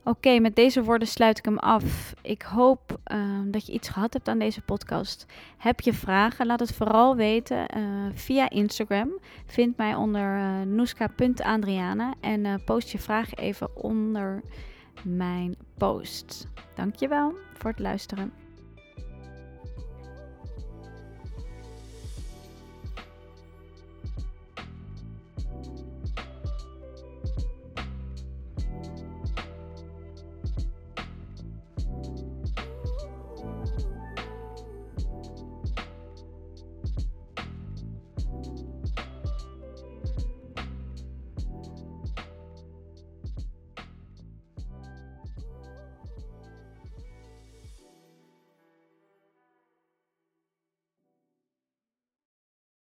Oké, 0.09 0.39
met 0.39 0.55
deze 0.55 0.83
woorden 0.83 1.07
sluit 1.07 1.37
ik 1.37 1.45
hem 1.45 1.57
af. 1.57 2.13
Ik 2.21 2.41
hoop 2.41 2.99
uh, 3.11 3.39
dat 3.45 3.65
je 3.65 3.73
iets 3.73 3.89
gehad 3.89 4.13
hebt 4.13 4.27
aan 4.27 4.39
deze 4.39 4.61
podcast. 4.61 5.25
Heb 5.57 5.79
je 5.79 5.93
vragen? 5.93 6.45
Laat 6.45 6.59
het 6.59 6.73
vooral 6.73 7.15
weten 7.15 7.77
uh, 7.77 7.83
via 8.13 8.49
Instagram. 8.49 9.09
Vind 9.45 9.77
mij 9.77 9.95
onder 9.95 10.37
uh, 10.37 10.61
noeska.adriana 10.61 12.13
en 12.21 12.61
post 12.65 12.89
je 12.89 12.99
vraag 12.99 13.33
even 13.33 13.75
onder 13.75 14.41
mijn 15.03 15.55
post. 15.77 16.47
Dankjewel 16.75 17.33
voor 17.53 17.69
het 17.69 17.79
luisteren. 17.79 18.38